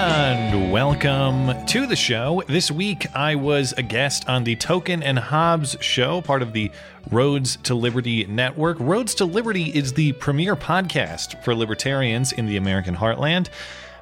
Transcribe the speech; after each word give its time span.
And 0.00 0.72
welcome 0.72 1.66
to 1.66 1.86
the 1.86 1.94
show. 1.94 2.42
This 2.48 2.70
week 2.70 3.14
I 3.14 3.34
was 3.34 3.74
a 3.76 3.82
guest 3.82 4.26
on 4.30 4.44
the 4.44 4.56
Token 4.56 5.02
and 5.02 5.18
Hobbs 5.18 5.76
show, 5.82 6.22
part 6.22 6.40
of 6.40 6.54
the 6.54 6.70
Roads 7.10 7.58
to 7.64 7.74
Liberty 7.74 8.24
network. 8.24 8.78
Roads 8.80 9.14
to 9.16 9.26
Liberty 9.26 9.64
is 9.64 9.92
the 9.92 10.12
premier 10.12 10.56
podcast 10.56 11.44
for 11.44 11.54
libertarians 11.54 12.32
in 12.32 12.46
the 12.46 12.56
American 12.56 12.96
heartland 12.96 13.50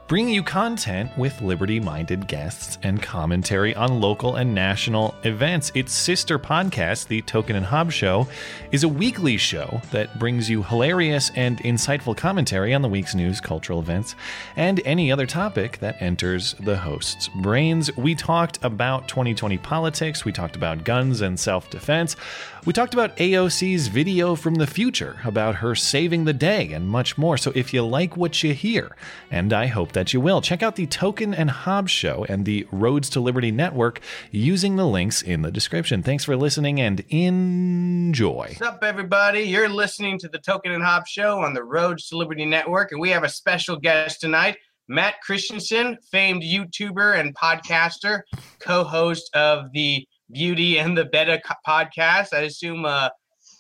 bringing 0.08 0.32
you 0.32 0.42
content 0.42 1.10
with 1.18 1.42
liberty 1.42 1.78
minded 1.78 2.26
guests 2.26 2.78
and 2.82 3.02
commentary 3.02 3.74
on 3.74 4.00
local 4.00 4.36
and 4.36 4.54
national 4.54 5.14
events. 5.24 5.70
Its 5.74 5.92
sister 5.92 6.38
podcast, 6.38 7.08
The 7.08 7.20
Token 7.20 7.54
and 7.54 7.66
Hobbs 7.66 7.92
Show, 7.92 8.26
is 8.72 8.84
a 8.84 8.88
weekly 8.88 9.36
show 9.36 9.82
that 9.90 10.18
brings 10.18 10.48
you 10.48 10.62
hilarious 10.62 11.30
and 11.36 11.58
insightful 11.58 12.16
commentary 12.16 12.72
on 12.72 12.80
the 12.80 12.88
week's 12.88 13.14
news, 13.14 13.38
cultural 13.38 13.80
events, 13.80 14.14
and 14.56 14.80
any 14.86 15.12
other 15.12 15.26
topic 15.26 15.76
that 15.80 16.00
enters 16.00 16.54
the 16.54 16.78
host's 16.78 17.28
brains. 17.28 17.94
We 17.94 18.14
talked 18.14 18.58
about 18.62 19.08
2020 19.08 19.58
politics, 19.58 20.24
we 20.24 20.32
talked 20.32 20.56
about 20.56 20.84
guns 20.84 21.20
and 21.20 21.38
self 21.38 21.68
defense. 21.68 22.16
We 22.64 22.72
talked 22.72 22.92
about 22.92 23.16
AOC's 23.16 23.86
video 23.86 24.34
from 24.34 24.56
the 24.56 24.66
future 24.66 25.20
about 25.24 25.54
her 25.56 25.74
saving 25.74 26.24
the 26.24 26.32
day 26.32 26.72
and 26.72 26.86
much 26.86 27.16
more. 27.16 27.38
So 27.38 27.50
if 27.54 27.72
you 27.72 27.82
like 27.82 28.16
what 28.16 28.42
you 28.42 28.52
hear, 28.52 28.94
and 29.30 29.52
I 29.52 29.68
hope 29.68 29.92
that 29.98 30.12
you 30.12 30.20
will, 30.20 30.40
check 30.40 30.62
out 30.62 30.76
the 30.76 30.86
Token 30.86 31.34
and 31.34 31.50
Hobbs 31.50 31.90
show 31.90 32.24
and 32.28 32.44
the 32.44 32.68
Roads 32.70 33.10
to 33.10 33.20
Liberty 33.20 33.50
network 33.50 34.00
using 34.30 34.76
the 34.76 34.86
links 34.86 35.22
in 35.22 35.42
the 35.42 35.50
description. 35.50 36.04
Thanks 36.04 36.24
for 36.24 36.36
listening 36.36 36.80
and 36.80 37.00
enjoy. 37.08 38.46
What's 38.50 38.62
up, 38.62 38.84
everybody? 38.84 39.40
You're 39.40 39.68
listening 39.68 40.16
to 40.20 40.28
the 40.28 40.38
Token 40.38 40.70
and 40.70 40.84
Hobbs 40.84 41.10
show 41.10 41.40
on 41.40 41.52
the 41.52 41.64
Roads 41.64 42.08
to 42.10 42.16
Liberty 42.16 42.44
network, 42.44 42.92
and 42.92 43.00
we 43.00 43.10
have 43.10 43.24
a 43.24 43.28
special 43.28 43.76
guest 43.76 44.20
tonight. 44.20 44.56
Matt 44.86 45.16
Christensen, 45.20 45.98
famed 46.12 46.44
YouTuber 46.44 47.18
and 47.18 47.34
podcaster, 47.34 48.20
co 48.60 48.84
host 48.84 49.34
of 49.34 49.72
the 49.72 50.06
Beauty 50.30 50.78
and 50.78 50.96
the 50.96 51.06
Beta 51.06 51.42
podcast. 51.66 52.32
I 52.32 52.42
assume 52.42 52.84
uh, 52.84 53.08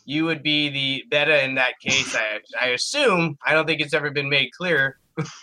you 0.04 0.24
would 0.26 0.44
be 0.44 0.68
the 0.68 1.02
Beta 1.10 1.44
in 1.44 1.56
that 1.56 1.80
case. 1.80 2.14
I, 2.14 2.38
I 2.60 2.66
assume. 2.68 3.36
I 3.44 3.54
don't 3.54 3.66
think 3.66 3.80
it's 3.80 3.92
ever 3.92 4.12
been 4.12 4.28
made 4.28 4.52
clear. 4.52 4.98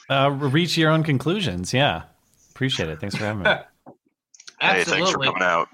Uh, 0.10 0.32
reach 0.32 0.78
your 0.78 0.92
own 0.92 1.04
conclusions. 1.04 1.74
Yeah. 1.74 2.04
Appreciate 2.52 2.90
it. 2.90 3.00
Thanks 3.00 3.16
for 3.16 3.26
having 3.26 3.44
me. 3.44 3.52
Hey, 4.62 4.86
thanks 4.86 5.12
for 5.12 5.20
coming 5.20 5.42
out. 5.42 5.68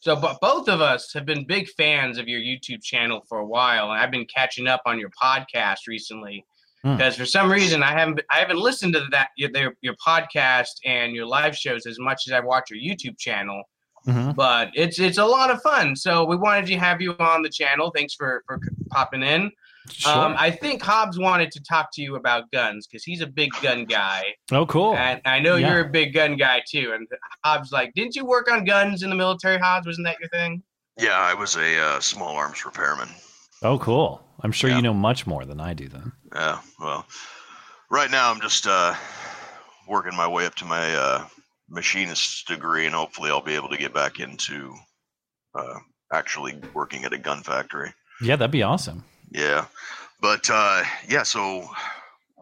So, 0.00 0.14
but 0.14 0.38
both 0.42 0.68
of 0.68 0.82
us 0.82 1.14
have 1.14 1.24
been 1.24 1.46
big 1.46 1.66
fans 1.70 2.18
of 2.18 2.28
your 2.28 2.40
YouTube 2.40 2.82
channel 2.82 3.24
for 3.26 3.38
a 3.38 3.46
while, 3.46 3.90
and 3.90 3.98
I've 3.98 4.10
been 4.10 4.26
catching 4.26 4.68
up 4.68 4.82
on 4.84 5.00
your 5.00 5.08
podcast 5.20 5.88
recently 5.88 6.44
because 6.82 7.16
hmm. 7.16 7.22
for 7.22 7.26
some 7.26 7.50
reason 7.50 7.82
I 7.82 7.92
haven't 7.92 8.20
I 8.30 8.38
haven't 8.38 8.58
listened 8.58 8.92
to 8.94 9.06
that 9.10 9.30
your, 9.36 9.50
your 9.80 9.94
podcast 9.94 10.72
and 10.84 11.14
your 11.14 11.26
live 11.26 11.56
shows 11.56 11.86
as 11.86 11.98
much 11.98 12.24
as 12.28 12.32
I 12.32 12.40
watch 12.40 12.70
your 12.70 12.78
YouTube 12.78 13.18
channel. 13.18 13.62
Mm-hmm. 14.06 14.32
But 14.32 14.70
it's 14.74 15.00
it's 15.00 15.18
a 15.18 15.24
lot 15.24 15.50
of 15.50 15.60
fun. 15.62 15.96
So 15.96 16.24
we 16.24 16.36
wanted 16.36 16.66
to 16.66 16.76
have 16.76 17.00
you 17.00 17.16
on 17.18 17.42
the 17.42 17.48
channel. 17.48 17.90
Thanks 17.94 18.14
for 18.14 18.44
for 18.46 18.60
popping 18.90 19.22
in. 19.22 19.50
Sure. 19.90 20.12
Um, 20.12 20.34
I 20.38 20.50
think 20.50 20.82
Hobbs 20.82 21.18
wanted 21.18 21.50
to 21.52 21.62
talk 21.62 21.90
to 21.94 22.02
you 22.02 22.16
about 22.16 22.50
guns 22.50 22.86
because 22.86 23.04
he's 23.04 23.20
a 23.20 23.26
big 23.26 23.50
gun 23.62 23.84
guy. 23.84 24.24
Oh, 24.50 24.66
cool! 24.66 24.94
And 24.94 25.20
I 25.24 25.38
know 25.38 25.56
yeah. 25.56 25.70
you're 25.70 25.86
a 25.86 25.88
big 25.88 26.12
gun 26.14 26.36
guy 26.36 26.62
too. 26.68 26.92
And 26.94 27.06
Hobbs, 27.44 27.72
like, 27.72 27.92
didn't 27.94 28.16
you 28.16 28.24
work 28.24 28.50
on 28.50 28.64
guns 28.64 29.02
in 29.02 29.10
the 29.10 29.16
military? 29.16 29.58
Hobbs, 29.58 29.86
wasn't 29.86 30.06
that 30.06 30.18
your 30.20 30.28
thing? 30.30 30.62
Yeah, 30.98 31.18
I 31.18 31.34
was 31.34 31.56
a 31.56 31.78
uh, 31.78 32.00
small 32.00 32.36
arms 32.36 32.64
repairman. 32.64 33.08
Oh, 33.62 33.78
cool! 33.78 34.22
I'm 34.40 34.52
sure 34.52 34.70
yeah. 34.70 34.76
you 34.76 34.82
know 34.82 34.94
much 34.94 35.26
more 35.26 35.44
than 35.44 35.60
I 35.60 35.74
do. 35.74 35.88
Then. 35.88 36.12
Yeah. 36.34 36.60
Well, 36.80 37.06
right 37.90 38.10
now 38.10 38.30
I'm 38.30 38.40
just 38.40 38.66
uh, 38.66 38.94
working 39.88 40.16
my 40.16 40.28
way 40.28 40.46
up 40.46 40.54
to 40.56 40.64
my 40.64 40.94
uh, 40.94 41.26
machinist 41.68 42.46
degree, 42.46 42.86
and 42.86 42.94
hopefully 42.94 43.30
I'll 43.30 43.42
be 43.42 43.54
able 43.54 43.68
to 43.70 43.78
get 43.78 43.94
back 43.94 44.20
into 44.20 44.74
uh, 45.54 45.78
actually 46.12 46.60
working 46.74 47.04
at 47.04 47.12
a 47.12 47.18
gun 47.18 47.42
factory. 47.42 47.92
Yeah, 48.20 48.36
that'd 48.36 48.50
be 48.50 48.62
awesome. 48.62 49.04
Yeah, 49.30 49.66
but 50.20 50.48
uh, 50.50 50.84
yeah, 51.08 51.22
so 51.22 51.68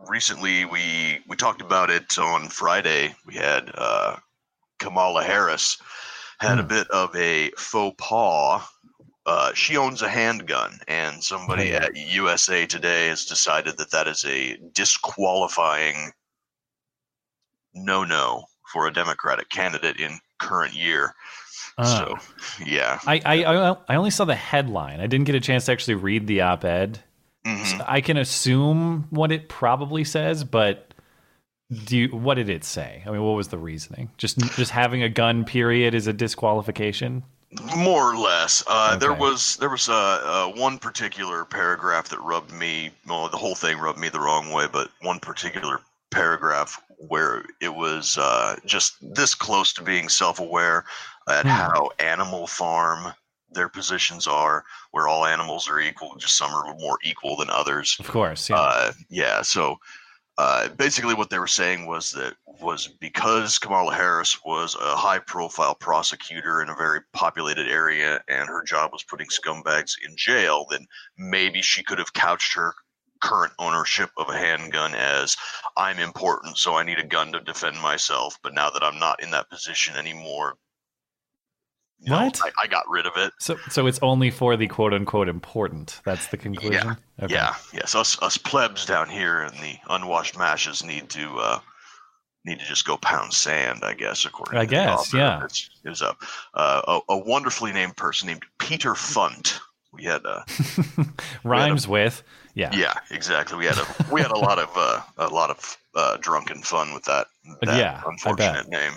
recently 0.09 0.65
we 0.65 1.21
we 1.29 1.37
talked 1.37 1.61
about 1.61 1.91
it 1.91 2.19
on 2.19 2.49
Friday. 2.49 3.15
We 3.27 3.35
had 3.35 3.71
uh, 3.75 4.17
Kamala 4.79 5.25
Harris 5.25 5.79
had 6.39 6.59
mm. 6.59 6.61
a 6.61 6.63
hmm. 6.63 6.69
bit 6.69 6.91
of 6.91 7.17
a 7.17 7.51
faux 7.57 7.97
pas. 7.99 8.63
Uh, 9.27 9.55
she 9.55 9.79
owns 9.79 10.03
a 10.03 10.09
handgun, 10.09 10.79
and 10.87 11.25
somebody 11.25 11.71
oh, 11.71 11.73
yeah. 11.73 11.85
at 11.85 11.97
USA 11.97 12.67
Today 12.67 13.09
has 13.09 13.25
decided 13.25 13.79
that 13.79 13.91
that 13.91 14.07
is 14.07 14.25
a 14.27 14.59
disqualifying 14.73 16.13
no 17.75 18.05
no 18.05 18.45
for 18.73 18.87
a 18.87 18.93
Democratic 18.93 19.49
candidate 19.49 19.99
in 19.99 20.19
current 20.39 20.75
year. 20.75 21.15
Uh, 21.77 22.07
so, 22.07 22.19
yeah. 22.65 23.01
I, 23.07 23.21
I 23.25 23.77
I 23.89 23.97
only 23.97 24.11
saw 24.11 24.25
the 24.25 24.35
headline. 24.35 25.01
I 25.01 25.07
didn't 25.07 25.27
get 25.27 25.35
a 25.35 25.41
chance 25.41 25.67
to 25.67 25.73
actually 25.73 25.97
read 25.97 26.27
the 26.27 26.41
op-ed. 26.43 27.01
Mm-hmm. 27.45 27.79
So 27.79 27.85
I 27.87 28.01
can 28.01 28.17
assume 28.17 29.07
what 29.11 29.31
it 29.31 29.49
probably 29.49 30.05
says, 30.05 30.45
but 30.45 30.95
do 31.85 31.99
you, 31.99 32.09
what 32.09 32.35
did 32.35 32.49
it 32.49 32.65
say? 32.65 33.03
I 33.07 33.11
mean, 33.11 33.23
what 33.23 33.33
was 33.33 33.49
the 33.49 33.59
reasoning? 33.59 34.11
Just 34.17 34.39
just 34.57 34.71
having 34.71 35.03
a 35.03 35.09
gun 35.09 35.45
period 35.45 35.95
is 35.95 36.07
a 36.07 36.13
disqualification. 36.13 37.23
More 37.77 38.13
or 38.13 38.17
less. 38.17 38.65
Uh, 38.67 38.91
okay. 38.93 39.01
There 39.01 39.13
was 39.13 39.57
there 39.59 39.69
was 39.69 39.89
uh, 39.89 39.93
uh, 39.95 40.53
one 40.61 40.79
particular 40.79 41.45
paragraph 41.45 42.09
that 42.09 42.21
rubbed 42.21 42.53
me. 42.53 42.91
Well, 43.07 43.29
the 43.29 43.37
whole 43.37 43.55
thing 43.55 43.79
rubbed 43.79 43.99
me 43.99 44.09
the 44.09 44.21
wrong 44.21 44.51
way, 44.51 44.67
but 44.73 44.91
one 45.03 45.21
particular 45.21 45.81
paragraph 46.11 46.81
where 47.09 47.45
it 47.61 47.75
was 47.75 48.17
uh, 48.19 48.57
just 48.65 48.97
this 49.15 49.35
close 49.35 49.73
to 49.75 49.83
being 49.83 50.09
self-aware 50.09 50.85
at 51.29 51.45
mm. 51.45 51.51
how 51.51 51.91
Animal 51.99 52.47
Farm 52.47 53.13
their 53.51 53.69
positions 53.69 54.27
are, 54.27 54.65
where 54.91 55.07
all 55.07 55.27
animals 55.27 55.69
are 55.69 55.81
equal, 55.81 56.17
just 56.17 56.37
some 56.37 56.53
are 56.53 56.75
more 56.75 56.99
equal 57.05 57.37
than 57.37 57.49
others. 57.51 57.97
Of 58.01 58.09
course, 58.09 58.51
yeah. 58.51 58.57
Uh, 58.57 58.93
yeah. 59.09 59.43
So 59.43 59.77
uh, 60.37 60.69
basically, 60.71 61.15
what 61.15 61.31
they 61.31 61.39
were 61.39 61.47
saying 61.47 61.87
was 61.87 62.11
that 62.13 62.35
was 62.61 62.89
because 62.89 63.59
Kamala 63.59 63.95
Harris 63.95 64.45
was 64.45 64.75
a 64.75 64.97
high-profile 64.97 65.77
prosecutor 65.77 66.63
in 66.63 66.69
a 66.69 66.75
very 66.75 67.01
populated 67.13 67.69
area, 67.69 68.21
and 68.29 68.49
her 68.49 68.65
job 68.65 68.91
was 68.93 69.05
putting 69.05 69.29
scumbags 69.29 69.93
in 70.07 70.17
jail, 70.17 70.67
then 70.71 70.87
maybe 71.17 71.63
she 71.63 71.85
could 71.85 71.99
have 71.99 72.13
couched 72.13 72.55
her 72.55 72.75
current 73.23 73.53
ownership 73.59 74.11
of 74.19 74.29
a 74.29 74.37
handgun 74.37 74.95
as 74.95 75.37
I'm 75.77 75.99
important, 75.99 76.59
so 76.59 76.75
I 76.75 76.83
need 76.83 76.99
a 76.99 77.07
gun 77.07 77.33
to 77.33 77.41
defend 77.41 77.81
myself. 77.81 78.39
But 78.43 78.55
now 78.55 78.71
that 78.71 78.83
I'm 78.83 78.99
not 78.99 79.23
in 79.23 79.31
that 79.31 79.51
position 79.51 79.97
anymore, 79.97 80.57
what? 82.01 82.11
Know, 82.11 82.41
I, 82.45 82.65
I, 82.65 82.67
got 82.67 82.85
rid 82.89 83.07
of 83.07 83.13
it. 83.17 83.33
So, 83.39 83.57
so 83.71 83.87
it's 83.87 83.99
only 84.03 84.31
for 84.31 84.57
the 84.57 84.67
quote 84.67 84.93
unquote 84.93 85.29
important. 85.29 86.01
That's 86.05 86.27
the 86.29 86.37
conclusion. 86.37 86.73
Yeah, 87.19 87.25
okay. 87.25 87.35
yeah, 87.35 87.55
yes. 87.73 87.95
Us, 87.95 88.21
us 88.23 88.37
plebs 88.37 88.85
down 88.85 89.09
here 89.09 89.41
and 89.41 89.55
the 89.59 89.77
unwashed 89.89 90.37
mashes 90.37 90.85
need 90.85 91.09
to 91.11 91.37
uh, 91.39 91.59
need 92.45 92.59
to 92.59 92.65
just 92.67 92.87
go 92.87 92.97
pound 92.99 93.33
sand. 93.33 93.81
I 93.83 93.95
guess 93.95 94.25
according. 94.25 94.59
I 94.59 94.65
to 94.65 94.71
guess, 94.71 95.11
the 95.11 95.19
yeah. 95.19 95.45
It 95.85 95.89
was 95.89 96.03
a, 96.03 96.15
uh, 96.55 97.01
a, 97.09 97.13
a 97.13 97.19
wonderfully 97.19 97.73
named 97.73 97.97
person 97.97 98.29
named 98.29 98.45
Peter 98.59 98.95
Funt. 98.95 99.59
We 99.93 100.05
had 100.05 100.27
uh, 100.27 100.43
a 100.99 101.07
rhymes 101.45 101.89
we 101.89 102.01
had 102.01 102.07
a, 102.07 102.07
with 102.07 102.23
yeah 102.55 102.71
yeah 102.75 102.95
exactly. 103.11 103.57
We 103.57 103.67
had 103.67 103.79
a 103.79 104.13
we 104.13 104.21
had 104.21 104.31
a 104.31 104.39
lot 104.39 104.59
of 104.59 104.71
uh, 104.77 105.01
a 105.19 105.29
lot 105.29 105.51
of 105.51 105.79
uh, 105.95 106.17
drunken 106.19 106.63
fun 106.63 106.93
with 106.93 107.05
that. 107.05 107.29
that 107.63 107.79
yeah, 107.79 108.03
unfortunate 108.07 108.69
name. 108.69 108.93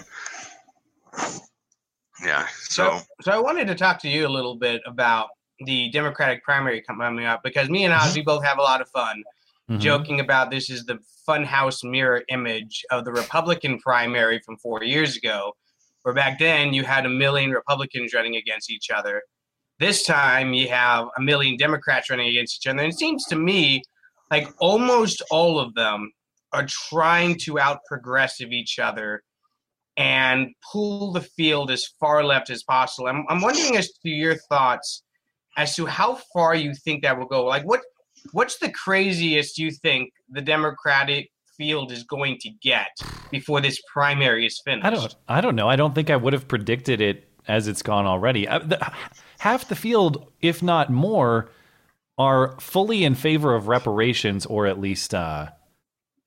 Yeah. 2.23 2.47
So, 2.63 2.97
so, 2.97 3.03
so 3.21 3.31
I 3.31 3.39
wanted 3.39 3.67
to 3.67 3.75
talk 3.75 3.99
to 4.01 4.09
you 4.09 4.27
a 4.27 4.29
little 4.29 4.55
bit 4.55 4.81
about 4.85 5.29
the 5.59 5.89
Democratic 5.91 6.43
primary 6.43 6.81
coming 6.81 7.25
up 7.25 7.41
because 7.43 7.69
me 7.69 7.85
and 7.85 7.93
Ozzy 7.93 8.23
both 8.23 8.43
have 8.43 8.57
a 8.57 8.61
lot 8.61 8.81
of 8.81 8.89
fun 8.89 9.23
mm-hmm. 9.69 9.79
joking 9.79 10.19
about 10.19 10.51
this 10.51 10.69
is 10.69 10.85
the 10.85 10.99
funhouse 11.27 11.83
mirror 11.83 12.23
image 12.29 12.83
of 12.91 13.05
the 13.05 13.11
Republican 13.11 13.79
primary 13.79 14.39
from 14.45 14.57
four 14.57 14.83
years 14.83 15.17
ago, 15.17 15.53
where 16.03 16.13
back 16.15 16.39
then 16.39 16.73
you 16.73 16.83
had 16.83 17.05
a 17.05 17.09
million 17.09 17.51
Republicans 17.51 18.13
running 18.13 18.35
against 18.35 18.71
each 18.71 18.89
other. 18.89 19.21
This 19.79 20.03
time 20.03 20.53
you 20.53 20.67
have 20.69 21.07
a 21.17 21.21
million 21.21 21.57
Democrats 21.57 22.09
running 22.09 22.29
against 22.29 22.57
each 22.57 22.67
other. 22.69 22.79
And 22.79 22.91
it 22.91 22.97
seems 22.97 23.25
to 23.25 23.35
me 23.35 23.83
like 24.31 24.47
almost 24.59 25.21
all 25.31 25.59
of 25.59 25.73
them 25.75 26.11
are 26.53 26.65
trying 26.65 27.37
to 27.39 27.59
out 27.59 27.79
progressive 27.87 28.51
each 28.51 28.79
other 28.79 29.21
and 29.97 30.49
pull 30.71 31.11
the 31.11 31.21
field 31.21 31.71
as 31.71 31.85
far 31.99 32.23
left 32.23 32.49
as 32.49 32.63
possible. 32.63 33.07
I'm, 33.07 33.25
I'm 33.29 33.41
wondering 33.41 33.75
as 33.75 33.91
to 33.91 34.09
your 34.09 34.35
thoughts 34.35 35.03
as 35.57 35.75
to 35.75 35.87
how 35.87 36.19
far 36.33 36.55
you 36.55 36.73
think 36.73 37.01
that 37.01 37.17
will 37.17 37.25
go. 37.25 37.43
Like, 37.43 37.63
what 37.63 37.81
what's 38.31 38.59
the 38.59 38.71
craziest 38.71 39.57
you 39.57 39.71
think 39.71 40.11
the 40.29 40.41
Democratic 40.41 41.29
field 41.57 41.91
is 41.91 42.03
going 42.03 42.37
to 42.41 42.49
get 42.61 42.89
before 43.31 43.59
this 43.59 43.81
primary 43.91 44.45
is 44.45 44.61
finished? 44.63 44.85
I 44.85 44.89
don't. 44.91 45.15
I 45.27 45.41
don't 45.41 45.55
know. 45.55 45.67
I 45.67 45.75
don't 45.75 45.95
think 45.95 46.09
I 46.09 46.15
would 46.15 46.33
have 46.33 46.47
predicted 46.47 47.01
it 47.01 47.27
as 47.47 47.67
it's 47.67 47.81
gone 47.81 48.05
already. 48.05 48.47
Uh, 48.47 48.59
the, 48.59 48.91
half 49.39 49.67
the 49.67 49.75
field, 49.75 50.31
if 50.41 50.61
not 50.61 50.91
more, 50.91 51.49
are 52.17 52.59
fully 52.59 53.03
in 53.03 53.15
favor 53.15 53.55
of 53.55 53.67
reparations, 53.67 54.45
or 54.45 54.67
at 54.67 54.79
least 54.79 55.13
uh, 55.13 55.47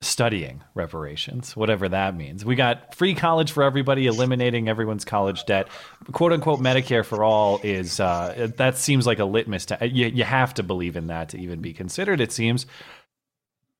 studying 0.01 0.63
reparations, 0.73 1.55
whatever 1.55 1.87
that 1.87 2.15
means. 2.15 2.43
We 2.43 2.55
got 2.55 2.95
free 2.95 3.13
college 3.13 3.51
for 3.51 3.63
everybody, 3.63 4.07
eliminating 4.07 4.67
everyone's 4.67 5.05
college 5.05 5.45
debt. 5.45 5.67
"Quote 6.11 6.33
unquote" 6.33 6.59
Medicare 6.59 7.05
for 7.05 7.23
all 7.23 7.59
is 7.63 7.99
uh, 7.99 8.49
that 8.57 8.77
seems 8.77 9.05
like 9.05 9.19
a 9.19 9.25
litmus 9.25 9.65
test. 9.65 9.83
You, 9.83 10.07
you 10.07 10.23
have 10.23 10.55
to 10.55 10.63
believe 10.63 10.95
in 10.95 11.07
that 11.07 11.29
to 11.29 11.39
even 11.39 11.61
be 11.61 11.73
considered. 11.73 12.19
It 12.19 12.31
seems. 12.31 12.65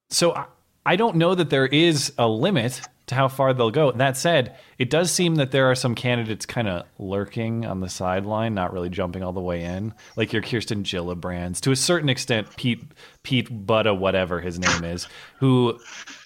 So 0.10 0.36
I, 0.36 0.46
I 0.86 0.96
don't 0.96 1.16
know 1.16 1.36
that 1.36 1.50
there 1.50 1.66
is 1.68 2.14
a 2.18 2.28
limit 2.28 2.82
to 3.08 3.16
how 3.16 3.28
far 3.28 3.54
they'll 3.54 3.72
go. 3.72 3.92
That 3.92 4.16
said, 4.16 4.56
it 4.78 4.90
does 4.90 5.12
seem 5.12 5.36
that 5.36 5.52
there 5.52 5.70
are 5.70 5.76
some 5.76 5.96
candidates 5.96 6.46
kind 6.46 6.68
of 6.68 6.86
lurking 6.98 7.66
on 7.66 7.80
the 7.80 7.90
sideline, 7.90 8.54
not 8.54 8.74
really 8.74 8.90
jumping 8.90 9.24
all 9.24 9.34
the 9.34 9.42
way 9.42 9.64
in, 9.64 9.94
like 10.16 10.32
your 10.32 10.42
Kirsten 10.42 10.84
Gillibrands, 10.84 11.60
to 11.62 11.72
a 11.72 11.76
certain 11.76 12.10
extent, 12.10 12.56
Pete 12.56 12.84
Pete 13.24 13.66
Butta, 13.66 13.98
whatever 13.98 14.40
his 14.40 14.60
name 14.60 14.84
is, 14.84 15.08
who 15.40 15.80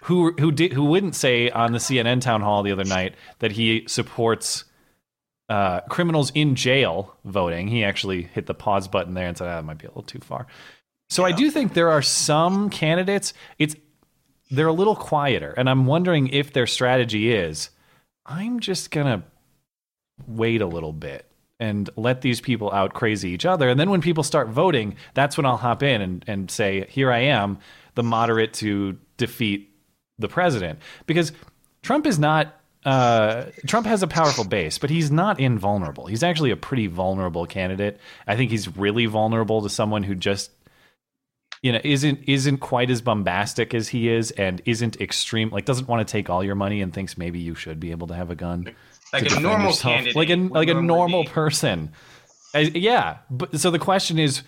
who 0.03 0.33
who 0.39 0.51
did 0.51 0.73
who 0.73 0.85
wouldn't 0.85 1.15
say 1.15 1.49
on 1.49 1.71
the 1.71 1.79
CNN 1.79 2.21
town 2.21 2.41
hall 2.41 2.63
the 2.63 2.71
other 2.71 2.83
night 2.83 3.15
that 3.39 3.51
he 3.51 3.85
supports. 3.87 4.65
Uh, 5.47 5.81
criminals 5.81 6.31
in 6.33 6.55
jail 6.55 7.15
voting. 7.23 7.67
He 7.67 7.83
actually 7.83 8.23
hit 8.23 8.47
the 8.47 8.55
pause 8.55 8.87
button 8.87 9.13
there 9.13 9.27
and 9.27 9.37
said, 9.37 9.47
ah, 9.47 9.57
"That 9.57 9.63
might 9.63 9.77
be 9.77 9.85
a 9.85 9.89
little 9.89 10.01
too 10.01 10.17
far." 10.17 10.47
So 11.09 11.25
yeah. 11.25 11.33
I 11.33 11.37
do 11.37 11.51
think 11.51 11.73
there 11.73 11.91
are 11.91 12.01
some 12.01 12.71
candidates. 12.71 13.33
It's 13.59 13.75
they're 14.55 14.67
a 14.67 14.73
little 14.73 14.95
quieter, 14.95 15.53
and 15.57 15.69
I'm 15.69 15.85
wondering 15.85 16.27
if 16.29 16.53
their 16.53 16.67
strategy 16.67 17.31
is 17.31 17.69
I'm 18.25 18.59
just 18.59 18.91
gonna 18.91 19.23
wait 20.27 20.61
a 20.61 20.65
little 20.65 20.93
bit 20.93 21.29
and 21.59 21.89
let 21.95 22.21
these 22.21 22.41
people 22.41 22.71
out 22.71 22.93
crazy 22.93 23.29
each 23.29 23.45
other. 23.45 23.69
And 23.69 23.79
then 23.79 23.89
when 23.89 24.01
people 24.01 24.23
start 24.23 24.49
voting, 24.49 24.95
that's 25.13 25.37
when 25.37 25.45
I'll 25.45 25.57
hop 25.57 25.83
in 25.83 26.01
and, 26.01 26.25
and 26.27 26.51
say, 26.51 26.85
here 26.89 27.11
I 27.11 27.19
am, 27.19 27.59
the 27.95 28.03
moderate 28.03 28.53
to 28.55 28.97
defeat 29.17 29.69
the 30.19 30.27
president. 30.27 30.79
Because 31.05 31.31
Trump 31.81 32.05
is 32.05 32.19
not 32.19 32.59
uh, 32.85 33.45
Trump 33.65 33.87
has 33.87 34.03
a 34.03 34.07
powerful 34.07 34.43
base, 34.43 34.77
but 34.77 34.91
he's 34.91 35.09
not 35.09 35.39
invulnerable. 35.39 36.05
He's 36.05 36.21
actually 36.21 36.51
a 36.51 36.55
pretty 36.55 36.85
vulnerable 36.85 37.47
candidate. 37.47 37.99
I 38.27 38.35
think 38.35 38.51
he's 38.51 38.77
really 38.77 39.07
vulnerable 39.07 39.63
to 39.63 39.69
someone 39.69 40.03
who 40.03 40.13
just 40.13 40.51
you 41.65 41.71
know 41.71 41.81
isn't 41.83 42.19
isn't 42.27 42.59
quite 42.59 42.91
as 42.91 43.01
bombastic 43.01 43.73
as 43.73 43.87
he 43.87 44.07
is 44.07 44.29
and 44.31 44.61
isn't 44.65 45.01
extreme 45.01 45.49
like 45.49 45.65
doesn't 45.65 45.87
want 45.87 46.07
to 46.07 46.11
take 46.11 46.29
all 46.29 46.43
your 46.43 46.53
money 46.53 46.79
and 46.79 46.93
thinks 46.93 47.17
maybe 47.17 47.39
you 47.39 47.55
should 47.55 47.79
be 47.79 47.89
able 47.89 48.05
to 48.05 48.13
have 48.13 48.29
a 48.29 48.35
gun 48.35 48.71
like 49.11 49.31
a 49.31 49.39
normal 49.39 49.73
candidate 49.73 50.15
like 50.15 50.29
a 50.29 50.35
like 50.35 50.69
a 50.69 50.75
normal 50.75 51.23
be. 51.23 51.29
person 51.29 51.91
yeah 52.53 53.17
but 53.31 53.59
so 53.59 53.71
the 53.71 53.79
question 53.79 54.19
is 54.19 54.43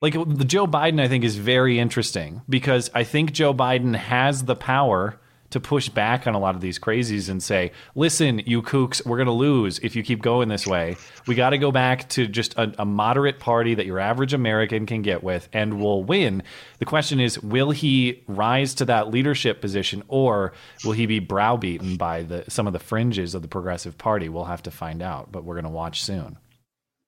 like 0.00 0.12
the 0.14 0.44
Joe 0.44 0.68
Biden 0.68 1.00
I 1.00 1.08
think 1.08 1.24
is 1.24 1.34
very 1.34 1.80
interesting 1.80 2.42
because 2.48 2.88
I 2.94 3.02
think 3.02 3.32
Joe 3.32 3.52
Biden 3.52 3.96
has 3.96 4.44
the 4.44 4.54
power 4.54 5.18
to 5.54 5.60
push 5.60 5.88
back 5.88 6.26
on 6.26 6.34
a 6.34 6.38
lot 6.38 6.56
of 6.56 6.60
these 6.60 6.80
crazies 6.80 7.28
and 7.28 7.40
say, 7.40 7.70
listen, 7.94 8.40
you 8.40 8.60
kooks, 8.60 9.06
we're 9.06 9.16
going 9.16 9.26
to 9.26 9.32
lose 9.32 9.78
if 9.84 9.94
you 9.94 10.02
keep 10.02 10.20
going 10.20 10.48
this 10.48 10.66
way. 10.66 10.96
We 11.28 11.36
got 11.36 11.50
to 11.50 11.58
go 11.58 11.70
back 11.70 12.08
to 12.10 12.26
just 12.26 12.58
a, 12.58 12.74
a, 12.80 12.84
moderate 12.84 13.38
party 13.38 13.76
that 13.76 13.86
your 13.86 14.00
average 14.00 14.34
American 14.34 14.84
can 14.84 15.02
get 15.02 15.22
with 15.22 15.48
and 15.52 15.80
we'll 15.80 16.02
win. 16.02 16.42
The 16.80 16.86
question 16.86 17.20
is, 17.20 17.40
will 17.40 17.70
he 17.70 18.24
rise 18.26 18.74
to 18.74 18.84
that 18.86 19.10
leadership 19.10 19.60
position 19.60 20.02
or 20.08 20.54
will 20.84 20.90
he 20.90 21.06
be 21.06 21.20
browbeaten 21.20 21.98
by 21.98 22.24
the, 22.24 22.44
some 22.48 22.66
of 22.66 22.72
the 22.72 22.80
fringes 22.80 23.36
of 23.36 23.42
the 23.42 23.48
Progressive 23.48 23.96
Party? 23.96 24.28
We'll 24.28 24.46
have 24.46 24.64
to 24.64 24.72
find 24.72 25.02
out, 25.02 25.30
but 25.30 25.44
we're 25.44 25.54
going 25.54 25.66
to 25.66 25.70
watch 25.70 26.02
soon. 26.02 26.36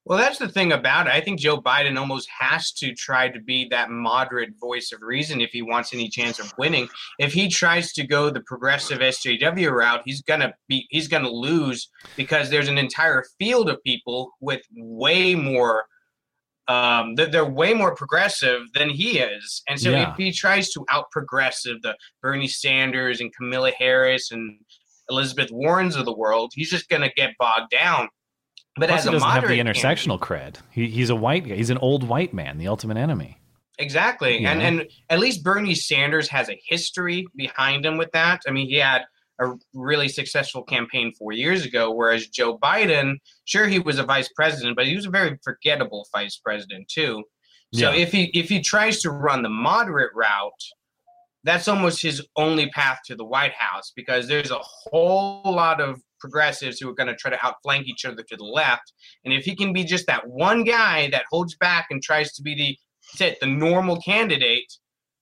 Well, 0.07 0.17
that's 0.17 0.39
the 0.39 0.47
thing 0.47 0.71
about 0.71 1.07
it. 1.07 1.13
I 1.13 1.21
think 1.21 1.39
Joe 1.39 1.61
Biden 1.61 1.99
almost 1.99 2.29
has 2.39 2.71
to 2.73 2.93
try 2.93 3.27
to 3.27 3.39
be 3.41 3.67
that 3.69 3.89
moderate 3.89 4.51
voice 4.59 4.91
of 4.93 5.01
reason 5.01 5.41
if 5.41 5.51
he 5.51 5.61
wants 5.61 5.93
any 5.93 6.07
chance 6.07 6.39
of 6.39 6.53
winning. 6.57 6.87
If 7.19 7.33
he 7.33 7.49
tries 7.49 7.91
to 7.93 8.07
go 8.07 8.29
the 8.29 8.41
progressive 8.41 8.99
SJW 8.99 9.71
route, 9.71 10.01
he's 10.05 10.21
gonna 10.21 10.53
be 10.67 10.87
he's 10.89 11.07
gonna 11.07 11.29
lose 11.29 11.89
because 12.15 12.49
there's 12.49 12.69
an 12.69 12.77
entire 12.77 13.25
field 13.37 13.69
of 13.69 13.83
people 13.83 14.31
with 14.39 14.61
way 14.75 15.35
more 15.35 15.85
um, 16.67 17.15
they're 17.15 17.45
way 17.45 17.73
more 17.73 17.95
progressive 17.95 18.61
than 18.73 18.89
he 18.89 19.19
is. 19.19 19.63
And 19.69 19.79
so 19.79 19.91
yeah. 19.91 20.11
if 20.11 20.17
he 20.17 20.31
tries 20.31 20.69
to 20.71 20.85
out 20.89 21.09
progressive 21.11 21.81
the 21.81 21.95
Bernie 22.21 22.47
Sanders 22.47 23.21
and 23.21 23.33
Kamala 23.33 23.71
Harris 23.71 24.31
and 24.31 24.59
Elizabeth 25.09 25.49
Warrens 25.51 25.95
of 25.95 26.05
the 26.05 26.15
world, 26.15 26.51
he's 26.53 26.69
just 26.69 26.89
going 26.89 27.03
to 27.03 27.11
get 27.15 27.31
bogged 27.39 27.71
down. 27.71 28.09
But 28.77 28.89
Plus 28.89 28.99
as 28.99 29.05
he 29.05 29.11
doesn't 29.11 29.29
have 29.29 29.47
the 29.47 29.59
intersectional 29.59 30.19
cred. 30.19 30.57
He, 30.71 30.87
he's 30.87 31.09
a 31.09 31.15
white 31.15 31.47
guy. 31.47 31.55
He's 31.55 31.69
an 31.69 31.79
old 31.79 32.07
white 32.07 32.33
man, 32.33 32.57
the 32.57 32.67
ultimate 32.67 32.97
enemy. 32.97 33.39
Exactly, 33.79 34.41
yeah. 34.41 34.51
and 34.51 34.61
and 34.61 34.87
at 35.09 35.19
least 35.19 35.43
Bernie 35.43 35.75
Sanders 35.75 36.27
has 36.29 36.49
a 36.49 36.59
history 36.67 37.27
behind 37.35 37.85
him 37.85 37.97
with 37.97 38.11
that. 38.11 38.41
I 38.47 38.51
mean, 38.51 38.67
he 38.67 38.75
had 38.75 39.05
a 39.39 39.53
really 39.73 40.09
successful 40.09 40.63
campaign 40.63 41.13
four 41.13 41.31
years 41.31 41.65
ago, 41.65 41.91
whereas 41.91 42.27
Joe 42.27 42.57
Biden, 42.57 43.17
sure, 43.45 43.67
he 43.67 43.77
was 43.77 43.99
a 43.99 44.03
vice 44.03 44.29
president, 44.35 44.75
but 44.75 44.87
he 44.87 44.95
was 44.95 45.05
a 45.05 45.11
very 45.11 45.37
forgettable 45.43 46.07
vice 46.11 46.37
president 46.37 46.87
too. 46.87 47.23
So 47.73 47.91
yeah. 47.91 48.01
if 48.01 48.11
he 48.11 48.25
if 48.33 48.49
he 48.49 48.61
tries 48.61 49.01
to 49.01 49.11
run 49.11 49.43
the 49.43 49.49
moderate 49.49 50.11
route, 50.15 50.63
that's 51.43 51.67
almost 51.67 52.01
his 52.01 52.25
only 52.35 52.69
path 52.69 52.99
to 53.07 53.15
the 53.15 53.25
White 53.25 53.53
House 53.53 53.91
because 53.95 54.27
there's 54.27 54.51
a 54.51 54.59
whole 54.59 55.41
lot 55.45 55.81
of 55.81 56.01
progressives 56.19 56.79
who 56.79 56.89
are 56.89 56.93
going 56.93 57.07
to 57.07 57.15
try 57.15 57.31
to 57.31 57.45
outflank 57.45 57.87
each 57.87 58.05
other 58.05 58.23
to 58.23 58.35
the 58.35 58.43
left. 58.43 58.93
And 59.25 59.33
if 59.33 59.45
he 59.45 59.55
can 59.55 59.73
be 59.73 59.83
just 59.83 60.07
that 60.07 60.27
one 60.27 60.63
guy 60.63 61.09
that 61.11 61.25
holds 61.29 61.55
back 61.55 61.87
and 61.89 62.01
tries 62.01 62.33
to 62.33 62.41
be 62.41 62.55
the 62.55 62.77
the 63.19 63.47
normal 63.47 64.01
candidate, 64.01 64.73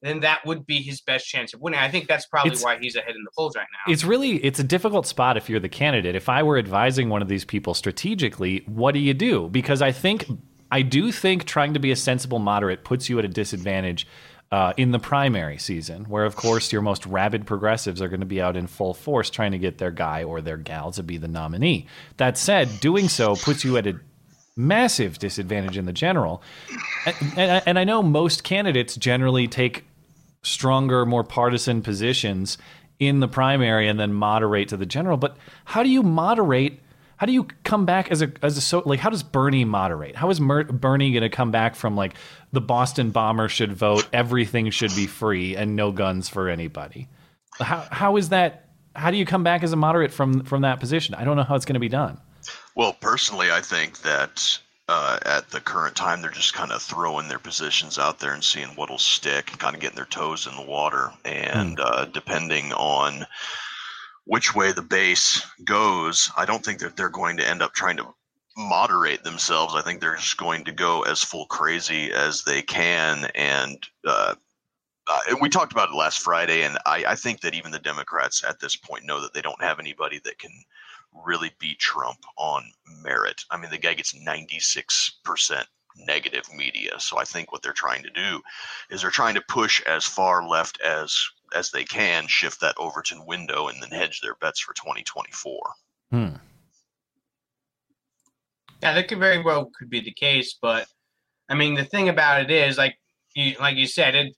then 0.02 0.20
that 0.22 0.46
would 0.46 0.66
be 0.66 0.82
his 0.82 1.02
best 1.02 1.28
chance 1.28 1.54
of 1.54 1.62
winning. 1.62 1.80
I 1.80 1.90
think 1.90 2.08
that's 2.08 2.26
probably 2.26 2.54
it's, 2.54 2.64
why 2.64 2.78
he's 2.80 2.96
ahead 2.96 3.16
in 3.16 3.24
the 3.24 3.32
polls 3.38 3.56
right 3.56 3.68
now. 3.72 3.92
It's 3.92 4.04
really 4.04 4.38
it's 4.38 4.60
a 4.60 4.64
difficult 4.64 5.08
spot 5.08 5.38
if 5.38 5.50
you're 5.50 5.60
the 5.60 5.70
candidate. 5.70 6.16
If 6.16 6.30
I 6.30 6.44
were 6.44 6.58
advising 6.58 7.10
one 7.10 7.22
of 7.22 7.28
these 7.28 7.46
people 7.46 7.74
strategically, 7.74 8.64
what 8.66 8.94
do 8.94 9.00
you 9.00 9.14
do? 9.14 9.50
Because 9.50 9.82
I 9.82 9.92
think 9.92 10.28
I 10.72 10.82
do 10.82 11.12
think 11.12 11.46
trying 11.46 11.74
to 11.74 11.80
be 11.80 11.92
a 11.92 11.96
sensible 11.96 12.40
moderate 12.40 12.84
puts 12.84 13.10
you 13.10 13.20
at 13.20 13.26
a 13.26 13.30
disadvantage 13.30 14.08
uh, 14.52 14.74
in 14.78 14.92
the 14.92 15.00
primary 15.00 15.58
season, 15.58 16.06
where 16.06 16.26
of 16.26 16.36
course 16.36 16.72
your 16.72 16.82
most 16.82 17.06
rabid 17.06 17.46
progressives 17.46 18.02
are 18.02 18.08
going 18.08 18.20
to 18.20 18.26
be 18.26 18.42
out 18.42 18.56
in 18.56 18.68
full 18.68 18.94
force 18.94 19.30
trying 19.30 19.52
to 19.52 19.58
get 19.58 19.78
their 19.78 19.92
guy 19.92 20.24
or 20.24 20.42
their 20.42 20.58
gal 20.58 20.92
to 20.92 21.04
be 21.04 21.18
the 21.18 21.28
nominee. 21.28 21.88
That 22.18 22.38
said, 22.38 22.80
doing 22.80 23.10
so 23.10 23.36
puts 23.36 23.64
you 23.64 23.78
at 23.78 23.88
a 23.88 24.00
massive 24.56 25.20
disadvantage 25.20 25.78
in 25.78 25.86
the 25.86 25.94
general. 25.94 26.42
And, 27.06 27.16
and, 27.38 27.64
and 27.66 27.80
I 27.80 27.84
know 27.84 28.02
most 28.02 28.44
candidates 28.44 28.96
generally 28.96 29.48
take 29.48 29.84
stronger, 30.44 31.06
more 31.06 31.24
partisan 31.24 31.82
positions 31.82 32.58
in 33.00 33.20
the 33.20 33.28
primary 33.28 33.88
and 33.88 34.00
then 34.00 34.14
moderate 34.14 34.70
to 34.70 34.78
the 34.78 34.86
general. 34.86 35.18
But 35.18 35.36
how 35.66 35.84
do 35.84 35.90
you 35.90 36.04
moderate 36.04 36.80
how 37.18 37.26
do 37.26 37.34
you 37.34 37.48
come 37.64 37.86
back 37.86 38.12
as 38.12 38.22
a 38.22 38.32
as 38.42 38.58
a 38.58 38.62
so 38.62 38.84
like 38.86 39.00
how 39.00 39.10
does 39.10 39.24
Bernie 39.24 39.66
moderate? 39.66 40.16
How 40.16 40.30
is 40.30 40.42
Mer- 40.42 40.66
Bernie 40.66 41.12
going 41.12 41.24
to 41.24 41.30
come 41.30 41.52
back 41.52 41.76
from 41.76 41.96
like 41.96 42.16
the 42.52 42.62
Boston 42.62 43.12
bomber 43.12 43.48
should 43.48 43.74
vote, 43.74 44.08
everything 44.12 44.70
should 44.70 44.96
be 44.96 45.08
free 45.08 45.56
and 45.56 45.76
no 45.76 45.92
guns 45.92 46.30
for 46.30 46.50
anybody? 46.50 47.08
How 47.60 47.88
how 47.92 48.18
is 48.18 48.30
that 48.30 48.70
how 48.96 49.12
do 49.12 49.18
you 49.18 49.26
come 49.26 49.44
back 49.44 49.64
as 49.64 49.72
a 49.72 49.78
moderate 49.78 50.12
from 50.12 50.44
from 50.44 50.62
that 50.62 50.80
position? 50.80 51.16
I 51.16 51.24
don't 51.24 51.38
know 51.38 51.44
how 51.44 51.56
it's 51.56 51.66
going 51.66 51.76
to 51.76 51.80
be 51.80 51.90
done. 51.90 52.20
Well, 52.76 52.94
personally, 52.94 53.52
I 53.52 53.62
think 53.62 54.02
that 54.02 54.60
uh, 54.88 55.18
at 55.26 55.50
the 55.50 55.60
current 55.60 55.96
time, 55.96 56.22
they're 56.22 56.30
just 56.30 56.54
kind 56.54 56.72
of 56.72 56.82
throwing 56.82 57.28
their 57.28 57.40
positions 57.40 57.98
out 57.98 58.20
there 58.20 58.34
and 58.34 58.44
seeing 58.44 58.68
what'll 58.70 59.00
stick, 59.00 59.48
kind 59.58 59.76
of 59.76 59.82
getting 59.82 59.96
their 59.96 60.06
toes 60.06 60.46
in 60.46 60.56
the 60.56 60.70
water. 60.70 61.12
And 61.24 61.78
mm. 61.78 61.84
uh, 61.84 62.06
depending 62.06 62.72
on 62.74 63.26
which 64.26 64.56
way 64.56 64.72
the 64.72 64.82
base 64.82 65.46
goes, 65.64 66.32
I 66.36 66.46
don't 66.46 66.64
think 66.64 66.80
that 66.80 66.98
they're 66.98 67.10
going 67.10 67.38
to 67.38 67.48
end 67.48 67.62
up 67.62 67.74
trying 67.74 67.98
to 67.98 68.14
moderate 68.58 69.24
themselves. 69.24 69.76
I 69.76 69.82
think 69.82 70.02
they're 70.02 70.16
just 70.16 70.38
going 70.38 70.66
to 70.66 70.72
go 70.72 71.04
as 71.04 71.24
full 71.24 71.46
crazy 71.48 72.12
as 72.12 72.44
they 72.44 72.62
can. 72.62 73.30
And, 73.36 73.78
uh, 74.06 74.36
uh, 75.08 75.36
we 75.40 75.50
talked 75.50 75.72
about 75.72 75.90
it 75.90 75.96
last 75.96 76.20
Friday, 76.20 76.64
and 76.64 76.80
I, 76.88 77.04
I 77.10 77.16
think 77.16 77.42
that 77.42 77.54
even 77.54 77.72
the 77.72 77.78
Democrats 77.78 78.44
at 78.44 78.60
this 78.60 78.76
point 78.76 79.06
know 79.06 79.22
that 79.22 79.34
they 79.34 79.42
don't 79.42 79.62
have 79.62 79.80
anybody 79.80 80.20
that 80.24 80.40
can 80.40 80.52
really 81.26 81.52
beat 81.60 81.78
Trump 81.78 82.18
on 82.38 82.64
merit. 83.04 83.44
I 83.52 83.58
mean, 83.58 83.70
the 83.70 83.78
guy 83.78 83.94
gets 83.94 84.14
96% 84.14 85.64
negative 85.98 86.44
media. 86.54 87.00
So 87.00 87.18
I 87.18 87.24
think 87.24 87.52
what 87.52 87.62
they're 87.62 87.74
trying 87.74 88.04
to 88.04 88.10
do 88.10 88.42
is 88.90 89.02
they're 89.02 89.12
trying 89.12 89.36
to 89.36 89.44
push 89.48 89.82
as 89.84 90.06
far 90.06 90.48
left 90.48 90.80
as 90.82 91.16
as 91.54 91.72
they 91.72 91.84
can 91.84 92.28
shift 92.28 92.62
that 92.62 92.78
Overton 92.78 93.26
window 93.26 93.68
and 93.68 93.82
then 93.82 93.92
hedge 93.92 94.22
their 94.22 94.36
bets 94.36 94.60
for 94.60 94.74
2024. 94.74 95.60
Hmm. 96.12 96.28
Yeah, 98.82 98.94
that 98.94 99.08
could 99.08 99.20
very 99.20 99.42
well 99.42 99.72
could 99.78 99.90
be 99.90 100.02
the 100.02 100.12
case, 100.12 100.58
but 100.62 100.88
I 101.50 101.56
mean, 101.56 101.76
the 101.76 101.86
thing 101.86 102.10
about 102.10 102.42
it 102.42 102.52
is, 102.52 102.78
like 102.78 102.98
you 103.36 103.56
like 103.60 103.78
you 103.78 103.88
said, 103.88 104.16
it 104.16 104.36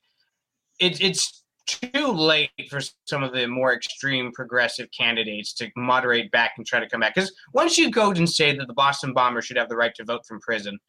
it 0.79 1.01
it's 1.01 1.43
too 1.65 2.07
late 2.07 2.49
for 2.69 2.79
some 3.05 3.23
of 3.23 3.33
the 3.33 3.45
more 3.45 3.73
extreme 3.73 4.31
progressive 4.31 4.87
candidates 4.97 5.53
to 5.53 5.69
moderate 5.75 6.31
back 6.31 6.53
and 6.57 6.65
try 6.65 6.79
to 6.79 6.87
come 6.87 7.01
back. 7.01 7.13
Because 7.13 7.33
once 7.53 7.77
you 7.77 7.91
go 7.91 8.11
and 8.11 8.29
say 8.29 8.55
that 8.55 8.67
the 8.67 8.73
Boston 8.73 9.13
bomber 9.13 9.41
should 9.41 9.57
have 9.57 9.69
the 9.69 9.75
right 9.75 9.93
to 9.95 10.05
vote 10.05 10.25
from 10.25 10.39
prison, 10.39 10.79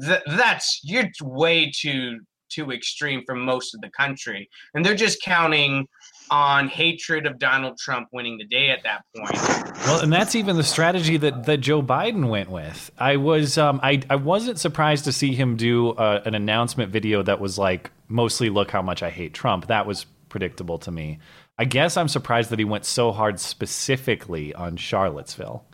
th- 0.00 0.22
that's 0.28 0.80
you're 0.82 1.10
way 1.22 1.70
too 1.70 2.20
too 2.48 2.72
extreme 2.72 3.22
for 3.26 3.34
most 3.34 3.74
of 3.74 3.80
the 3.80 3.90
country, 3.90 4.48
and 4.74 4.84
they're 4.84 4.94
just 4.94 5.22
counting 5.22 5.86
on 6.30 6.68
hatred 6.68 7.26
of 7.26 7.38
Donald 7.38 7.78
Trump 7.78 8.08
winning 8.12 8.36
the 8.38 8.46
day 8.46 8.70
at 8.70 8.82
that 8.82 9.02
point. 9.16 9.76
Well, 9.86 10.00
and 10.00 10.12
that's 10.12 10.34
even 10.34 10.56
the 10.56 10.64
strategy 10.64 11.16
that, 11.18 11.44
that 11.44 11.58
Joe 11.58 11.82
Biden 11.82 12.28
went 12.28 12.50
with. 12.50 12.90
I 12.98 13.16
was 13.16 13.58
um, 13.58 13.80
I 13.82 14.02
I 14.10 14.16
wasn't 14.16 14.58
surprised 14.58 15.04
to 15.04 15.12
see 15.12 15.34
him 15.34 15.56
do 15.56 15.90
uh, 15.90 16.22
an 16.24 16.34
announcement 16.34 16.90
video 16.90 17.22
that 17.22 17.40
was 17.40 17.58
like 17.58 17.90
mostly 18.08 18.50
look 18.50 18.70
how 18.70 18.82
much 18.82 19.02
I 19.02 19.10
hate 19.10 19.34
Trump. 19.34 19.66
That 19.68 19.86
was 19.86 20.06
predictable 20.28 20.78
to 20.78 20.90
me. 20.90 21.18
I 21.58 21.64
guess 21.64 21.96
I'm 21.96 22.08
surprised 22.08 22.50
that 22.50 22.58
he 22.58 22.64
went 22.64 22.84
so 22.84 23.12
hard 23.12 23.40
specifically 23.40 24.54
on 24.54 24.76
Charlottesville. 24.76 25.64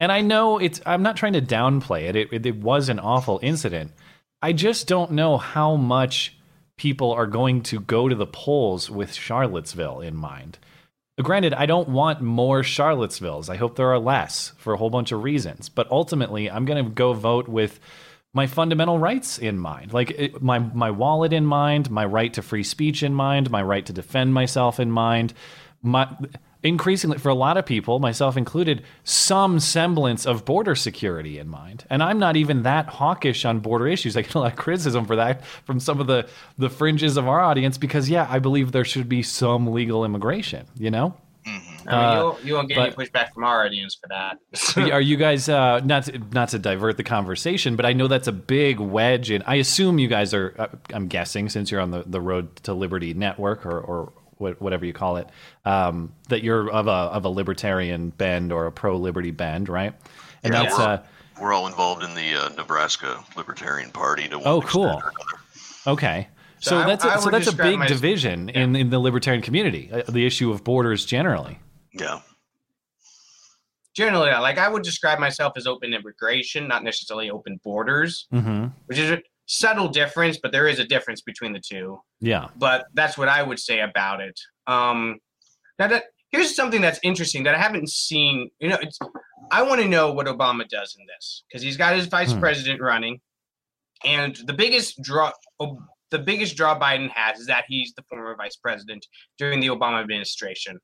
And 0.00 0.12
I 0.12 0.20
know 0.20 0.58
it's 0.58 0.80
I'm 0.86 1.02
not 1.02 1.16
trying 1.16 1.32
to 1.32 1.42
downplay 1.42 2.02
it. 2.08 2.16
It, 2.16 2.32
it, 2.32 2.46
it 2.46 2.56
was 2.56 2.88
an 2.88 2.98
awful 2.98 3.40
incident. 3.42 3.92
I 4.40 4.52
just 4.52 4.86
don't 4.86 5.12
know 5.12 5.36
how 5.36 5.76
much 5.76 6.36
people 6.76 7.12
are 7.12 7.26
going 7.26 7.62
to 7.64 7.80
go 7.80 8.08
to 8.08 8.14
the 8.14 8.26
polls 8.26 8.88
with 8.88 9.14
Charlottesville 9.14 10.00
in 10.00 10.14
mind. 10.14 10.58
Granted, 11.20 11.52
I 11.54 11.66
don't 11.66 11.88
want 11.88 12.20
more 12.20 12.62
Charlottesvilles. 12.62 13.50
I 13.50 13.56
hope 13.56 13.74
there 13.74 13.92
are 13.92 13.98
less 13.98 14.52
for 14.58 14.72
a 14.72 14.76
whole 14.76 14.90
bunch 14.90 15.10
of 15.10 15.24
reasons. 15.24 15.68
But 15.68 15.90
ultimately, 15.90 16.48
I'm 16.48 16.64
going 16.64 16.84
to 16.84 16.90
go 16.90 17.12
vote 17.12 17.48
with 17.48 17.80
my 18.32 18.46
fundamental 18.46 19.00
rights 19.00 19.38
in 19.38 19.58
mind, 19.58 19.92
like 19.92 20.10
it, 20.12 20.42
my 20.42 20.58
my 20.58 20.90
wallet 20.90 21.32
in 21.32 21.44
mind, 21.44 21.90
my 21.90 22.04
right 22.04 22.32
to 22.34 22.42
free 22.42 22.62
speech 22.62 23.02
in 23.02 23.14
mind, 23.14 23.50
my 23.50 23.62
right 23.62 23.84
to 23.86 23.92
defend 23.92 24.34
myself 24.34 24.78
in 24.78 24.90
mind, 24.90 25.32
my 25.82 26.14
increasingly 26.62 27.18
for 27.18 27.28
a 27.28 27.34
lot 27.34 27.56
of 27.56 27.64
people, 27.66 27.98
myself 27.98 28.36
included, 28.36 28.82
some 29.04 29.60
semblance 29.60 30.26
of 30.26 30.44
border 30.44 30.74
security 30.74 31.38
in 31.38 31.48
mind. 31.48 31.84
And 31.88 32.02
I'm 32.02 32.18
not 32.18 32.36
even 32.36 32.62
that 32.64 32.86
hawkish 32.86 33.44
on 33.44 33.60
border 33.60 33.86
issues. 33.86 34.16
I 34.16 34.22
get 34.22 34.34
a 34.34 34.40
lot 34.40 34.52
of 34.52 34.58
criticism 34.58 35.04
for 35.06 35.16
that 35.16 35.44
from 35.64 35.80
some 35.80 36.00
of 36.00 36.06
the 36.06 36.28
the 36.56 36.70
fringes 36.70 37.16
of 37.16 37.28
our 37.28 37.40
audience 37.40 37.78
because 37.78 38.10
yeah, 38.10 38.26
I 38.28 38.38
believe 38.38 38.72
there 38.72 38.84
should 38.84 39.08
be 39.08 39.22
some 39.22 39.72
legal 39.72 40.04
immigration, 40.04 40.66
you 40.76 40.90
know? 40.90 41.14
I 41.46 41.50
mean, 41.50 41.62
Uh, 41.88 42.14
you'll, 42.16 42.38
you 42.44 42.54
won't 42.54 42.68
get 42.68 42.78
any 42.78 42.90
pushback 42.90 43.32
from 43.32 43.44
our 43.44 43.64
audience 43.64 43.94
for 43.94 44.08
that. 44.08 44.38
Are 44.92 45.00
you 45.00 45.16
guys 45.16 45.48
uh, 45.48 45.80
not 45.80 46.04
to, 46.04 46.18
not 46.32 46.50
to 46.50 46.58
divert 46.58 46.98
the 46.98 47.04
conversation, 47.04 47.76
but 47.76 47.86
I 47.86 47.94
know 47.94 48.08
that's 48.08 48.28
a 48.28 48.32
big 48.32 48.80
wedge, 48.80 49.30
and 49.30 49.42
I 49.46 49.54
assume 49.54 49.98
you 49.98 50.08
guys 50.08 50.34
are. 50.34 50.54
Uh, 50.58 50.66
I'm 50.92 51.06
guessing 51.06 51.48
since 51.48 51.70
you're 51.70 51.80
on 51.80 51.90
the, 51.90 52.04
the 52.06 52.20
Road 52.20 52.56
to 52.64 52.74
Liberty 52.74 53.14
network 53.14 53.64
or, 53.64 53.80
or 53.80 54.12
whatever 54.38 54.86
you 54.86 54.92
call 54.92 55.16
it, 55.18 55.28
um, 55.64 56.12
that 56.28 56.42
you're 56.42 56.70
of 56.70 56.86
a 56.86 56.90
of 56.90 57.24
a 57.24 57.28
libertarian 57.28 58.10
bend 58.10 58.52
or 58.52 58.66
a 58.66 58.72
pro 58.72 58.96
liberty 58.96 59.30
bend, 59.30 59.68
right? 59.68 59.94
And 60.42 60.52
Yeah, 60.54 60.62
that's 60.62 60.78
we're, 60.78 60.84
uh, 60.84 61.02
we're 61.40 61.52
all 61.52 61.66
involved 61.66 62.02
in 62.02 62.14
the 62.14 62.34
uh, 62.34 62.48
Nebraska 62.50 63.22
Libertarian 63.36 63.90
Party. 63.90 64.28
To 64.28 64.38
one 64.38 64.46
Oh, 64.46 64.60
cool. 64.62 65.02
okay. 65.86 66.28
So, 66.60 66.70
So 66.70 66.78
I- 66.78 66.86
that's 66.86 67.04
a, 67.04 67.08
I 67.08 67.16
so 67.20 67.30
that's 67.30 67.46
a 67.48 67.54
big 67.54 67.78
my- 67.78 67.86
division 67.86 68.48
in, 68.48 68.74
in 68.76 68.90
the 68.90 68.98
libertarian 68.98 69.42
community, 69.42 69.90
uh, 69.92 70.02
the 70.08 70.26
issue 70.26 70.50
of 70.50 70.64
borders 70.64 71.04
generally. 71.04 71.58
Yeah. 71.92 72.20
Generally, 73.94 74.30
like 74.30 74.58
I 74.58 74.68
would 74.68 74.82
describe 74.84 75.18
myself 75.18 75.54
as 75.56 75.66
open 75.66 75.92
immigration, 75.92 76.68
not 76.68 76.84
necessarily 76.84 77.30
open 77.30 77.58
borders, 77.64 78.26
Mm-hmm. 78.32 78.66
which 78.86 78.98
is 78.98 79.10
a 79.10 79.20
subtle 79.48 79.88
difference, 79.88 80.38
but 80.40 80.52
there 80.52 80.68
is 80.68 80.78
a 80.78 80.84
difference 80.84 81.20
between 81.22 81.52
the 81.52 81.60
two. 81.60 82.00
Yeah. 82.20 82.48
but 82.56 82.86
that's 82.94 83.16
what 83.18 83.28
I 83.28 83.42
would 83.42 83.58
say 83.58 83.80
about 83.80 84.20
it. 84.20 84.38
Um, 84.66 85.18
now 85.78 85.88
that 85.88 86.04
here's 86.30 86.54
something 86.54 86.80
that's 86.82 87.00
interesting 87.02 87.42
that 87.44 87.54
I 87.54 87.58
haven't 87.58 87.88
seen. 87.88 88.50
You 88.60 88.68
know, 88.68 88.78
it's 88.80 88.98
I 89.50 89.62
want 89.62 89.80
to 89.80 89.88
know 89.88 90.12
what 90.12 90.26
Obama 90.26 90.68
does 90.68 90.94
in 90.98 91.06
this 91.06 91.44
because 91.48 91.62
he's 91.62 91.76
got 91.78 91.96
his 91.96 92.06
vice 92.06 92.32
Hmm. 92.32 92.40
president 92.40 92.80
running, 92.82 93.20
and 94.04 94.36
the 94.46 94.52
biggest 94.52 95.00
draw. 95.02 95.32
The 96.10 96.18
biggest 96.18 96.56
draw 96.56 96.78
Biden 96.78 97.10
has 97.10 97.38
is 97.40 97.46
that 97.48 97.64
he's 97.68 97.92
the 97.94 98.02
former 98.08 98.34
vice 98.36 98.56
president 98.56 99.06
during 99.38 99.60
the 99.60 99.66
Obama 99.68 100.00
administration. 100.00 100.78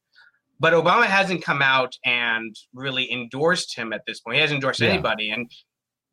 But 0.61 0.73
Obama 0.75 1.05
hasn't 1.07 1.43
come 1.43 1.63
out 1.63 1.95
and 2.05 2.55
really 2.75 3.11
endorsed 3.11 3.75
him 3.77 3.93
at 3.95 4.03
this 4.07 4.21
point. 4.21 4.37
He 4.37 4.41
hasn't 4.43 4.57
endorsed 4.59 4.81
Yeah. 4.81 4.91
anybody. 4.91 5.31
And 5.31 5.51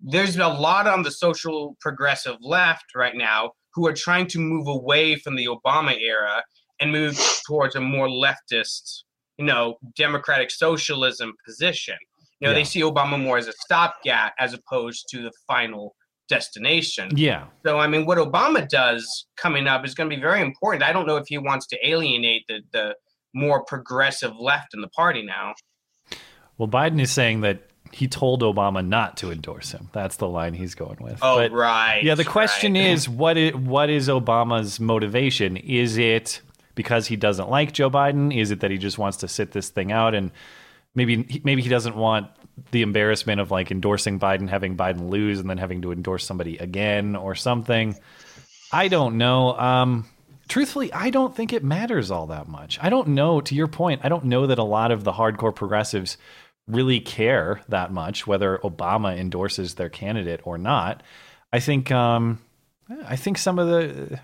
there's 0.03 0.35
a 0.37 0.47
lot 0.47 0.87
on 0.87 1.03
the 1.03 1.11
social 1.11 1.77
progressive 1.79 2.35
left 2.41 2.85
right 2.95 3.15
now 3.15 3.51
who 3.73 3.87
are 3.87 3.93
trying 3.93 4.27
to 4.27 4.39
move 4.39 4.67
away 4.67 5.15
from 5.15 5.35
the 5.35 5.45
Obama 5.47 5.97
era 5.99 6.43
and 6.79 6.91
move 6.91 7.17
towards 7.47 7.75
a 7.75 7.79
more 7.81 8.07
leftist, 8.07 9.03
you 9.37 9.45
know, 9.45 9.75
democratic 9.95 10.49
socialism 10.51 11.33
position. 11.45 11.95
You 12.39 12.47
know, 12.47 12.51
Yeah. 12.51 12.59
they 12.59 12.63
see 12.63 12.81
Obama 12.81 13.21
more 13.21 13.37
as 13.37 13.47
a 13.47 13.53
stopgap 13.53 14.33
as 14.39 14.53
opposed 14.53 15.05
to 15.11 15.21
the 15.21 15.31
final 15.47 15.95
destination. 16.27 17.09
Yeah. 17.15 17.45
So, 17.65 17.79
I 17.79 17.87
mean, 17.87 18.05
what 18.05 18.17
Obama 18.17 18.67
does 18.67 19.27
coming 19.37 19.67
up 19.67 19.85
is 19.85 19.93
going 19.93 20.09
to 20.09 20.15
be 20.15 20.21
very 20.21 20.41
important. 20.41 20.81
I 20.83 20.91
don't 20.91 21.05
know 21.05 21.17
if 21.17 21.27
he 21.27 21.37
wants 21.37 21.67
to 21.67 21.77
alienate 21.87 22.43
the, 22.47 22.61
the 22.73 22.95
more 23.33 23.63
progressive 23.65 24.31
left 24.39 24.73
in 24.73 24.81
the 24.81 24.87
party 24.89 25.23
now. 25.23 25.53
Well, 26.57 26.67
Biden 26.67 26.99
is 26.99 27.11
saying 27.11 27.41
that 27.41 27.70
he 27.91 28.07
told 28.07 28.41
Obama 28.41 28.85
not 28.85 29.17
to 29.17 29.31
endorse 29.31 29.71
him. 29.71 29.89
That's 29.91 30.15
the 30.17 30.27
line 30.27 30.53
he's 30.53 30.75
going 30.75 30.97
with. 31.01 31.19
Oh, 31.21 31.37
But- 31.37 31.51
right. 31.51 32.01
Yeah, 32.03 32.15
the 32.15 32.23
question 32.25 32.73
right. 32.73 32.85
is 32.87 33.07
what 33.09 33.37
is 33.37 33.53
what 33.55 33.89
is 33.89 34.07
Obama's 34.07 34.79
motivation? 34.79 35.57
Is 35.57 35.97
it 35.97 36.41
because 36.75 37.07
he 37.07 37.15
doesn't 37.15 37.49
like 37.49 37.73
Joe 37.73 37.89
Biden? 37.89 38.35
Is 38.35 38.51
it 38.51 38.61
that 38.61 38.71
he 38.71 38.77
just 38.77 38.97
wants 38.97 39.17
to 39.17 39.27
sit 39.27 39.51
this 39.51 39.69
thing 39.69 39.91
out 39.91 40.15
and 40.15 40.31
maybe 40.95 41.41
maybe 41.43 41.61
he 41.61 41.69
doesn't 41.69 41.95
want 41.95 42.27
the 42.71 42.81
embarrassment 42.81 43.41
of 43.41 43.51
like 43.51 43.71
endorsing 43.71 44.19
Biden, 44.19 44.47
having 44.49 44.77
Biden 44.77 45.09
lose, 45.09 45.39
and 45.39 45.49
then 45.49 45.57
having 45.57 45.81
to 45.81 45.91
endorse 45.91 46.25
somebody 46.25 46.57
again 46.57 47.15
or 47.15 47.35
something? 47.35 47.95
I 48.71 48.87
don't 48.87 49.17
know. 49.17 49.57
Um, 49.57 50.05
truthfully, 50.47 50.93
I 50.93 51.09
don't 51.09 51.35
think 51.35 51.51
it 51.53 51.63
matters 51.63 52.11
all 52.11 52.27
that 52.27 52.47
much. 52.47 52.77
I 52.81 52.89
don't 52.89 53.09
know. 53.09 53.41
To 53.41 53.55
your 53.55 53.67
point, 53.67 54.01
I 54.03 54.09
don't 54.09 54.25
know 54.25 54.47
that 54.47 54.59
a 54.59 54.63
lot 54.63 54.91
of 54.91 55.03
the 55.03 55.11
hardcore 55.13 55.53
progressives 55.55 56.17
really 56.67 56.99
care 56.99 57.61
that 57.69 57.91
much 57.91 58.25
whether 58.27 58.57
Obama 58.59 59.17
endorses 59.17 59.75
their 59.75 59.89
candidate 59.89 60.41
or 60.43 60.57
not. 60.57 61.03
I 61.51 61.59
think 61.59 61.91
um, 61.91 62.39
I 63.05 63.15
think 63.15 63.37
some 63.37 63.59
of 63.59 63.67
the 63.67 64.19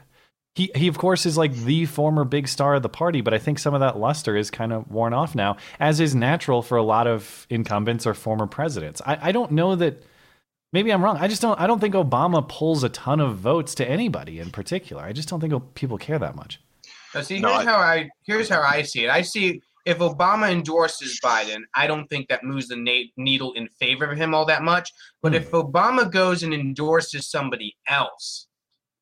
he 0.55 0.71
he 0.75 0.87
of 0.87 0.97
course 0.97 1.25
is 1.25 1.37
like 1.37 1.53
the 1.53 1.85
former 1.85 2.23
big 2.23 2.47
star 2.47 2.75
of 2.75 2.83
the 2.83 2.89
party, 2.89 3.21
but 3.21 3.33
I 3.33 3.37
think 3.37 3.59
some 3.59 3.73
of 3.73 3.81
that 3.81 3.97
luster 3.97 4.35
is 4.35 4.49
kind 4.49 4.71
of 4.73 4.89
worn 4.89 5.13
off 5.13 5.35
now, 5.35 5.57
as 5.79 5.99
is 5.99 6.15
natural 6.15 6.61
for 6.61 6.77
a 6.77 6.83
lot 6.83 7.05
of 7.07 7.45
incumbents 7.49 8.05
or 8.07 8.13
former 8.13 8.47
presidents. 8.47 9.01
I, 9.05 9.29
I 9.29 9.31
don't 9.31 9.51
know 9.51 9.75
that 9.75 10.03
maybe 10.73 10.91
I'm 10.91 11.03
wrong. 11.03 11.17
I 11.17 11.27
just 11.27 11.41
don't 11.41 11.59
I 11.59 11.67
don't 11.67 11.79
think 11.79 11.95
Obama 11.95 12.47
pulls 12.47 12.83
a 12.83 12.89
ton 12.89 13.19
of 13.19 13.37
votes 13.37 13.75
to 13.75 13.89
anybody 13.89 14.39
in 14.39 14.51
particular. 14.51 15.03
I 15.03 15.11
just 15.13 15.27
don't 15.29 15.39
think 15.39 15.53
people 15.75 15.97
care 15.97 16.17
that 16.19 16.35
much. 16.35 16.59
Now, 17.13 17.21
see, 17.21 17.39
No, 17.39 17.49
here's 17.49 17.67
I- 17.67 17.71
how 17.71 17.77
I 17.77 18.09
here's 18.25 18.49
how 18.49 18.61
I 18.61 18.81
see 18.83 19.05
it. 19.05 19.09
I 19.09 19.21
see 19.21 19.61
if 19.87 19.99
Obama 19.99 20.51
endorses 20.51 21.19
Biden, 21.23 21.61
I 21.73 21.87
don't 21.87 22.07
think 22.07 22.27
that 22.27 22.43
moves 22.43 22.67
the 22.67 22.75
na- 22.75 23.09
needle 23.15 23.53
in 23.53 23.67
favor 23.79 24.05
of 24.11 24.17
him 24.17 24.33
all 24.35 24.45
that 24.45 24.61
much. 24.63 24.91
But 25.21 25.31
Hmm. 25.31 25.37
if 25.37 25.51
Obama 25.51 26.11
goes 26.11 26.43
and 26.43 26.53
endorses 26.53 27.29
somebody 27.29 27.75
else, 27.87 28.47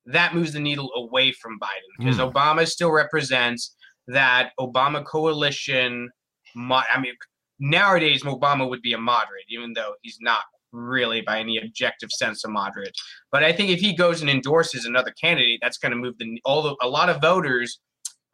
that 0.05 0.35
moves 0.35 0.53
the 0.53 0.59
needle 0.59 0.91
away 0.95 1.31
from 1.31 1.59
Biden 1.59 1.91
because 1.97 2.17
Hmm. 2.17 2.21
Obama 2.23 2.67
still 2.67 2.91
represents 2.91 3.75
that 4.07 4.51
Obama 4.59 5.03
coalition. 5.03 6.09
Mo- 6.55 6.83
I 6.93 6.99
mean, 6.99 7.15
nowadays 7.59 8.21
Obama 8.23 8.69
would 8.69 8.81
be 8.83 8.93
a 8.93 8.97
moderate, 8.99 9.45
even 9.49 9.73
though 9.73 9.95
he's 10.03 10.19
not 10.21 10.43
really 10.71 11.21
by 11.21 11.39
any 11.39 11.57
objective 11.57 12.11
sense 12.11 12.43
a 12.43 12.49
moderate. 12.49 12.95
But 13.31 13.43
I 13.43 13.51
think 13.53 13.71
if 13.71 13.79
he 13.79 13.95
goes 13.95 14.21
and 14.21 14.29
endorses 14.29 14.85
another 14.85 15.11
candidate, 15.19 15.59
that's 15.61 15.77
going 15.77 15.91
to 15.91 15.97
move 15.97 16.17
the 16.19 16.39
all 16.45 16.61
the, 16.61 16.75
a 16.81 16.87
lot 16.87 17.09
of 17.09 17.21
voters 17.21 17.79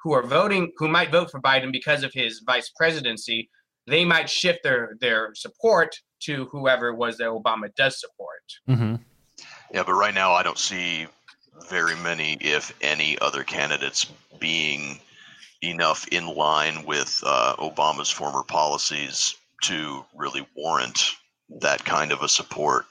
who 0.04 0.14
are 0.14 0.24
voting 0.24 0.72
who 0.78 0.88
might 0.88 1.12
vote 1.12 1.30
for 1.32 1.42
Biden 1.42 1.72
because 1.72 2.04
of 2.04 2.12
his 2.14 2.42
vice 2.46 2.70
presidency, 2.76 3.50
they 3.88 4.06
might 4.06 4.30
shift 4.30 4.60
their 4.64 4.98
their 5.00 5.34
support 5.36 5.96
to 6.22 6.46
whoever 6.52 6.90
it 6.90 6.98
was 6.98 7.18
that 7.18 7.28
Obama 7.28 7.74
does 7.76 8.00
support. 8.00 8.44
Mm-hmm. 8.70 8.96
Yeah, 9.74 9.84
but 9.84 9.94
right 9.94 10.14
now 10.14 10.34
I 10.34 10.44
don't 10.44 10.58
see 10.58 11.08
very 11.70 11.96
many, 11.98 12.38
if 12.42 12.74
any, 12.82 13.18
other 13.20 13.44
candidates 13.44 14.06
being 14.40 15.00
enough 15.62 16.08
in 16.08 16.28
line 16.28 16.84
with 16.86 17.22
uh, 17.26 17.56
Obama's 17.58 18.10
former 18.10 18.44
policies 18.44 19.36
to 19.64 20.04
really 20.16 20.46
warrant 20.56 21.12
that 21.60 21.84
kind 21.86 22.12
of 22.12 22.24
a 22.24 22.30
support. 22.30 22.86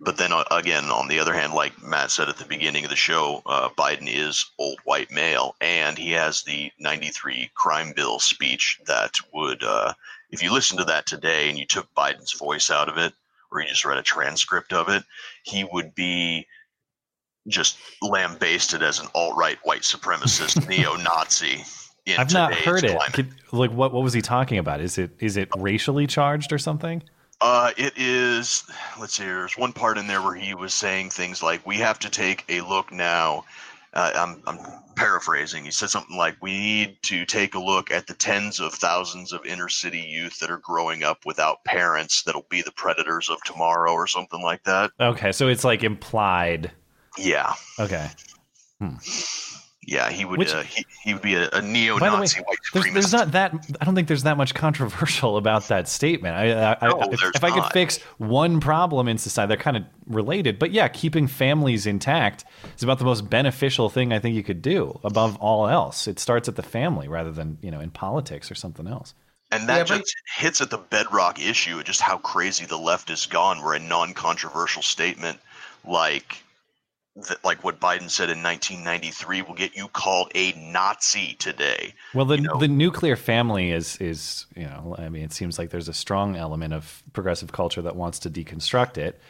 But 0.00 0.16
then 0.16 0.32
uh, 0.32 0.44
again, 0.50 0.84
on 0.84 1.08
the 1.08 1.18
other 1.20 1.34
hand, 1.34 1.52
like 1.52 1.82
Matt 1.82 2.10
said 2.10 2.30
at 2.30 2.38
the 2.38 2.46
beginning 2.46 2.84
of 2.84 2.90
the 2.90 2.96
show, 2.96 3.42
uh, 3.44 3.68
Biden 3.68 4.08
is 4.08 4.46
old 4.58 4.78
white 4.84 5.10
male, 5.10 5.54
and 5.60 5.98
he 5.98 6.12
has 6.12 6.42
the 6.42 6.72
'93 6.78 7.50
crime 7.54 7.92
bill 7.94 8.18
speech 8.18 8.80
that 8.86 9.14
would 9.34 9.62
uh, 9.62 9.92
if 10.30 10.42
you 10.42 10.52
listen 10.52 10.78
to 10.78 10.84
that 10.84 11.06
today 11.06 11.50
and 11.50 11.58
you 11.58 11.66
took 11.66 11.92
Biden's 11.94 12.32
voice 12.32 12.70
out 12.70 12.88
of 12.88 12.96
it, 12.96 13.12
or 13.52 13.60
you 13.60 13.68
just 13.68 13.84
read 13.84 13.98
a 13.98 14.02
transcript 14.02 14.72
of 14.72 14.88
it, 14.88 15.02
he 15.42 15.64
would 15.64 15.94
be 15.94 16.46
just 17.48 17.76
lambasted 18.00 18.82
as 18.82 19.00
an 19.00 19.08
alt-right 19.14 19.58
white 19.64 19.82
supremacist 19.82 20.68
neo-Nazi. 20.68 21.64
I've 22.18 22.32
not 22.32 22.54
heard 22.54 22.84
it. 22.84 22.98
Could, 23.12 23.28
like, 23.52 23.70
what 23.70 23.92
what 23.92 24.02
was 24.02 24.14
he 24.14 24.22
talking 24.22 24.58
about? 24.58 24.80
Is 24.80 24.98
it 24.98 25.10
is 25.20 25.36
it 25.36 25.48
racially 25.56 26.06
charged 26.06 26.52
or 26.52 26.58
something? 26.58 27.02
Uh, 27.40 27.72
it 27.76 27.94
is. 27.96 28.64
Let's 28.98 29.14
see. 29.14 29.24
There's 29.24 29.56
one 29.56 29.72
part 29.72 29.96
in 29.96 30.06
there 30.06 30.20
where 30.20 30.34
he 30.34 30.54
was 30.54 30.74
saying 30.74 31.10
things 31.10 31.42
like, 31.42 31.66
"We 31.66 31.76
have 31.76 31.98
to 32.00 32.10
take 32.10 32.44
a 32.48 32.60
look 32.60 32.92
now." 32.92 33.44
Uh, 33.92 34.12
I'm, 34.14 34.42
I'm 34.46 34.58
paraphrasing. 34.94 35.64
He 35.64 35.70
said 35.70 35.88
something 35.90 36.16
like, 36.16 36.36
"We 36.42 36.52
need 36.52 37.02
to 37.04 37.24
take 37.24 37.54
a 37.54 37.58
look 37.58 37.90
at 37.90 38.06
the 38.06 38.14
tens 38.14 38.60
of 38.60 38.74
thousands 38.74 39.32
of 39.32 39.44
inner 39.46 39.68
city 39.68 40.00
youth 40.00 40.38
that 40.40 40.50
are 40.50 40.58
growing 40.58 41.02
up 41.02 41.24
without 41.24 41.64
parents 41.64 42.22
that'll 42.22 42.46
be 42.50 42.62
the 42.62 42.72
predators 42.72 43.30
of 43.30 43.42
tomorrow," 43.44 43.92
or 43.92 44.06
something 44.06 44.42
like 44.42 44.62
that. 44.64 44.90
Okay, 45.00 45.32
so 45.32 45.48
it's 45.48 45.64
like 45.64 45.82
implied. 45.82 46.70
Yeah. 47.16 47.54
Okay. 47.78 48.08
Hmm. 48.80 48.96
Yeah, 49.90 50.08
he 50.08 50.24
would. 50.24 50.38
Which, 50.38 50.54
uh, 50.54 50.62
he, 50.62 50.86
he 51.02 51.14
would 51.14 51.22
be 51.22 51.34
a, 51.34 51.50
a 51.52 51.60
neo-Nazi 51.60 52.38
way, 52.38 52.44
white 52.46 52.58
supremacist. 52.58 52.72
There's, 52.72 52.94
there's, 52.94 53.12
not 53.12 53.32
that. 53.32 53.52
I 53.80 53.84
don't 53.84 53.96
think 53.96 54.06
there's 54.06 54.22
that 54.22 54.36
much 54.36 54.54
controversial 54.54 55.36
about 55.36 55.66
that 55.66 55.88
statement. 55.88 56.36
I, 56.36 56.76
I, 56.80 56.88
no, 56.90 57.08
if, 57.10 57.20
if 57.34 57.42
I 57.42 57.50
could 57.50 57.64
fix 57.72 58.00
one 58.18 58.60
problem 58.60 59.08
in 59.08 59.18
society, 59.18 59.48
they're 59.48 59.56
kind 59.56 59.76
of 59.76 59.82
related. 60.06 60.60
But 60.60 60.70
yeah, 60.70 60.86
keeping 60.86 61.26
families 61.26 61.88
intact 61.88 62.44
is 62.76 62.84
about 62.84 63.00
the 63.00 63.04
most 63.04 63.28
beneficial 63.28 63.90
thing 63.90 64.12
I 64.12 64.20
think 64.20 64.36
you 64.36 64.44
could 64.44 64.62
do 64.62 64.96
above 65.02 65.36
all 65.38 65.66
else. 65.66 66.06
It 66.06 66.20
starts 66.20 66.48
at 66.48 66.54
the 66.54 66.62
family 66.62 67.08
rather 67.08 67.32
than 67.32 67.58
you 67.60 67.72
know 67.72 67.80
in 67.80 67.90
politics 67.90 68.48
or 68.48 68.54
something 68.54 68.86
else. 68.86 69.12
And 69.50 69.68
that 69.68 69.90
yeah, 69.90 69.96
just 69.96 70.14
hits 70.36 70.60
at 70.60 70.70
the 70.70 70.78
bedrock 70.78 71.42
issue 71.42 71.80
of 71.80 71.84
just 71.84 72.00
how 72.00 72.18
crazy 72.18 72.64
the 72.64 72.78
left 72.78 73.08
has 73.08 73.26
gone. 73.26 73.60
Where 73.60 73.74
a 73.74 73.80
non-controversial 73.80 74.82
statement 74.82 75.40
like 75.84 76.44
that 77.28 77.44
like 77.44 77.64
what 77.64 77.80
Biden 77.80 78.10
said 78.10 78.30
in 78.30 78.42
1993 78.42 79.42
will 79.42 79.54
get 79.54 79.76
you 79.76 79.88
called 79.88 80.30
a 80.34 80.52
Nazi 80.52 81.34
today. 81.34 81.94
Well, 82.14 82.24
the 82.24 82.36
you 82.36 82.42
know? 82.42 82.58
the 82.58 82.68
nuclear 82.68 83.16
family 83.16 83.70
is 83.70 83.96
is 83.98 84.46
you 84.56 84.64
know 84.64 84.94
I 84.98 85.08
mean 85.08 85.24
it 85.24 85.32
seems 85.32 85.58
like 85.58 85.70
there's 85.70 85.88
a 85.88 85.94
strong 85.94 86.36
element 86.36 86.74
of 86.74 87.02
progressive 87.12 87.52
culture 87.52 87.82
that 87.82 87.96
wants 87.96 88.20
to 88.20 88.30
deconstruct 88.30 88.98
it. 88.98 89.20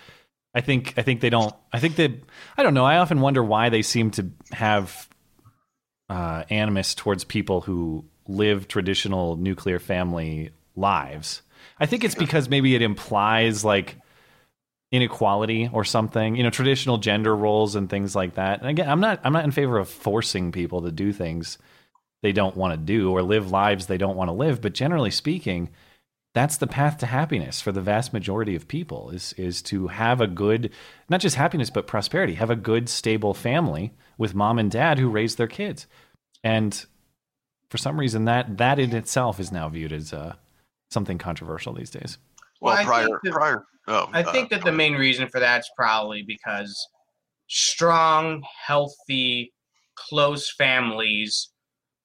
I 0.55 0.61
think 0.61 0.95
I 0.97 1.03
think 1.03 1.21
they 1.21 1.31
don't. 1.31 1.55
I 1.73 1.79
think 1.79 1.97
that 1.97 2.13
I 2.57 2.63
don't 2.63 2.75
know. 2.75 2.85
I 2.85 2.99
often 2.99 3.21
wonder 3.21 3.43
why 3.43 3.69
they 3.69 3.83
seem 3.83 4.11
to 4.13 4.31
have 4.53 5.09
uh, 6.09 6.45
animus 6.51 6.95
towards 6.95 7.25
people 7.25 7.61
who 7.61 8.05
live 8.27 8.69
traditional 8.69 9.37
nuclear 9.37 9.79
family 9.79 10.51
lives. 10.77 11.43
I 11.79 11.87
think 11.87 12.05
it's 12.05 12.15
because 12.15 12.49
maybe 12.49 12.75
it 12.75 12.83
implies 12.83 13.65
like 13.65 13.97
inequality 14.93 15.71
or 15.73 15.85
something 15.85 16.35
you 16.35 16.43
know 16.43 16.51
traditional 16.51 16.99
gender 16.99 17.35
roles 17.37 17.77
and 17.77 17.89
things 17.89 18.17
like 18.17 18.35
that. 18.35 18.61
And 18.61 18.69
again 18.71 18.89
i'm 18.89 19.01
not 19.01 19.21
i'm 19.25 19.33
not 19.33 19.45
in 19.45 19.53
favor 19.53 19.79
of 19.79 19.89
forcing 19.89 20.53
people 20.53 20.83
to 20.83 20.91
do 20.91 21.13
things 21.13 21.59
they 22.23 22.33
don't 22.33 22.57
want 22.57 22.73
to 22.73 22.77
do 22.77 23.13
or 23.13 23.23
live 23.23 23.51
lives 23.51 23.87
they 23.87 23.99
don't 23.99 24.17
want 24.17 24.29
to 24.29 24.35
live 24.35 24.61
but 24.61 24.75
generally 24.75 25.11
speaking 25.11 25.71
that's 26.33 26.59
the 26.59 26.67
path 26.67 26.99
to 26.99 27.07
happiness 27.07 27.61
for 27.61 27.73
the 27.73 27.81
vast 27.81 28.13
majority 28.13 28.55
of 28.57 28.69
people 28.69 29.11
is 29.11 29.33
is 29.35 29.63
to 29.63 29.89
have 29.89 30.21
a 30.21 30.27
good 30.27 30.71
not 31.09 31.21
just 31.21 31.37
happiness 31.37 31.71
but 31.71 31.87
prosperity 31.87 32.35
have 32.35 32.51
a 32.51 32.57
good 32.57 32.89
stable 32.89 33.35
family 33.35 33.93
with 34.21 34.35
mom 34.35 34.59
and 34.59 34.71
dad 34.71 34.99
who 34.99 35.09
raise 35.09 35.37
their 35.37 35.47
kids. 35.49 35.87
And 36.45 36.85
for 37.71 37.79
some 37.79 37.99
reason 37.99 38.27
that 38.27 38.59
that 38.59 38.79
in 38.79 38.95
itself 38.95 39.41
is 39.41 39.51
now 39.51 39.69
viewed 39.71 39.95
as 39.95 40.13
uh, 40.13 40.35
something 40.91 41.17
controversial 41.17 41.73
these 41.73 41.91
days. 41.91 42.19
Well, 42.61 42.75
well 42.75 42.85
prior 42.85 43.21
prior 43.25 43.65
Oh, 43.91 44.09
I 44.13 44.23
uh, 44.23 44.31
think 44.31 44.51
that 44.51 44.65
the 44.65 44.73
main 44.73 44.95
reason 44.95 45.29
for 45.29 45.41
that's 45.41 45.69
probably 45.77 46.23
because 46.23 46.89
strong, 47.49 48.43
healthy, 48.67 49.53
close 49.97 50.53
families 50.53 51.51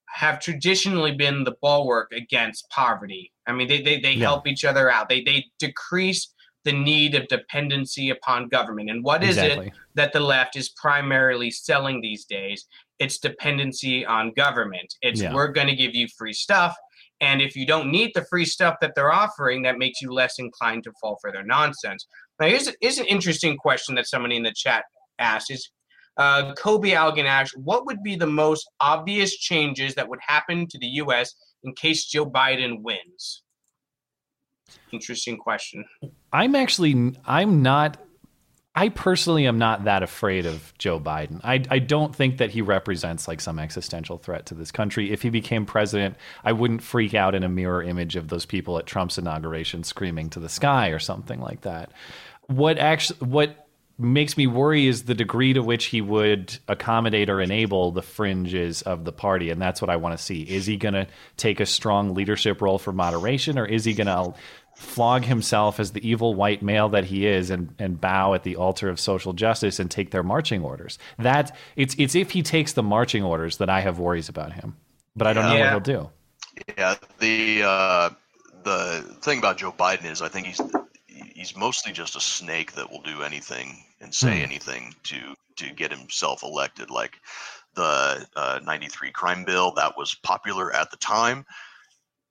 have 0.08 0.40
traditionally 0.40 1.12
been 1.12 1.44
the 1.44 1.54
bulwark 1.62 2.10
against 2.12 2.68
poverty. 2.70 3.32
I 3.46 3.52
mean, 3.52 3.68
they, 3.68 3.80
they, 3.82 4.00
they 4.00 4.12
yeah. 4.12 4.26
help 4.26 4.48
each 4.48 4.64
other 4.64 4.90
out. 4.90 5.08
They, 5.08 5.22
they 5.22 5.44
decrease 5.60 6.34
the 6.64 6.72
need 6.72 7.14
of 7.14 7.28
dependency 7.28 8.10
upon 8.10 8.48
government. 8.48 8.90
And 8.90 9.04
what 9.04 9.22
is 9.22 9.36
exactly. 9.36 9.68
it 9.68 9.72
that 9.94 10.12
the 10.12 10.20
left 10.20 10.56
is 10.56 10.70
primarily 10.70 11.52
selling 11.52 12.00
these 12.00 12.24
days? 12.24 12.66
It's 12.98 13.18
dependency 13.18 14.04
on 14.04 14.32
government. 14.32 14.92
It's 15.02 15.20
yeah. 15.20 15.32
we're 15.32 15.52
going 15.52 15.68
to 15.68 15.76
give 15.76 15.94
you 15.94 16.08
free 16.18 16.32
stuff 16.32 16.76
and 17.20 17.40
if 17.40 17.56
you 17.56 17.66
don't 17.66 17.90
need 17.90 18.12
the 18.14 18.26
free 18.28 18.44
stuff 18.44 18.76
that 18.80 18.92
they're 18.94 19.12
offering, 19.12 19.62
that 19.62 19.78
makes 19.78 20.02
you 20.02 20.12
less 20.12 20.38
inclined 20.38 20.84
to 20.84 20.92
fall 21.00 21.18
for 21.20 21.32
their 21.32 21.44
nonsense. 21.44 22.06
Now, 22.38 22.48
here's, 22.48 22.70
here's 22.80 22.98
an 22.98 23.06
interesting 23.06 23.56
question 23.56 23.94
that 23.94 24.06
somebody 24.06 24.36
in 24.36 24.42
the 24.42 24.52
chat 24.54 24.84
asked: 25.18 25.50
Is 25.50 25.70
uh, 26.16 26.54
Kobe 26.54 26.90
Algan 26.90 27.26
asked, 27.26 27.56
what 27.56 27.86
would 27.86 28.02
be 28.02 28.16
the 28.16 28.26
most 28.26 28.68
obvious 28.80 29.36
changes 29.36 29.94
that 29.94 30.08
would 30.08 30.20
happen 30.26 30.66
to 30.68 30.78
the 30.78 30.86
U.S. 30.86 31.34
in 31.64 31.74
case 31.74 32.06
Joe 32.06 32.26
Biden 32.26 32.82
wins? 32.82 33.42
Interesting 34.92 35.36
question. 35.36 35.84
I'm 36.32 36.54
actually 36.54 37.14
I'm 37.26 37.62
not 37.62 37.98
I 38.76 38.90
personally 38.90 39.46
am 39.46 39.56
not 39.56 39.84
that 39.84 40.02
afraid 40.02 40.44
of 40.44 40.74
Joe 40.76 41.00
Biden. 41.00 41.40
I, 41.42 41.62
I 41.70 41.78
don't 41.78 42.14
think 42.14 42.36
that 42.36 42.50
he 42.50 42.60
represents 42.60 43.26
like 43.26 43.40
some 43.40 43.58
existential 43.58 44.18
threat 44.18 44.44
to 44.46 44.54
this 44.54 44.70
country. 44.70 45.10
If 45.10 45.22
he 45.22 45.30
became 45.30 45.64
president, 45.64 46.16
I 46.44 46.52
wouldn't 46.52 46.82
freak 46.82 47.14
out 47.14 47.34
in 47.34 47.42
a 47.42 47.48
mirror 47.48 47.82
image 47.82 48.16
of 48.16 48.28
those 48.28 48.44
people 48.44 48.78
at 48.78 48.84
Trump's 48.84 49.16
inauguration 49.16 49.82
screaming 49.82 50.28
to 50.30 50.40
the 50.40 50.50
sky 50.50 50.88
or 50.88 50.98
something 50.98 51.40
like 51.40 51.62
that. 51.62 51.90
What 52.48 52.78
actually 52.78 53.18
what 53.20 53.66
makes 53.98 54.36
me 54.36 54.46
worry 54.46 54.86
is 54.86 55.04
the 55.04 55.14
degree 55.14 55.54
to 55.54 55.62
which 55.62 55.86
he 55.86 56.02
would 56.02 56.58
accommodate 56.68 57.30
or 57.30 57.40
enable 57.40 57.92
the 57.92 58.02
fringes 58.02 58.82
of 58.82 59.06
the 59.06 59.12
party 59.12 59.48
and 59.48 59.60
that's 59.60 59.80
what 59.80 59.88
I 59.88 59.96
want 59.96 60.16
to 60.18 60.22
see. 60.22 60.42
Is 60.42 60.66
he 60.66 60.76
going 60.76 60.92
to 60.92 61.06
take 61.38 61.60
a 61.60 61.66
strong 61.66 62.12
leadership 62.12 62.60
role 62.60 62.78
for 62.78 62.92
moderation 62.92 63.58
or 63.58 63.64
is 63.64 63.86
he 63.86 63.94
going 63.94 64.06
to 64.06 64.34
flog 64.76 65.24
himself 65.24 65.80
as 65.80 65.92
the 65.92 66.06
evil 66.06 66.34
white 66.34 66.60
male 66.60 66.90
that 66.90 67.06
he 67.06 67.26
is 67.26 67.48
and, 67.48 67.74
and 67.78 67.98
bow 67.98 68.34
at 68.34 68.42
the 68.42 68.56
altar 68.56 68.90
of 68.90 69.00
social 69.00 69.32
justice 69.32 69.80
and 69.80 69.90
take 69.90 70.10
their 70.10 70.22
marching 70.22 70.62
orders. 70.62 70.98
That 71.18 71.56
it's 71.76 71.94
it's 71.98 72.14
if 72.14 72.32
he 72.32 72.42
takes 72.42 72.74
the 72.74 72.82
marching 72.82 73.24
orders 73.24 73.56
that 73.56 73.70
I 73.70 73.80
have 73.80 73.98
worries 73.98 74.28
about 74.28 74.52
him. 74.52 74.76
But 75.16 75.28
I 75.28 75.32
don't 75.32 75.44
yeah. 75.44 75.70
know 75.70 75.74
what 75.76 75.86
he'll 75.86 76.00
do. 76.02 76.10
Yeah, 76.76 76.94
the 77.18 77.62
uh, 77.64 78.10
the 78.64 79.16
thing 79.22 79.38
about 79.38 79.56
Joe 79.56 79.72
Biden 79.72 80.04
is 80.04 80.20
I 80.20 80.28
think 80.28 80.46
he's 80.46 80.60
he's 81.06 81.56
mostly 81.56 81.92
just 81.92 82.14
a 82.14 82.20
snake 82.20 82.72
that 82.72 82.90
will 82.90 83.02
do 83.02 83.22
anything 83.22 83.82
and 84.02 84.14
say 84.14 84.36
hmm. 84.36 84.44
anything 84.44 84.94
to 85.04 85.34
to 85.56 85.72
get 85.72 85.90
himself 85.90 86.42
elected. 86.42 86.90
Like 86.90 87.18
the 87.74 88.26
uh, 88.36 88.60
93 88.62 89.10
crime 89.12 89.44
bill 89.44 89.72
that 89.72 89.96
was 89.96 90.14
popular 90.16 90.70
at 90.74 90.90
the 90.90 90.98
time 90.98 91.46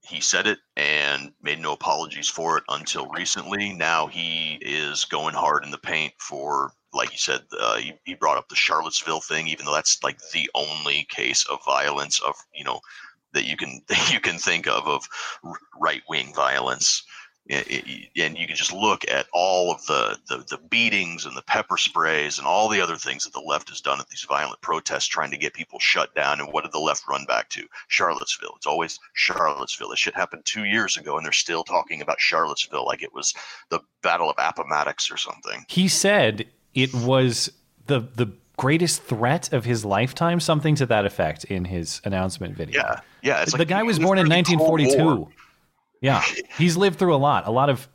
he 0.08 0.22
said 0.22 0.48
it 0.48 0.60
and 0.76 1.32
made 1.42 1.60
no 1.60 1.74
apologies 1.74 2.30
for 2.30 2.58
it 2.58 2.64
until 2.70 3.08
recently. 3.08 3.74
Now 3.74 4.08
he 4.08 4.58
is 4.62 5.06
going 5.06 5.36
hard 5.36 5.64
in 5.64 5.72
the 5.72 5.78
paint 5.78 6.14
for, 6.20 6.72
like 6.94 7.12
you 7.12 7.18
said, 7.18 7.42
uh, 7.60 7.78
he, 7.78 7.94
he 8.04 8.14
brought 8.14 8.38
up 8.38 8.50
the 8.50 8.56
Charlottesville 8.56 9.22
thing, 9.22 9.48
even 9.48 9.66
though 9.66 9.74
that's 9.74 10.04
like 10.04 10.20
the 10.34 10.50
only 10.56 11.08
case 11.10 11.46
of 11.48 11.64
violence 11.66 12.20
of 12.22 12.36
you 12.54 12.64
know 12.64 12.80
that 13.34 13.46
you 13.46 13.58
can 13.58 13.82
that 13.88 14.12
you 14.12 14.20
can 14.20 14.38
think 14.38 14.68
of 14.68 14.88
of 14.88 15.08
right 15.80 16.02
wing 16.10 16.34
violence 16.36 17.04
and 17.50 18.38
you 18.38 18.48
can 18.48 18.56
just 18.56 18.74
look 18.74 19.04
at 19.10 19.28
all 19.32 19.72
of 19.72 19.86
the, 19.86 20.18
the, 20.28 20.38
the 20.50 20.58
beatings 20.70 21.26
and 21.26 21.38
the 21.38 21.44
pepper 21.44 21.78
sprays 21.78 22.40
and 22.40 22.48
all 22.48 22.68
the 22.68 22.82
other 22.82 22.96
things 22.96 23.24
that 23.24 23.34
the 23.34 23.40
left 23.40 23.70
has 23.70 23.82
done 23.82 24.00
at 24.00 24.08
these 24.10 24.26
violent 24.28 24.60
protests 24.62 25.06
trying 25.06 25.30
to 25.32 25.38
get 25.38 25.54
people 25.54 25.80
shut 25.80 26.14
down. 26.16 26.40
And 26.40 26.52
what 26.52 26.64
did 26.64 26.72
the 26.74 26.80
left 26.80 27.08
run 27.08 27.26
back 27.26 27.50
to? 27.50 27.68
Charlottesville. 27.88 28.54
It's 28.56 28.66
always 28.66 29.00
charlottesville. 29.14 29.90
This 29.90 30.00
shit 30.00 30.16
happened 30.16 30.44
two 30.46 30.66
years 30.66 30.98
ago 30.98 31.18
and 31.18 31.26
they're 31.26 31.32
still 31.32 31.64
talking 31.64 32.02
about 32.02 32.20
charlottesville 32.20 32.86
like 32.86 33.04
it 33.04 33.14
was 33.14 33.34
the 33.70 33.80
battle 34.02 34.30
of 34.30 34.36
appomattox 34.40 35.12
or 35.12 35.18
something. 35.18 35.66
He 35.70 35.88
said 35.88 36.48
it 36.74 36.94
was 36.94 37.52
the 37.86 38.00
the 38.16 38.32
greatest 38.58 39.04
threat 39.04 39.52
of 39.52 39.66
his 39.66 39.84
lifetime 39.84 40.40
something 40.40 40.76
to 40.76 40.86
that 40.86 41.06
effect 41.06 41.44
in 41.44 41.66
his 41.66 42.02
announcement 42.06 42.56
video. 42.56 42.82
Yeah 42.82 43.00
yeah 43.22 43.44
the 43.44 43.58
like, 43.58 43.68
guy 43.68 43.84
was 43.84 44.00
born 44.00 44.18
in 44.18 44.30
1942 44.30 45.28
yeah, 46.02 46.24
he's 46.58 46.78
lived 46.78 47.00
through 47.00 47.16
a 47.16 47.18
lot, 47.18 47.48
a 47.48 47.52
lot 47.52 47.70
of 47.70 47.88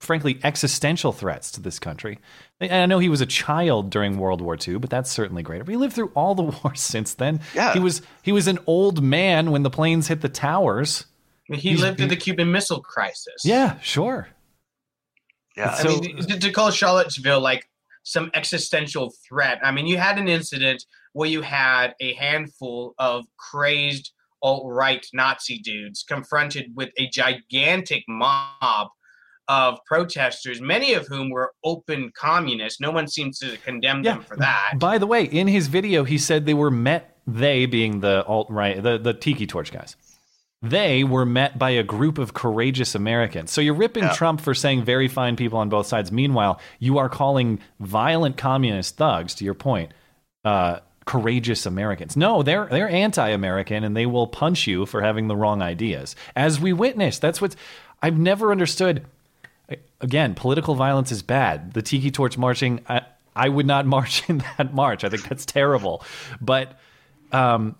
frankly 0.00 0.38
existential 0.44 1.12
threats 1.12 1.50
to 1.52 1.60
this 1.60 1.78
country. 1.78 2.18
And 2.60 2.72
I 2.72 2.86
know 2.86 2.98
he 2.98 3.08
was 3.08 3.20
a 3.20 3.26
child 3.26 3.90
during 3.90 4.18
World 4.18 4.40
War 4.40 4.56
II, 4.56 4.78
but 4.78 4.90
that's 4.90 5.10
certainly 5.10 5.42
great. 5.42 5.60
But 5.60 5.68
he 5.68 5.76
lived 5.76 5.94
through 5.94 6.12
all 6.14 6.34
the 6.34 6.42
wars 6.64 6.80
since 6.80 7.14
then. 7.14 7.40
Yeah. 7.54 7.72
He 7.72 7.80
was 7.80 8.02
he 8.22 8.32
was 8.32 8.46
an 8.46 8.58
old 8.66 9.02
man 9.02 9.50
when 9.50 9.62
the 9.62 9.70
planes 9.70 10.08
hit 10.08 10.20
the 10.20 10.28
towers. 10.28 11.06
I 11.48 11.52
mean, 11.52 11.60
he 11.60 11.70
he's, 11.70 11.80
lived 11.80 11.98
through 11.98 12.08
the 12.08 12.16
Cuban 12.16 12.50
Missile 12.50 12.80
Crisis. 12.80 13.44
Yeah, 13.44 13.78
sure. 13.80 14.28
Yeah, 15.56 15.74
so, 15.74 15.96
I 15.96 16.00
mean, 16.00 16.16
to, 16.18 16.38
to 16.38 16.50
call 16.50 16.70
Charlottesville 16.70 17.40
like 17.40 17.68
some 18.02 18.30
existential 18.34 19.12
threat. 19.26 19.58
I 19.62 19.70
mean, 19.70 19.86
you 19.86 19.96
had 19.96 20.18
an 20.18 20.28
incident 20.28 20.84
where 21.12 21.28
you 21.28 21.40
had 21.40 21.94
a 22.00 22.14
handful 22.14 22.94
of 22.98 23.24
crazed 23.36 24.12
alt 24.42 24.64
right 24.66 25.04
Nazi 25.12 25.58
dudes 25.58 26.02
confronted 26.02 26.72
with 26.74 26.90
a 26.98 27.08
gigantic 27.08 28.04
mob 28.08 28.88
of 29.48 29.78
protesters, 29.86 30.60
many 30.60 30.92
of 30.94 31.06
whom 31.06 31.30
were 31.30 31.52
open 31.64 32.10
communists. 32.16 32.80
No 32.80 32.90
one 32.90 33.06
seems 33.06 33.38
to 33.38 33.56
condemn 33.58 34.02
Yeah. 34.02 34.14
them 34.14 34.22
for 34.22 34.36
that. 34.38 34.74
By 34.78 34.98
the 34.98 35.06
way, 35.06 35.24
in 35.24 35.46
his 35.46 35.68
video, 35.68 36.02
he 36.04 36.18
said 36.18 36.46
they 36.46 36.54
were 36.54 36.70
met. 36.70 37.12
They 37.28 37.66
being 37.66 38.00
the 38.00 38.24
alt 38.26 38.48
right, 38.50 38.80
the 38.82 38.98
the 38.98 39.14
Tiki 39.14 39.46
Torch 39.46 39.72
guys. 39.72 39.96
They 40.62 41.04
were 41.04 41.26
met 41.26 41.58
by 41.58 41.70
a 41.70 41.82
group 41.82 42.18
of 42.18 42.34
courageous 42.34 42.94
Americans. 42.94 43.50
So 43.52 43.60
you're 43.60 43.74
ripping 43.74 44.04
Yeah. 44.04 44.12
Trump 44.14 44.40
for 44.40 44.54
saying 44.54 44.84
very 44.84 45.06
fine 45.06 45.36
people 45.36 45.58
on 45.58 45.68
both 45.68 45.86
sides. 45.86 46.10
Meanwhile, 46.10 46.60
you 46.78 46.98
are 46.98 47.08
calling 47.08 47.60
violent 47.78 48.36
communist 48.36 48.96
thugs, 48.96 49.34
to 49.36 49.44
your 49.44 49.54
point, 49.54 49.92
uh, 50.44 50.80
courageous 51.06 51.64
Americans. 51.64 52.16
No, 52.16 52.42
they're 52.42 52.66
they're 52.66 52.90
anti-American 52.90 53.84
and 53.84 53.96
they 53.96 54.06
will 54.06 54.26
punch 54.26 54.66
you 54.66 54.84
for 54.84 55.00
having 55.00 55.28
the 55.28 55.36
wrong 55.36 55.62
ideas. 55.62 56.14
As 56.34 56.60
we 56.60 56.72
witnessed, 56.72 57.22
that's 57.22 57.40
what's 57.40 57.56
I've 58.02 58.18
never 58.18 58.52
understood. 58.52 59.06
Again, 60.00 60.34
political 60.34 60.74
violence 60.74 61.10
is 61.10 61.22
bad. 61.22 61.72
The 61.72 61.82
Tiki 61.82 62.10
Torch 62.10 62.36
marching, 62.36 62.84
I, 62.88 63.02
I 63.34 63.48
would 63.48 63.66
not 63.66 63.86
march 63.96 64.28
in 64.28 64.44
that 64.58 64.74
march. 64.74 65.02
I 65.04 65.08
think 65.08 65.28
that's 65.28 65.46
terrible. 65.46 66.04
But 66.40 66.78
um, 67.32 67.76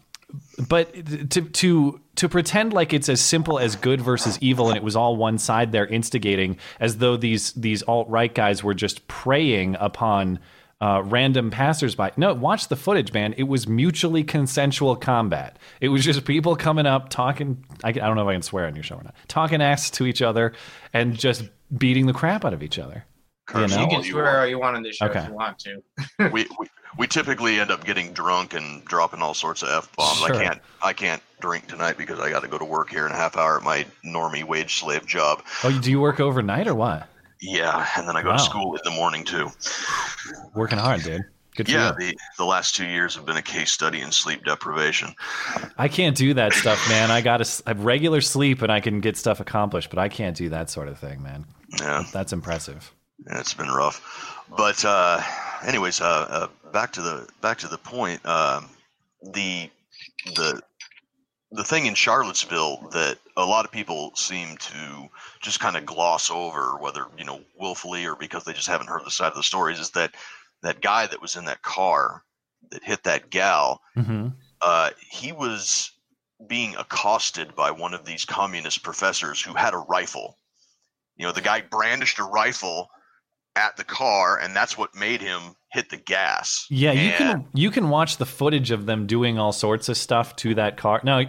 but 0.69 0.93
to 1.31 1.43
to 1.43 2.01
to 2.17 2.29
pretend 2.29 2.73
like 2.73 2.95
it's 2.95 3.09
as 3.09 3.21
simple 3.21 3.59
as 3.59 3.77
good 3.77 4.01
versus 4.01 4.39
evil 4.41 4.69
and 4.69 4.77
it 4.77 4.83
was 4.83 4.97
all 4.97 5.17
one 5.17 5.39
side 5.39 5.71
there 5.73 5.87
instigating 5.87 6.57
as 6.81 6.99
though 6.99 7.17
these 7.17 7.53
these 7.53 7.83
alt 7.83 8.09
right 8.09 8.35
guys 8.35 8.65
were 8.65 8.75
just 8.75 9.07
preying 9.07 9.77
upon 9.79 10.39
uh, 10.81 11.03
random 11.05 11.51
passersby. 11.51 12.11
No, 12.17 12.35
watch 12.35 12.69
the 12.69 12.77
footage, 12.77 13.12
man. 13.12 13.35
It 13.37 13.45
was 13.45 13.67
mutually 13.67 14.23
consensual 14.23 14.97
combat. 14.97 15.59
It 15.81 15.89
was 15.89 16.05
just 16.05 16.25
people 16.25 16.57
coming 16.57 16.87
up 16.87 17.09
talking. 17.09 17.65
I, 17.83 17.89
I 17.89 17.93
don't 17.93 18.17
know 18.17 18.23
if 18.23 18.29
I 18.29 18.35
can 18.35 18.43
swear 18.43 18.67
on 18.67 18.75
your 18.75 18.85
show 18.85 18.97
or 18.97 19.03
not. 19.03 19.15
Talking 19.29 19.62
ass 19.62 19.91
to 19.91 20.07
each 20.07 20.21
other 20.23 20.53
and 20.93 21.17
just 21.17 21.49
beating 21.77 22.07
the 22.07 22.12
crap 22.12 22.45
out 22.45 22.53
of 22.53 22.62
each 22.62 22.79
other. 22.79 23.05
Curse 23.47 23.71
know? 23.71 23.83
You 23.83 23.89
can 23.89 24.03
swear 24.03 24.41
all 24.41 24.47
you 24.47 24.59
want 24.59 24.77
on 24.77 24.83
this 24.83 24.97
show 24.97 25.07
Okay. 25.07 25.21
if 25.21 25.29
you 25.29 25.35
want 25.35 25.59
to. 25.61 25.83
we, 26.33 26.47
we 26.59 26.67
we 26.99 27.07
typically 27.07 27.61
end 27.61 27.71
up 27.71 27.85
getting 27.85 28.12
drunk 28.12 28.55
and 28.55 28.85
dropping 28.85 29.21
all 29.21 29.35
sorts 29.35 29.62
of 29.62 29.69
f 29.69 29.97
bombs. 29.97 30.19
Sure. 30.19 30.35
I 30.35 30.43
can't 30.45 30.61
I 30.83 30.93
can't 30.93 31.23
drink 31.41 31.69
tonight 31.69 31.97
because 31.97 32.19
I 32.19 32.31
got 32.31 32.43
to 32.43 32.49
go 32.49 32.59
to 32.59 32.65
work 32.65 32.91
here 32.91 33.07
in 33.07 33.12
a 33.12 33.17
half 33.17 33.37
hour 33.37 33.59
at 33.59 33.62
my 33.62 33.87
normie 34.05 34.45
wage 34.45 34.81
slave 34.81 35.07
job. 35.07 35.43
Oh, 35.62 35.79
do 35.81 35.91
you 35.91 36.01
work 36.01 36.21
overnight 36.21 36.67
or 36.67 36.75
what? 36.75 37.09
Yeah, 37.40 37.87
and 37.96 38.09
then 38.09 38.16
I 38.16 38.22
go 38.22 38.31
Wow. 38.31 38.37
to 38.37 38.42
school 38.42 38.75
in 38.75 38.81
the 38.85 38.90
morning 38.90 39.25
too. 39.25 39.51
Working 40.55 40.79
hard, 40.79 41.03
dude. 41.03 41.22
Good 41.55 41.68
Yeah, 41.70 41.92
the 41.99 42.14
the 42.37 42.44
last 42.44 42.75
two 42.75 42.87
years 42.87 43.14
have 43.16 43.25
been 43.25 43.37
a 43.38 43.42
case 43.42 43.72
study 43.72 44.01
in 44.03 44.12
sleep 44.12 44.44
deprivation. 44.44 45.14
I 45.79 45.88
can't 45.88 46.14
do 46.16 46.35
that 46.35 46.53
stuff, 46.53 46.87
man. 46.88 47.11
I 47.11 47.22
got 47.22 47.42
to 47.42 47.62
have 47.66 47.85
regular 47.85 48.20
sleep 48.20 48.61
and 48.62 48.70
I 48.70 48.81
can 48.81 49.01
get 49.01 49.16
stuff 49.16 49.40
accomplished, 49.40 49.88
but 49.88 49.99
I 49.99 50.09
can't 50.11 50.37
do 50.37 50.51
that 50.51 50.68
sort 50.70 50.88
of 50.88 50.99
thing, 50.99 51.22
man. 51.22 51.46
Yeah, 51.79 52.05
That's 52.12 52.33
impressive. 52.35 52.92
Yeah, 53.27 53.40
it's 53.40 53.55
been 53.55 53.68
rough. 53.70 54.03
But 54.55 54.85
uh, 54.85 55.22
anyways, 55.64 56.01
uh, 56.03 56.05
uh, 56.64 56.70
back 56.72 56.92
to 56.92 57.01
the 57.03 57.27
back 57.40 57.59
to 57.59 57.68
the 57.68 57.79
point. 57.79 58.25
Um 58.27 58.68
the 59.22 59.70
the 60.35 60.61
the 61.53 61.64
thing 61.64 61.87
in 61.87 61.94
Charlottesville 61.94 62.88
that 62.92 63.18
a 63.37 63.44
lot 63.44 63.64
of 63.64 63.70
people 63.70 64.12
seem 64.14 64.57
to 64.57 65.09
just 65.42 65.61
kind 65.61 65.77
of 65.77 65.85
gloss 65.85 66.31
over, 66.31 66.77
whether 66.79 67.07
you 67.18 67.25
know 67.25 67.40
willfully 67.59 68.07
or 68.07 68.16
because 68.16 68.44
they 68.44 68.53
just 68.53 68.68
haven't 68.68 68.88
heard 68.88 69.05
the 69.05 69.11
side 69.11 69.29
of 69.29 69.37
the 69.37 69.42
stories, 69.42 69.79
is 69.79 69.90
that 69.90 70.14
that 70.62 70.81
guy 70.81 71.07
that 71.07 71.20
was 71.20 71.37
in 71.37 71.44
that 71.44 71.62
car 71.62 72.22
that 72.70 72.83
hit 72.83 73.05
that 73.05 73.31
gal. 73.31 73.83
hmm 73.94 74.29
Uh, 74.62 74.90
he 74.99 75.33
was 75.33 75.92
being 76.46 76.75
accosted 76.77 77.55
by 77.55 77.70
one 77.70 77.94
of 77.94 78.05
these 78.05 78.25
communist 78.25 78.83
professors 78.83 79.40
who 79.40 79.55
had 79.55 79.75
a 79.75 79.79
rifle. 79.79 80.38
You 81.16 81.27
know, 81.27 81.33
the 81.33 81.40
guy 81.42 81.61
brandished 81.61 82.18
a 82.18 82.25
rifle 82.25 82.90
at 83.57 83.77
the 83.77 83.85
car, 83.85 84.38
and 84.38 84.55
that's 84.55 84.77
what 84.79 84.95
made 84.95 85.21
him 85.21 85.40
hit 85.73 85.90
the 85.90 85.97
gas. 85.97 86.66
Yeah, 86.71 86.92
you 86.92 87.09
And- 87.11 87.16
can 87.16 87.47
you 87.55 87.71
can 87.71 87.88
watch 87.88 88.19
the 88.19 88.27
footage 88.27 88.71
of 88.71 88.87
them 88.87 89.07
doing 89.07 89.38
all 89.38 89.53
sorts 89.53 89.88
of 89.88 89.97
stuff 89.97 90.37
to 90.37 90.55
that 90.55 90.77
car. 90.77 91.01
Now, 91.03 91.23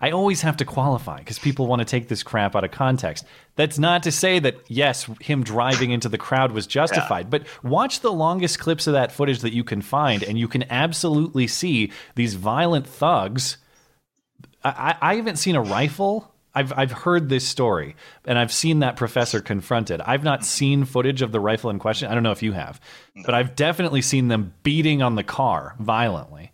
I 0.00 0.10
always 0.10 0.40
have 0.42 0.56
to 0.58 0.64
qualify 0.64 1.18
because 1.18 1.38
people 1.38 1.66
want 1.66 1.80
to 1.80 1.84
take 1.84 2.08
this 2.08 2.22
crap 2.22 2.56
out 2.56 2.64
of 2.64 2.70
context. 2.72 3.24
That's 3.54 3.78
not 3.78 4.02
to 4.02 4.12
say 4.12 4.38
that 4.40 4.56
yes, 4.68 5.08
him 5.20 5.44
driving 5.44 5.92
into 5.92 6.08
the 6.08 6.18
crowd 6.18 6.52
was 6.52 6.66
justified, 6.66 7.30
but 7.30 7.46
watch 7.62 8.00
the 8.00 8.12
longest 8.12 8.58
clips 8.58 8.86
of 8.86 8.94
that 8.94 9.12
footage 9.12 9.40
that 9.40 9.52
you 9.54 9.64
can 9.64 9.80
find, 9.82 10.22
and 10.22 10.38
you 10.38 10.48
can 10.48 10.64
absolutely 10.70 11.46
see 11.46 11.92
these 12.16 12.34
violent 12.34 12.86
thugs. 12.86 13.58
I, 14.64 14.96
I, 15.00 15.10
I 15.12 15.14
haven't 15.16 15.36
seen 15.36 15.54
a 15.56 15.62
rifle. 15.62 16.32
I've 16.56 16.72
I've 16.76 16.90
heard 16.90 17.28
this 17.28 17.46
story, 17.46 17.94
and 18.24 18.38
I've 18.38 18.50
seen 18.52 18.80
that 18.80 18.96
professor 18.96 19.40
confronted. 19.40 20.00
I've 20.00 20.24
not 20.24 20.44
seen 20.44 20.84
footage 20.86 21.20
of 21.22 21.30
the 21.30 21.38
rifle 21.38 21.70
in 21.70 21.78
question. 21.78 22.10
I 22.10 22.14
don't 22.14 22.22
know 22.22 22.32
if 22.32 22.42
you 22.42 22.52
have, 22.52 22.80
but 23.24 23.34
I've 23.34 23.54
definitely 23.54 24.02
seen 24.02 24.28
them 24.28 24.54
beating 24.62 25.02
on 25.02 25.14
the 25.16 25.22
car 25.22 25.74
violently. 25.78 26.52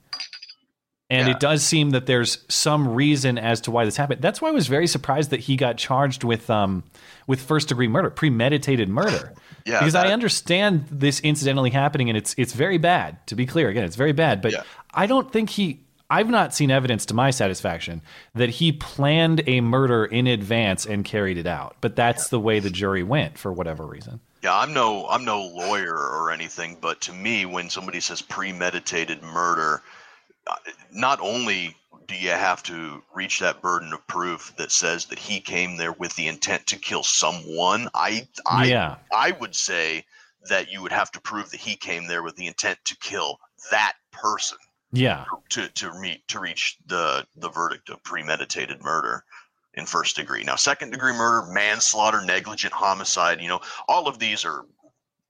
And 1.08 1.28
Yeah. 1.28 1.34
it 1.34 1.40
does 1.40 1.62
seem 1.62 1.90
that 1.90 2.06
there's 2.06 2.38
some 2.48 2.88
reason 2.88 3.36
as 3.38 3.60
to 3.62 3.70
why 3.70 3.84
this 3.84 3.96
happened. 3.96 4.22
That's 4.22 4.40
why 4.40 4.48
I 4.48 4.52
was 4.52 4.66
very 4.66 4.86
surprised 4.86 5.30
that 5.30 5.40
he 5.40 5.56
got 5.56 5.76
charged 5.76 6.24
with 6.24 6.50
um 6.50 6.82
with 7.26 7.40
first 7.40 7.68
degree 7.68 7.86
murder, 7.88 8.10
premeditated 8.10 8.88
murder. 8.88 9.32
Yeah, 9.66 9.78
because 9.78 9.94
I 9.94 10.08
understand 10.08 10.86
this 10.90 11.20
incidentally 11.20 11.70
happening, 11.70 12.08
and 12.08 12.18
it's 12.18 12.34
it's 12.36 12.54
very 12.54 12.78
bad. 12.78 13.24
To 13.28 13.36
be 13.36 13.46
clear, 13.46 13.68
again, 13.68 13.84
it's 13.84 13.94
very 13.94 14.12
bad. 14.12 14.42
But 14.42 14.52
Yeah. 14.52 14.62
I 14.94 15.06
don't 15.06 15.30
think 15.30 15.50
he. 15.50 15.81
I've 16.12 16.28
not 16.28 16.52
seen 16.52 16.70
evidence 16.70 17.06
to 17.06 17.14
my 17.14 17.30
satisfaction 17.30 18.02
that 18.34 18.50
he 18.50 18.70
planned 18.70 19.42
a 19.46 19.62
murder 19.62 20.04
in 20.04 20.26
advance 20.26 20.84
and 20.84 21.06
carried 21.06 21.38
it 21.38 21.46
out. 21.46 21.76
But 21.80 21.96
that's 21.96 22.28
the 22.28 22.38
way 22.38 22.60
the 22.60 22.68
jury 22.68 23.02
went 23.02 23.38
for 23.38 23.50
whatever 23.50 23.86
reason. 23.86 24.20
Yeah, 24.42 24.54
I'm 24.54 24.74
no 24.74 25.08
I'm 25.08 25.24
no 25.24 25.40
lawyer 25.40 25.96
or 25.96 26.30
anything, 26.30 26.76
but 26.82 27.00
to 27.02 27.14
me, 27.14 27.46
when 27.46 27.70
somebody 27.70 27.98
says 28.00 28.20
premeditated 28.20 29.22
murder, 29.22 29.82
uh, 30.46 30.56
not 30.92 31.18
only 31.22 31.74
do 32.06 32.14
you 32.14 32.28
have 32.28 32.62
to 32.64 33.02
reach 33.14 33.38
that 33.38 33.62
burden 33.62 33.94
of 33.94 34.06
proof 34.06 34.52
that 34.58 34.70
says 34.70 35.06
that 35.06 35.18
he 35.18 35.40
came 35.40 35.78
there 35.78 35.92
with 35.92 36.14
the 36.16 36.28
intent 36.28 36.66
to 36.66 36.78
kill 36.78 37.04
someone, 37.04 37.88
I 37.94 38.28
I 38.44 38.66
yeah, 38.66 38.96
I 39.14 39.30
would 39.30 39.54
say 39.54 40.04
that 40.50 40.70
you 40.70 40.82
would 40.82 40.92
have 40.92 41.10
to 41.12 41.22
prove 41.22 41.50
that 41.52 41.60
he 41.60 41.74
came 41.74 42.06
there 42.06 42.22
with 42.22 42.36
the 42.36 42.48
intent 42.48 42.80
to 42.84 42.98
kill 42.98 43.38
that 43.70 43.94
person 44.10 44.58
yeah, 44.92 45.24
to 45.50 45.68
to 45.68 45.98
meet 46.00 46.26
to 46.28 46.40
reach 46.40 46.76
the 46.86 47.26
the 47.36 47.48
verdict 47.48 47.90
of 47.90 48.02
premeditated 48.02 48.82
murder 48.82 49.24
in 49.74 49.86
first 49.86 50.16
degree. 50.16 50.44
Now, 50.44 50.56
second 50.56 50.90
degree 50.90 51.12
murder, 51.12 51.50
manslaughter, 51.50 52.22
negligent 52.22 52.74
homicide, 52.74 53.40
you 53.40 53.48
know, 53.48 53.60
all 53.88 54.06
of 54.06 54.18
these 54.18 54.44
are 54.44 54.66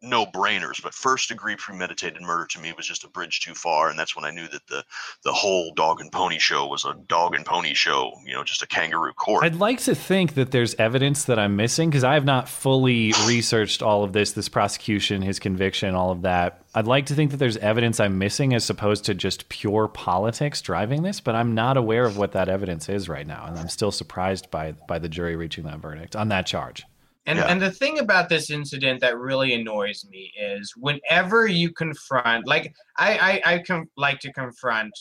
no 0.03 0.27
brainers, 0.27 0.83
but 0.83 0.93
first 0.93 1.29
degree 1.29 1.57
premeditated 1.57 2.21
murder 2.21 2.47
to 2.47 2.61
me 2.61 2.73
was 2.77 2.87
just 2.87 3.05
a 3.05 3.09
bridge 3.09 3.41
too 3.41 3.55
far, 3.55 3.89
and 3.89 3.99
that's 3.99 4.17
when 4.17 4.25
I 4.25 4.31
knew 4.31 4.49
that 4.49 4.67
the 4.67 4.85
the 5.23 5.33
whole 5.33 5.73
dog 5.75 6.01
and 6.01 6.11
pony 6.11 6.39
show 6.39 6.67
was 6.67 6.85
a 6.85 6.95
dog 7.07 7.35
and 7.35 7.47
pony 7.47 7.75
show, 7.75 8.13
you 8.25 8.35
know, 8.35 8.45
just 8.45 8.63
a 8.63 8.67
kangaroo 8.67 9.13
court. 9.13 9.45
I'd 9.45 9.55
like 9.55 9.81
to 9.81 9.95
think 9.95 10.35
that 10.35 10.51
there's 10.51 10.75
evidence 10.75 11.25
that 11.25 11.39
I'm 11.39 11.57
missing 11.57 11.91
because 11.91 12.05
I 12.05 12.15
have 12.15 12.25
not 12.25 12.49
fully 12.49 13.13
researched 13.27 13.83
all 13.83 14.03
of 14.03 14.13
this, 14.13 14.33
this 14.33 14.49
prosecution, 14.49 15.23
his 15.23 15.39
conviction, 15.39 15.95
all 15.95 16.11
of 16.11 16.23
that. 16.23 16.65
I'd 16.75 16.87
like 16.87 17.07
to 17.07 17.15
think 17.15 17.31
that 17.33 17.37
there's 17.37 17.59
evidence 17.59 18.01
I'm 18.01 18.19
missing 18.19 18.55
as 18.55 18.69
opposed 18.71 19.05
to 19.05 19.15
just 19.15 19.49
pure 19.49 19.89
politics 19.89 20.63
driving 20.63 21.03
this, 21.03 21.21
but 21.21 21.35
I'm 21.35 21.55
not 21.55 21.77
aware 21.77 22.05
of 22.05 22.17
what 22.17 22.33
that 22.33 22.49
evidence 22.49 22.89
is 22.89 23.09
right 23.09 23.27
now, 23.27 23.45
and 23.47 23.59
I'm 23.59 23.69
still 23.69 23.93
surprised 23.93 24.51
by 24.51 24.73
by 24.73 24.99
the 24.99 25.09
jury 25.09 25.37
reaching 25.37 25.65
that 25.65 25.79
verdict 25.79 26.17
on 26.17 26.29
that 26.29 26.47
charge. 26.47 26.87
And 27.27 27.39
Yeah. 27.39 27.47
and 27.47 27.61
the 27.61 27.71
thing 27.71 27.99
about 28.01 28.29
this 28.29 28.51
incident 28.51 29.01
that 29.01 29.17
really 29.17 29.55
annoys 29.55 30.05
me 30.11 30.33
is 30.39 30.73
whenever 30.77 31.47
you 31.47 31.73
confront, 31.73 32.47
like 32.47 32.75
I 32.99 33.41
I, 33.47 33.55
I 33.55 33.59
com- 33.61 33.91
like 33.97 34.19
to 34.21 34.33
confront 34.33 34.93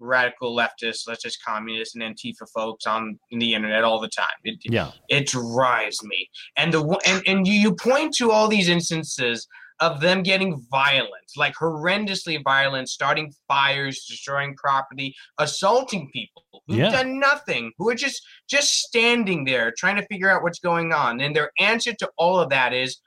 radical 0.00 0.54
leftists, 0.54 0.98
such 0.98 1.24
as 1.24 1.36
communists 1.36 1.94
and 1.94 2.02
Antifa 2.04 2.46
folks 2.52 2.86
on 2.86 3.18
the 3.30 3.54
internet 3.54 3.84
all 3.84 4.00
the 4.00 4.08
time. 4.08 4.26
It, 4.44 4.58
Yeah, 4.64 4.90
it 5.08 5.26
drives 5.28 6.02
me. 6.04 6.28
And 6.56 6.72
the 6.72 6.82
and 7.06 7.22
and 7.26 7.46
you, 7.46 7.54
you 7.54 7.74
point 7.74 8.14
to 8.16 8.30
all 8.30 8.46
these 8.48 8.68
instances 8.68 9.46
of 9.84 10.00
them 10.00 10.22
getting 10.22 10.60
violent, 10.70 11.28
like 11.36 11.54
horrendously 11.54 12.42
violent, 12.42 12.88
starting 12.88 13.32
fires, 13.48 14.06
destroying 14.08 14.56
property, 14.56 15.14
assaulting 15.38 16.10
people 16.10 16.42
who've 16.66 16.78
Yeah. 16.78 16.90
done 16.90 17.20
nothing, 17.20 17.72
who 17.76 17.90
are 17.90 17.94
just 17.94 18.22
just 18.48 18.70
standing 18.86 19.44
there 19.44 19.72
trying 19.76 19.96
to 19.96 20.06
figure 20.06 20.30
out 20.30 20.42
what's 20.42 20.58
going 20.58 20.92
on. 20.92 21.20
And 21.20 21.36
their 21.36 21.50
answer 21.58 21.92
to 21.94 22.10
all 22.16 22.38
of 22.38 22.48
that 22.50 22.72
is, 22.72 23.00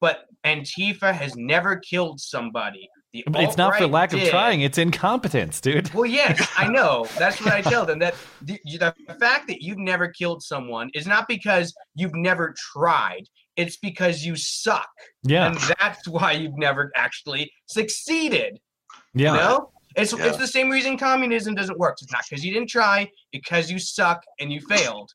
but 0.00 0.26
Antifa 0.44 1.12
has 1.12 1.34
never 1.36 1.76
killed 1.76 2.20
somebody. 2.20 2.88
The 3.12 3.24
but 3.26 3.42
it's 3.42 3.56
not 3.56 3.76
for 3.76 3.86
lack 3.86 4.12
of 4.12 4.20
trying; 4.24 4.60
it's 4.60 4.76
incompetence, 4.76 5.62
dude. 5.62 5.92
Well, 5.94 6.04
yes, 6.04 6.46
I 6.58 6.68
know. 6.68 7.06
That's 7.18 7.40
what 7.40 7.54
I 7.54 7.62
tell 7.62 7.86
them. 7.86 7.98
That 8.00 8.14
the, 8.42 8.60
the 8.66 9.14
fact 9.18 9.48
that 9.48 9.62
you've 9.62 9.78
never 9.78 10.08
killed 10.08 10.42
someone 10.42 10.90
is 10.92 11.06
not 11.06 11.26
because 11.26 11.74
you've 11.94 12.14
never 12.14 12.54
tried. 12.72 13.22
It's 13.58 13.76
because 13.76 14.24
you 14.24 14.36
suck, 14.36 14.88
Yeah, 15.24 15.48
and 15.48 15.56
that's 15.80 16.06
why 16.06 16.32
you've 16.32 16.56
never 16.56 16.92
actually 16.94 17.50
succeeded. 17.66 18.58
yeah. 19.14 19.32
You 19.32 19.36
know. 19.40 19.70
It's 19.96 20.12
Yeah. 20.12 20.26
it's 20.26 20.36
the 20.38 20.46
same 20.46 20.70
reason 20.70 20.96
communism 20.96 21.54
doesn't 21.56 21.76
work. 21.78 21.98
It's 22.00 22.12
not 22.12 22.22
because 22.28 22.44
you 22.44 22.52
didn't 22.54 22.68
try, 22.68 23.10
because 23.32 23.68
you 23.70 23.78
suck 23.80 24.22
and 24.38 24.52
you 24.52 24.60
failed. 24.60 25.10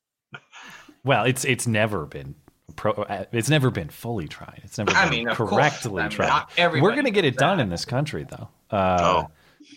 Well, 1.04 1.24
it's 1.24 1.44
it's 1.46 1.66
never 1.66 2.04
been 2.04 2.34
pro. 2.76 2.92
uh, 2.92 3.24
It's 3.32 3.48
never 3.48 3.70
been 3.70 3.88
fully 3.88 4.28
tried. 4.28 4.60
It's 4.64 4.76
never 4.76 4.90
I 4.94 5.04
been 5.08 5.10
mean, 5.20 5.28
of 5.28 5.38
course. 5.38 5.50
correctly 5.50 6.02
I 6.02 6.08
mean, 6.08 6.10
tried. 6.10 6.44
We're 6.82 6.94
gonna 6.94 7.10
get 7.10 7.24
it 7.24 7.36
done 7.38 7.56
that. 7.58 7.62
in 7.64 7.68
this 7.70 7.84
country, 7.86 8.26
though. 8.28 8.48
Uh, 8.70 8.98
Oh. 9.00 9.30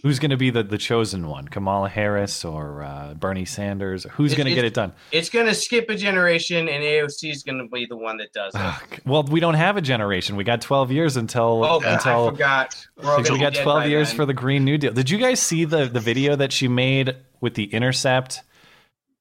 Who's 0.04 0.20
going 0.20 0.32
to 0.32 0.38
be 0.38 0.50
the, 0.50 0.64
the 0.64 0.78
chosen 0.78 1.28
one? 1.28 1.48
Kamala 1.48 1.90
Harris 1.90 2.46
or 2.46 2.84
uh, 2.84 3.14
Bernie 3.14 3.46
Sanders? 3.46 4.06
Who's 4.12 4.34
going 4.34 4.48
to 4.48 4.54
get 4.54 4.66
it 4.66 4.74
done? 4.74 4.94
It's 5.12 5.30
gonna 5.30 5.54
skip 5.54 5.90
a 5.90 5.96
generation, 5.96 6.68
and 6.70 6.84
AOC 6.84 7.32
is 7.32 7.44
gonna 7.44 7.68
be 7.68 7.86
the 7.86 7.98
one 7.98 8.18
that 8.18 8.34
does 8.34 8.54
it. 8.54 8.62
Ugh, 8.62 9.02
well, 9.06 9.24
we 9.24 9.40
don't 9.40 9.56
have 9.56 9.78
a 9.78 9.82
generation. 9.82 10.36
We 10.36 10.44
got 10.44 10.62
12 10.62 10.92
years 10.92 11.18
until 11.18 11.64
oh, 11.64 11.82
I 11.82 11.94
until 11.94 12.32
forgot. 12.32 12.88
We're 13.02 13.18
we 13.18 13.40
got 13.40 13.54
12 13.54 13.88
years 13.88 14.10
then. 14.10 14.18
for 14.18 14.26
the 14.26 14.34
Green 14.34 14.66
New 14.66 14.78
Deal. 14.78 14.94
Did 14.94 15.10
you 15.10 15.18
guys 15.18 15.40
see 15.40 15.66
the 15.66 15.86
the 15.86 16.00
video 16.00 16.36
that 16.36 16.52
she 16.52 16.68
made 16.68 17.16
with 17.42 17.56
the 17.56 17.66
Intercept? 17.66 18.42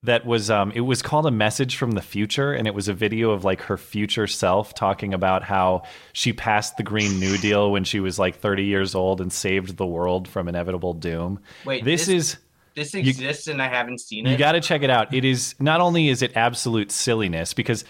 That 0.06 0.24
was 0.26 0.50
um, 0.50 0.72
it 0.74 0.80
was 0.80 1.02
called 1.02 1.26
a 1.26 1.30
message 1.30 1.76
from 1.76 1.92
the 1.92 2.00
future, 2.00 2.52
and 2.52 2.66
it 2.66 2.74
was 2.74 2.88
a 2.88 2.94
video 2.94 3.30
of 3.30 3.44
like 3.44 3.60
her 3.62 3.76
future 3.76 4.26
self 4.26 4.74
talking 4.74 5.12
about 5.14 5.42
how 5.44 5.82
she 6.12 6.32
passed 6.32 6.76
the 6.76 6.82
Green 6.82 7.20
New 7.20 7.36
Deal 7.38 7.70
when 7.70 7.84
she 7.84 8.00
was 8.00 8.18
like 8.18 8.38
30 8.40 8.64
years 8.64 8.94
old 8.94 9.20
and 9.20 9.32
saved 9.32 9.76
the 9.76 9.86
world 9.86 10.26
from 10.26 10.48
inevitable 10.48 10.94
doom. 10.94 11.40
Wait, 11.64 11.84
this, 11.84 12.06
this- 12.06 12.34
is 12.34 12.36
This 12.74 12.94
exists, 12.94 13.46
and 13.48 13.60
I 13.62 13.68
haven't 13.68 14.00
seen 14.00 14.26
it. 14.26 14.30
you 14.30 14.36
got 14.36 14.52
to 14.52 14.60
check 14.60 14.82
it 14.82 14.90
out. 14.90 15.12
It 15.14 15.24
is 15.24 15.54
not 15.60 15.80
only 15.80 16.08
is 16.08 16.22
it 16.22 16.36
absolute 16.36 16.90
silliness 16.90 17.52
because 17.54 17.84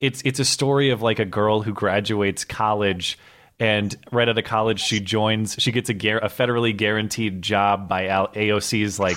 it's 0.00 0.22
it's 0.24 0.40
a 0.40 0.44
story 0.44 0.90
of 0.90 1.02
like 1.02 1.18
a 1.18 1.24
girl 1.24 1.62
who 1.62 1.72
graduates 1.72 2.44
college 2.44 3.18
and 3.60 3.96
right 4.10 4.28
out 4.28 4.36
of 4.36 4.44
college 4.44 4.80
she 4.80 4.98
joins 4.98 5.54
she 5.60 5.70
gets 5.70 5.88
a 5.88 5.92
a 5.92 6.28
federally 6.28 6.76
guaranteed 6.76 7.40
job 7.40 7.88
by 7.88 8.06
AOC's 8.34 8.98
like 8.98 9.16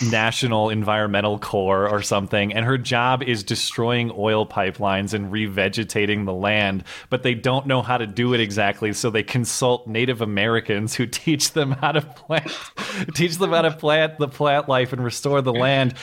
National 0.00 0.70
Environmental 0.70 1.38
Corps 1.38 1.86
or 1.86 2.00
something 2.00 2.54
and 2.54 2.64
her 2.64 2.78
job 2.78 3.22
is 3.22 3.44
destroying 3.44 4.10
oil 4.16 4.46
pipelines 4.46 5.12
and 5.12 5.30
revegetating 5.30 6.24
the 6.24 6.32
land 6.32 6.84
but 7.10 7.22
they 7.22 7.34
don't 7.34 7.66
know 7.66 7.82
how 7.82 7.98
to 7.98 8.06
do 8.06 8.32
it 8.32 8.40
exactly 8.40 8.94
so 8.94 9.10
they 9.10 9.22
consult 9.22 9.86
Native 9.86 10.22
Americans 10.22 10.94
who 10.94 11.06
teach 11.06 11.52
them 11.52 11.72
how 11.72 11.92
to 11.92 12.00
plant 12.00 12.50
teach 13.14 13.36
them 13.36 13.50
how 13.50 13.60
to 13.60 13.70
plant 13.70 14.18
the 14.18 14.28
plant 14.28 14.66
life 14.66 14.94
and 14.94 15.04
restore 15.04 15.42
the 15.42 15.52
land. 15.52 15.94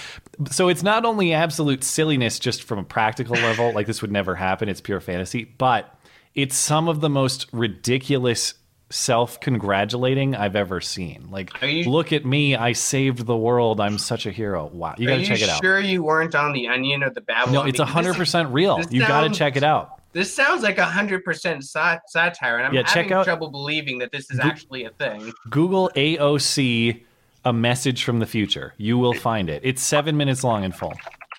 So 0.51 0.67
it's 0.67 0.83
not 0.83 1.03
only 1.03 1.33
absolute 1.33 1.83
silliness 1.83 2.37
just 2.37 2.61
from 2.61 2.77
a 2.77 2.83
practical 2.83 3.35
level 3.37 3.73
like 3.73 3.87
this 3.87 4.03
would 4.03 4.11
never 4.11 4.35
happen 4.35 4.69
it's 4.69 4.81
pure 4.81 5.01
fantasy 5.01 5.45
but 5.45 5.99
it's 6.35 6.55
some 6.55 6.87
of 6.87 7.01
the 7.01 7.09
most 7.09 7.47
ridiculous 7.51 8.53
self-congratulating 8.89 10.35
I've 10.35 10.55
ever 10.55 10.81
seen. 10.81 11.27
Like, 11.31 11.51
you- 11.61 11.89
look 11.89 12.11
at 12.13 12.25
me, 12.25 12.55
I 12.55 12.73
saved 12.73 13.25
the 13.25 13.37
world. 13.37 13.79
I'm 13.79 13.97
such 13.97 14.25
a 14.25 14.31
hero. 14.31 14.67
Wow, 14.73 14.95
you 14.97 15.07
got 15.07 15.17
to 15.17 15.25
check 15.25 15.41
it 15.41 15.49
out. 15.49 15.61
sure 15.63 15.79
you 15.79 16.03
weren't 16.03 16.35
on 16.35 16.53
the 16.53 16.67
Onion 16.67 17.03
or 17.03 17.09
the 17.09 17.21
Babylon? 17.21 17.53
No, 17.53 17.63
it's 17.63 17.79
hundred 17.79 18.15
percent 18.15 18.49
real. 18.49 18.77
this 18.77 18.91
You 18.91 19.01
got 19.05 19.21
to 19.21 19.29
check 19.29 19.55
it 19.55 19.63
out. 19.63 19.95
This 20.11 20.33
sounds 20.35 20.63
like 20.63 20.77
a 20.79 20.85
hundred 20.85 21.23
percent 21.23 21.63
satire, 21.63 22.57
and 22.57 22.65
I'm 22.67 22.73
Yeah, 22.73 22.81
having 22.87 23.13
out- 23.13 23.25
trouble 23.25 23.49
believing 23.51 23.99
that 23.99 24.11
this 24.11 24.31
is 24.31 24.39
Go- 24.39 24.47
actually 24.47 24.85
a 24.85 24.89
thing. 24.89 25.31
Google 25.49 25.91
AOC, 25.95 27.01
a 27.45 27.53
message 27.53 28.03
from 28.03 28.19
the 28.19 28.25
future. 28.25 28.73
You 28.77 28.97
will 28.97 29.13
find 29.13 29.49
it. 29.49 29.61
It's 29.63 29.83
seven 29.83 30.17
minutes 30.17 30.43
long 30.43 30.63
in 30.63 30.71
full. 30.71 30.93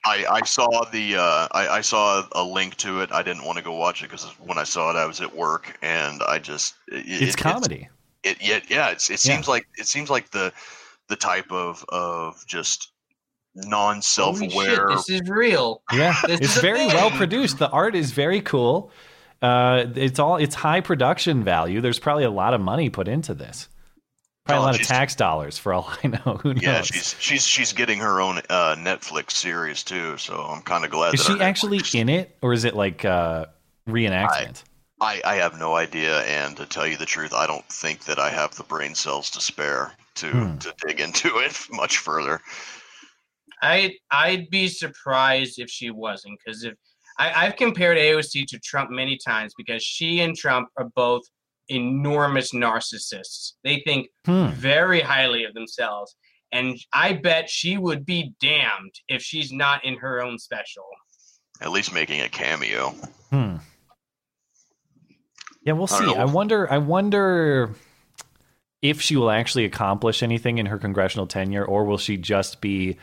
I, 0.04 0.24
I 0.30 0.40
saw 0.44 0.84
the 0.90 1.16
uh, 1.16 1.48
I, 1.52 1.68
I 1.68 1.80
saw 1.82 2.22
a 2.32 2.42
link 2.42 2.76
to 2.76 3.00
it. 3.00 3.12
I 3.12 3.22
didn't 3.22 3.44
want 3.44 3.58
to 3.58 3.64
go 3.64 3.74
watch 3.74 4.02
it 4.02 4.06
because 4.10 4.24
when 4.40 4.56
I 4.58 4.64
saw 4.64 4.90
it, 4.90 4.96
I 4.96 5.04
was 5.06 5.20
at 5.20 5.34
work, 5.36 5.76
and 5.82 6.22
I 6.22 6.38
just 6.38 6.74
it, 6.88 7.04
It's 7.06 7.34
it- 7.34 7.38
comedy. 7.38 7.88
It, 8.22 8.36
yeah, 8.42 8.60
yeah. 8.68 8.90
It's, 8.90 9.08
it 9.08 9.14
Yeah. 9.24 9.34
seems 9.34 9.48
like 9.48 9.66
it 9.78 9.86
seems 9.86 10.10
like 10.10 10.30
the 10.30 10.52
the 11.08 11.16
type 11.16 11.50
of 11.50 11.84
of 11.90 12.46
just 12.46 12.92
non 13.54 13.94
Holy 13.96 14.00
self 14.02 14.40
aware. 14.40 14.88
this 14.90 15.08
is 15.10 15.22
real. 15.28 15.82
Yeah, 15.92 16.14
This 16.26 16.40
it's 16.40 16.60
very 16.60 16.78
thing. 16.80 16.88
well 16.88 17.10
produced. 17.10 17.58
The 17.58 17.68
art 17.70 17.94
is 17.94 18.10
very 18.12 18.40
cool. 18.42 18.90
Uh, 19.42 19.86
it's 19.96 20.18
all 20.18 20.36
it's 20.36 20.54
high 20.54 20.80
production 20.82 21.42
value. 21.44 21.80
There's 21.80 21.98
probably 21.98 22.24
a 22.24 22.30
lot 22.30 22.52
of 22.52 22.60
money 22.60 22.90
put 22.90 23.08
into 23.08 23.32
this. 23.34 23.68
Probably 24.50 24.58
Oh, 24.58 24.62
a 24.62 24.72
lot 24.72 24.80
of 24.80 24.86
tax 24.86 25.14
dollars 25.14 25.58
for 25.58 25.72
all 25.72 25.92
I 26.04 26.08
know. 26.08 26.38
Who 26.42 26.54
knows? 26.54 26.62
Yeah, 26.62 26.82
she's 26.82 27.16
she's 27.18 27.46
she's 27.46 27.72
getting 27.72 27.98
her 28.00 28.20
own 28.20 28.38
uh, 28.50 28.76
Netflix 28.78 29.32
series 29.32 29.82
too. 29.82 30.16
So 30.18 30.34
I'm 30.42 30.62
kind 30.62 30.84
of 30.84 30.90
glad. 30.90 31.14
is 31.14 31.26
that 31.26 31.36
she 31.38 31.42
actually 31.42 31.78
Netflix- 31.78 31.94
in 32.00 32.08
it, 32.08 32.36
or 32.42 32.52
is 32.52 32.64
it 32.64 32.74
like 32.74 33.04
uh, 33.04 33.46
reenactment? 33.88 34.62
I, 35.02 35.22
I 35.24 35.36
have 35.36 35.58
no 35.58 35.76
idea, 35.76 36.20
and 36.24 36.54
to 36.58 36.66
tell 36.66 36.86
you 36.86 36.98
the 36.98 37.06
truth, 37.06 37.32
I 37.32 37.46
don't 37.46 37.64
think 37.70 38.04
that 38.04 38.18
I 38.18 38.28
have 38.28 38.54
the 38.56 38.64
brain 38.64 38.94
cells 38.94 39.30
to 39.30 39.40
spare 39.40 39.92
to 40.16 40.30
Hmm. 40.30 40.58
to 40.58 40.74
dig 40.86 41.00
into 41.00 41.38
it 41.38 41.58
much 41.70 41.98
further. 41.98 42.40
I 43.62 43.94
I'd 44.10 44.48
be 44.50 44.68
surprised 44.68 45.58
if 45.58 45.70
she 45.70 45.90
wasn't, 45.90 46.38
because 46.44 46.64
if 46.64 46.74
I, 47.18 47.46
I've 47.46 47.56
compared 47.56 47.98
AOC 47.98 48.46
to 48.48 48.58
Trump 48.60 48.90
many 48.90 49.18
times 49.18 49.52
because 49.56 49.82
she 49.82 50.20
and 50.20 50.36
Trump 50.36 50.68
are 50.76 50.88
both 50.94 51.22
enormous 51.70 52.52
narcissists. 52.52 53.52
They 53.64 53.82
think 53.86 54.08
Hmm. 54.26 54.48
very 54.48 55.00
highly 55.00 55.44
of 55.44 55.54
themselves. 55.54 56.16
And 56.52 56.76
I 56.92 57.12
bet 57.12 57.48
she 57.48 57.78
would 57.78 58.04
be 58.04 58.34
damned 58.40 58.94
if 59.08 59.22
she's 59.22 59.52
not 59.52 59.84
in 59.84 59.96
her 59.98 60.20
own 60.22 60.38
special. 60.38 60.84
At 61.60 61.70
least 61.70 61.92
making 61.94 62.20
a 62.22 62.28
cameo. 62.28 62.90
Hmm. 63.30 63.56
Yeah, 65.64 65.74
we'll 65.74 65.84
I 65.84 65.98
see. 65.98 66.04
don't. 66.06 66.18
I 66.18 66.24
wonder. 66.24 66.70
I 66.72 66.78
wonder 66.78 67.74
if 68.82 69.00
she 69.02 69.16
will 69.16 69.30
actually 69.30 69.66
accomplish 69.66 70.22
anything 70.22 70.58
in 70.58 70.66
her 70.66 70.78
congressional 70.78 71.26
tenure, 71.26 71.64
or 71.64 71.84
will 71.84 71.98
she 71.98 72.16
just 72.16 72.60
be 72.62 72.96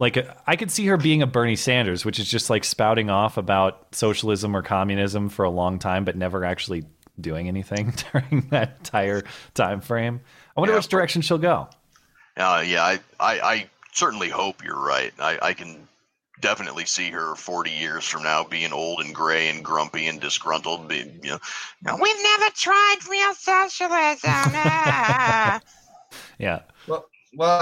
like 0.00 0.18
I 0.46 0.56
could 0.56 0.70
see 0.70 0.84
her 0.86 0.96
being 0.96 1.22
a 1.22 1.26
Bernie 1.26 1.56
Sanders, 1.56 2.04
which 2.04 2.18
is 2.18 2.28
just 2.28 2.50
like 2.50 2.64
spouting 2.64 3.08
off 3.08 3.36
about 3.36 3.94
socialism 3.94 4.54
or 4.56 4.62
communism 4.62 5.28
for 5.28 5.44
a 5.44 5.50
long 5.50 5.78
time, 5.78 6.04
but 6.04 6.16
never 6.16 6.44
actually 6.44 6.84
doing 7.20 7.48
anything 7.48 7.92
during 8.12 8.48
that 8.50 8.76
entire 8.78 9.22
time 9.54 9.80
frame. 9.80 10.20
I 10.56 10.60
wonder 10.60 10.72
Yeah. 10.72 10.78
which 10.78 10.88
direction 10.88 11.22
she'll 11.22 11.38
go. 11.38 11.68
Uh, 12.36 12.62
yeah, 12.66 12.82
I, 12.84 13.00
I 13.18 13.40
I 13.40 13.66
certainly 13.92 14.28
hope 14.28 14.62
you're 14.62 14.78
right. 14.78 15.12
I, 15.18 15.38
I 15.40 15.52
can 15.54 15.88
definitely 16.42 16.84
see 16.84 17.10
her 17.10 17.34
40 17.34 17.70
years 17.70 18.04
from 18.04 18.22
now 18.22 18.44
being 18.44 18.70
old 18.72 19.00
and 19.00 19.14
gray 19.14 19.48
and 19.48 19.64
grumpy 19.64 20.06
and 20.06 20.20
disgruntled. 20.20 20.86
Be, 20.88 20.98
you 21.22 21.30
know, 21.30 21.38
"No, 21.82 21.96
we've 22.00 22.22
never 22.22 22.50
tried 22.54 22.96
real 23.08 23.32
socialism. 23.34 24.30
ah." 24.30 25.60
Yeah. 26.38 26.60
Well, 26.86 27.06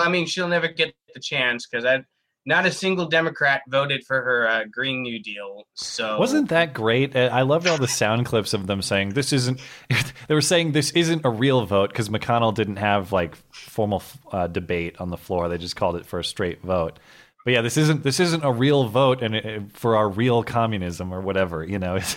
I 0.00 0.08
mean, 0.08 0.26
she'll 0.26 0.48
never 0.48 0.68
get 0.68 0.94
the 1.14 1.20
chance 1.20 1.66
because 1.66 1.84
I, 1.84 2.04
not 2.46 2.66
a 2.66 2.70
single 2.72 3.06
Democrat 3.06 3.62
voted 3.68 4.04
for 4.04 4.20
her 4.20 4.48
uh, 4.48 4.64
Green 4.70 5.02
New 5.02 5.18
Deal. 5.18 5.64
So 5.74 6.18
Wasn't 6.18 6.48
that 6.50 6.74
great? 6.74 7.16
I 7.16 7.42
loved 7.42 7.66
all 7.66 7.78
the 7.78 7.88
sound 7.88 8.26
clips 8.26 8.52
of 8.52 8.66
them 8.66 8.82
saying 8.82 9.10
this 9.10 9.32
isn't. 9.32 9.60
They 10.26 10.34
were 10.34 10.40
saying 10.40 10.72
this 10.72 10.90
isn't 10.92 11.22
a 11.26 11.28
real 11.28 11.66
vote 11.66 11.90
because 11.90 12.08
McConnell 12.08 12.54
didn't 12.54 12.76
have 12.76 13.12
like 13.12 13.36
formal 13.52 14.02
uh, 14.32 14.46
debate 14.46 14.96
on 14.98 15.10
the 15.10 15.18
floor. 15.18 15.50
They 15.50 15.58
just 15.58 15.76
called 15.76 15.96
it 15.96 16.06
for 16.06 16.18
a 16.18 16.24
straight 16.24 16.62
vote. 16.62 16.98
But 17.44 17.52
yeah, 17.52 17.60
this 17.60 17.76
isn't 17.76 18.02
this 18.02 18.20
isn't 18.20 18.42
a 18.42 18.50
real 18.50 18.88
vote 18.88 19.22
and 19.22 19.34
it, 19.34 19.62
for 19.76 19.96
our 19.96 20.08
real 20.08 20.42
communism 20.42 21.12
or 21.12 21.20
whatever. 21.20 21.62
You 21.62 21.78
know, 21.78 21.94
it's, 21.96 22.16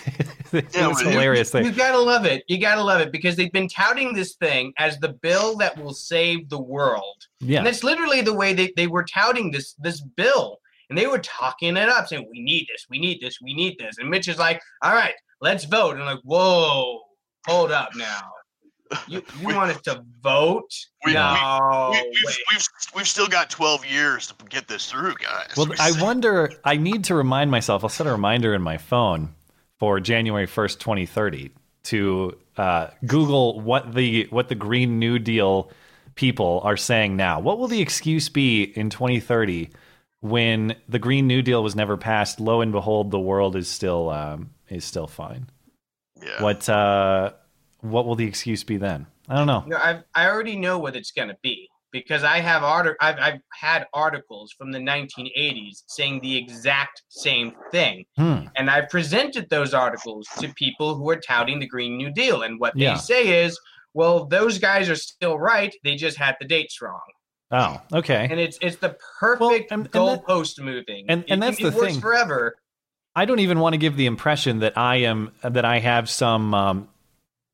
it's 0.52 0.74
Yeah, 0.74 0.86
a 0.90 0.94
but- 0.94 1.04
hilarious 1.06 1.52
You 1.52 1.64
thing. 1.64 1.72
gotta 1.74 1.98
love 1.98 2.24
it. 2.24 2.44
You 2.48 2.58
gotta 2.58 2.82
love 2.82 3.00
it 3.02 3.12
because 3.12 3.36
they've 3.36 3.52
been 3.52 3.68
touting 3.68 4.14
this 4.14 4.36
thing 4.36 4.72
as 4.78 4.98
the 5.00 5.10
bill 5.10 5.56
that 5.58 5.76
will 5.82 5.92
save 5.92 6.48
the 6.48 6.60
world. 6.60 7.26
Yeah, 7.40 7.58
And 7.58 7.66
that's 7.66 7.84
literally 7.84 8.22
the 8.22 8.32
way 8.34 8.54
they, 8.54 8.72
they 8.76 8.86
were 8.86 9.04
touting 9.04 9.50
this 9.50 9.74
this 9.74 10.00
bill. 10.00 10.58
And 10.88 10.96
they 10.96 11.06
were 11.06 11.18
talking 11.18 11.76
it 11.76 11.88
up, 11.90 12.08
saying, 12.08 12.26
We 12.30 12.40
need 12.40 12.66
this, 12.72 12.86
we 12.88 12.98
need 12.98 13.20
this, 13.20 13.38
we 13.42 13.52
need 13.52 13.76
this. 13.78 13.98
And 13.98 14.08
Mitch 14.08 14.28
is 14.28 14.38
like, 14.38 14.58
All 14.82 14.94
right, 14.94 15.12
let's 15.42 15.64
vote. 15.64 15.92
And 15.92 16.02
I'm 16.02 16.14
like, 16.14 16.24
Whoa, 16.24 17.00
hold 17.46 17.70
up 17.70 17.90
now. 17.94 18.20
You 19.08 19.22
you 19.40 19.46
We- 19.48 19.54
want 19.54 19.70
us 19.70 19.80
to 19.82 20.02
vote? 20.22 20.70
We- 21.04 21.12
we- 21.12 21.14
no. 21.14 21.90
we, 21.92 22.02
we've, 22.02 22.36
we've 22.52 22.64
we've 22.96 23.08
still 23.08 23.28
got 23.28 23.50
12 23.50 23.86
years 23.86 24.26
to 24.28 24.34
get 24.48 24.68
this 24.68 24.90
through, 24.90 25.14
guys. 25.16 25.52
Well, 25.56 25.72
I 25.78 25.90
still- 25.90 26.04
wonder. 26.06 26.52
I 26.64 26.76
need 26.76 27.04
to 27.04 27.14
remind 27.14 27.50
myself. 27.50 27.84
I'll 27.84 27.90
set 27.90 28.06
a 28.06 28.12
reminder 28.12 28.54
in 28.54 28.62
my 28.62 28.78
phone 28.78 29.34
for 29.78 30.00
January 30.00 30.46
first, 30.46 30.80
twenty 30.80 31.06
thirty, 31.06 31.50
to 31.84 32.36
uh, 32.56 32.88
Google 33.06 33.60
what 33.60 33.94
the 33.94 34.26
what 34.30 34.48
the 34.48 34.54
Green 34.54 34.98
New 34.98 35.18
Deal 35.18 35.70
people 36.14 36.60
are 36.64 36.76
saying 36.76 37.16
now. 37.16 37.38
What 37.40 37.58
will 37.58 37.68
the 37.68 37.80
excuse 37.80 38.28
be 38.28 38.62
in 38.64 38.90
twenty 38.90 39.20
thirty 39.20 39.70
when 40.20 40.74
the 40.88 40.98
Green 40.98 41.26
New 41.28 41.42
Deal 41.42 41.62
was 41.62 41.76
never 41.76 41.96
passed? 41.96 42.40
Lo 42.40 42.60
and 42.60 42.72
behold, 42.72 43.10
the 43.12 43.20
world 43.20 43.54
is 43.54 43.68
still 43.68 44.10
um, 44.10 44.50
is 44.68 44.84
still 44.84 45.06
fine. 45.06 45.48
Yeah. 46.20 46.42
What 46.42 46.68
uh, 46.68 47.32
what 47.80 48.06
will 48.06 48.14
the 48.16 48.26
excuse 48.26 48.64
be 48.64 48.76
then? 48.76 49.06
I 49.28 49.36
don't 49.36 49.46
know. 49.46 49.64
No, 49.66 49.76
I 49.76 50.00
I 50.14 50.28
already 50.28 50.56
know 50.56 50.78
what 50.78 50.96
it's 50.96 51.12
gonna 51.12 51.36
be 51.42 51.68
because 51.92 52.24
I 52.24 52.38
have 52.40 52.62
art 52.62 52.96
I've 53.00 53.18
I've 53.18 53.40
had 53.52 53.86
articles 53.92 54.52
from 54.56 54.72
the 54.72 54.78
1980s 54.78 55.84
saying 55.86 56.20
the 56.20 56.36
exact 56.36 57.02
same 57.08 57.52
thing, 57.70 58.04
Hmm. 58.16 58.46
and 58.56 58.70
I 58.70 58.82
presented 58.82 59.48
those 59.50 59.74
articles 59.74 60.26
to 60.40 60.52
people 60.54 60.94
who 60.96 61.08
are 61.10 61.16
touting 61.20 61.58
the 61.60 61.66
Green 61.66 61.96
New 61.96 62.10
Deal, 62.10 62.42
and 62.42 62.58
what 62.60 62.76
Yeah. 62.76 62.94
they 62.94 63.00
say 63.00 63.44
is, 63.44 63.58
Well, 63.94 64.26
those 64.26 64.58
guys 64.58 64.88
are 64.90 64.94
still 64.96 65.38
right. 65.38 65.74
They 65.82 65.96
just 65.96 66.18
had 66.18 66.36
the 66.40 66.46
dates 66.46 66.80
wrong. 66.82 67.00
Oh, 67.50 67.80
okay. 67.94 68.28
And 68.30 68.38
it's 68.38 68.58
it's 68.60 68.76
the 68.76 68.96
perfect 69.18 69.70
that- 69.70 69.90
goalpost 69.90 70.60
moving. 70.60 71.06
and- 71.08 71.22
It- 71.24 71.30
and 71.30 71.42
that's 71.42 71.58
it, 71.58 71.62
the 71.64 71.70
works 71.76 71.92
thing. 71.94 72.00
forever. 72.00 72.54
I 73.16 73.24
don't 73.24 73.40
even 73.40 73.58
want 73.58 73.72
to 73.72 73.78
give 73.78 73.96
the 73.96 74.04
impression 74.06 74.58
that 74.60 74.76
I 74.76 74.96
am 74.96 75.32
that 75.42 75.64
I 75.64 75.78
have 75.80 76.08
some 76.10 76.52
um, 76.54 76.88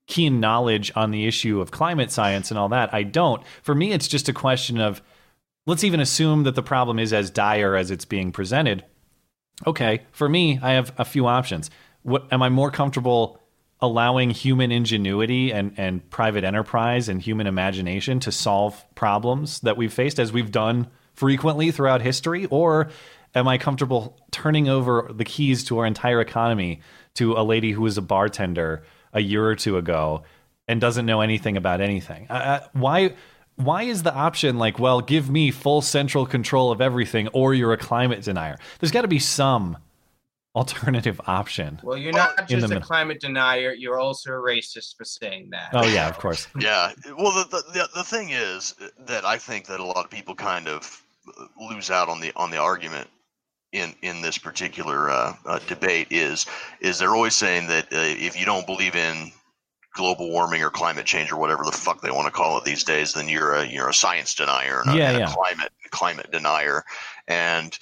keen 0.06 0.40
knowledge 0.40 0.92
on 0.94 1.10
the 1.10 1.26
issue 1.26 1.60
of 1.60 1.70
climate 1.70 2.10
science 2.10 2.50
and 2.50 2.58
all 2.58 2.68
that. 2.68 2.92
I 2.92 3.02
don't. 3.02 3.42
For 3.62 3.74
me, 3.74 3.92
it's 3.92 4.08
just 4.08 4.28
a 4.28 4.34
question 4.34 4.80
of 4.80 5.02
let's 5.66 5.84
even 5.84 6.00
assume 6.00 6.42
that 6.44 6.54
the 6.54 6.62
problem 6.62 6.98
is 6.98 7.12
as 7.12 7.30
dire 7.30 7.74
as 7.76 7.90
it's 7.90 8.04
being 8.04 8.32
presented. 8.32 8.84
Okay, 9.66 10.02
for 10.12 10.28
me, 10.28 10.58
I 10.62 10.72
have 10.72 10.92
a 10.98 11.04
few 11.04 11.26
options. 11.26 11.70
What 12.02 12.30
am 12.32 12.42
I 12.42 12.48
more 12.48 12.70
comfortable 12.70 13.40
allowing 13.80 14.30
human 14.30 14.72
ingenuity 14.72 15.52
and, 15.52 15.72
and 15.76 16.08
private 16.10 16.44
enterprise 16.44 17.08
and 17.08 17.20
human 17.20 17.46
imagination 17.46 18.20
to 18.20 18.32
solve 18.32 18.84
problems 18.94 19.60
that 19.60 19.76
we've 19.76 19.92
faced 19.92 20.18
as 20.18 20.32
we've 20.32 20.50
done 20.50 20.88
frequently 21.14 21.70
throughout 21.70 22.02
history? 22.02 22.46
Or 22.46 22.90
am 23.34 23.48
I 23.48 23.58
comfortable 23.58 24.18
turning 24.30 24.68
over 24.68 25.10
the 25.14 25.24
keys 25.24 25.64
to 25.64 25.78
our 25.78 25.86
entire 25.86 26.20
economy 26.20 26.80
to 27.14 27.34
a 27.34 27.44
lady 27.44 27.72
who 27.72 27.86
is 27.86 27.96
a 27.96 28.02
bartender 28.02 28.84
a 29.14 29.20
year 29.20 29.46
or 29.46 29.54
two 29.56 29.78
ago 29.78 30.22
and 30.68 30.80
doesn't 30.80 31.06
know 31.06 31.20
anything 31.22 31.56
about 31.56 31.80
anything? 31.80 32.26
Uh, 32.28 32.32
Uh, 32.34 32.60
why? 32.74 33.14
Why 33.56 33.84
is 33.84 34.02
the 34.02 34.12
option 34.12 34.58
like, 34.58 34.80
well, 34.80 35.00
give 35.00 35.30
me 35.30 35.52
full 35.52 35.80
central 35.80 36.26
control 36.26 36.72
of 36.72 36.80
everything, 36.80 37.28
or 37.28 37.54
you're 37.54 37.72
a 37.72 37.76
climate 37.78 38.22
denier? 38.22 38.58
There's 38.80 38.90
got 38.90 39.02
to 39.02 39.08
be 39.08 39.20
some 39.20 39.76
alternative 40.56 41.20
option. 41.28 41.78
Well, 41.84 41.96
you're 41.96 42.12
not 42.12 42.36
just 42.48 42.60
the 42.60 42.64
a 42.66 42.68
middle. 42.68 42.82
climate 42.82 43.20
denier. 43.20 43.72
You're 43.72 44.00
also 44.00 44.32
a 44.32 44.36
racist 44.42 44.96
for 44.96 45.04
saying 45.04 45.50
that. 45.50 45.68
Oh 45.72 45.86
yeah, 45.86 46.08
of 46.08 46.18
course. 46.18 46.48
Yeah. 46.60 46.92
Well, 47.16 47.32
the, 47.32 47.44
the 47.50 47.62
the 47.72 47.88
the 47.94 48.02
thing 48.04 48.30
is 48.30 48.74
that 49.06 49.24
I 49.24 49.38
think 49.38 49.66
that 49.66 49.78
a 49.80 49.84
lot 49.84 50.04
of 50.04 50.10
people 50.10 50.34
kind 50.34 50.66
of 50.66 51.02
lose 51.70 51.90
out 51.92 52.08
on 52.08 52.20
the 52.20 52.32
on 52.36 52.50
the 52.50 52.58
argument 52.58 53.08
in 53.74 53.94
in 54.02 54.22
this 54.22 54.38
particular 54.38 55.10
uh, 55.10 55.34
uh, 55.44 55.58
debate 55.66 56.06
is 56.10 56.46
is 56.80 56.98
they're 56.98 57.14
always 57.14 57.34
saying 57.34 57.66
that 57.66 57.84
uh, 57.92 57.98
if 57.98 58.38
you 58.38 58.46
don't 58.46 58.66
believe 58.66 58.94
in 58.94 59.32
global 59.94 60.30
warming 60.30 60.62
or 60.62 60.70
climate 60.70 61.06
change 61.06 61.32
or 61.32 61.36
whatever 61.36 61.64
the 61.64 61.72
fuck 61.72 62.00
they 62.00 62.10
want 62.10 62.26
to 62.26 62.32
call 62.32 62.58
it 62.58 62.64
these 62.64 62.84
days, 62.84 63.12
then 63.12 63.28
you're 63.28 63.54
a 63.54 63.66
you're 63.66 63.88
a 63.88 63.94
science 63.94 64.34
denier 64.34 64.80
and 64.80 64.90
a, 64.90 64.96
Yeah, 64.96 65.30
a 65.30 65.32
climate 65.32 65.72
climate 65.90 66.30
denier. 66.30 66.84
And 67.28 67.76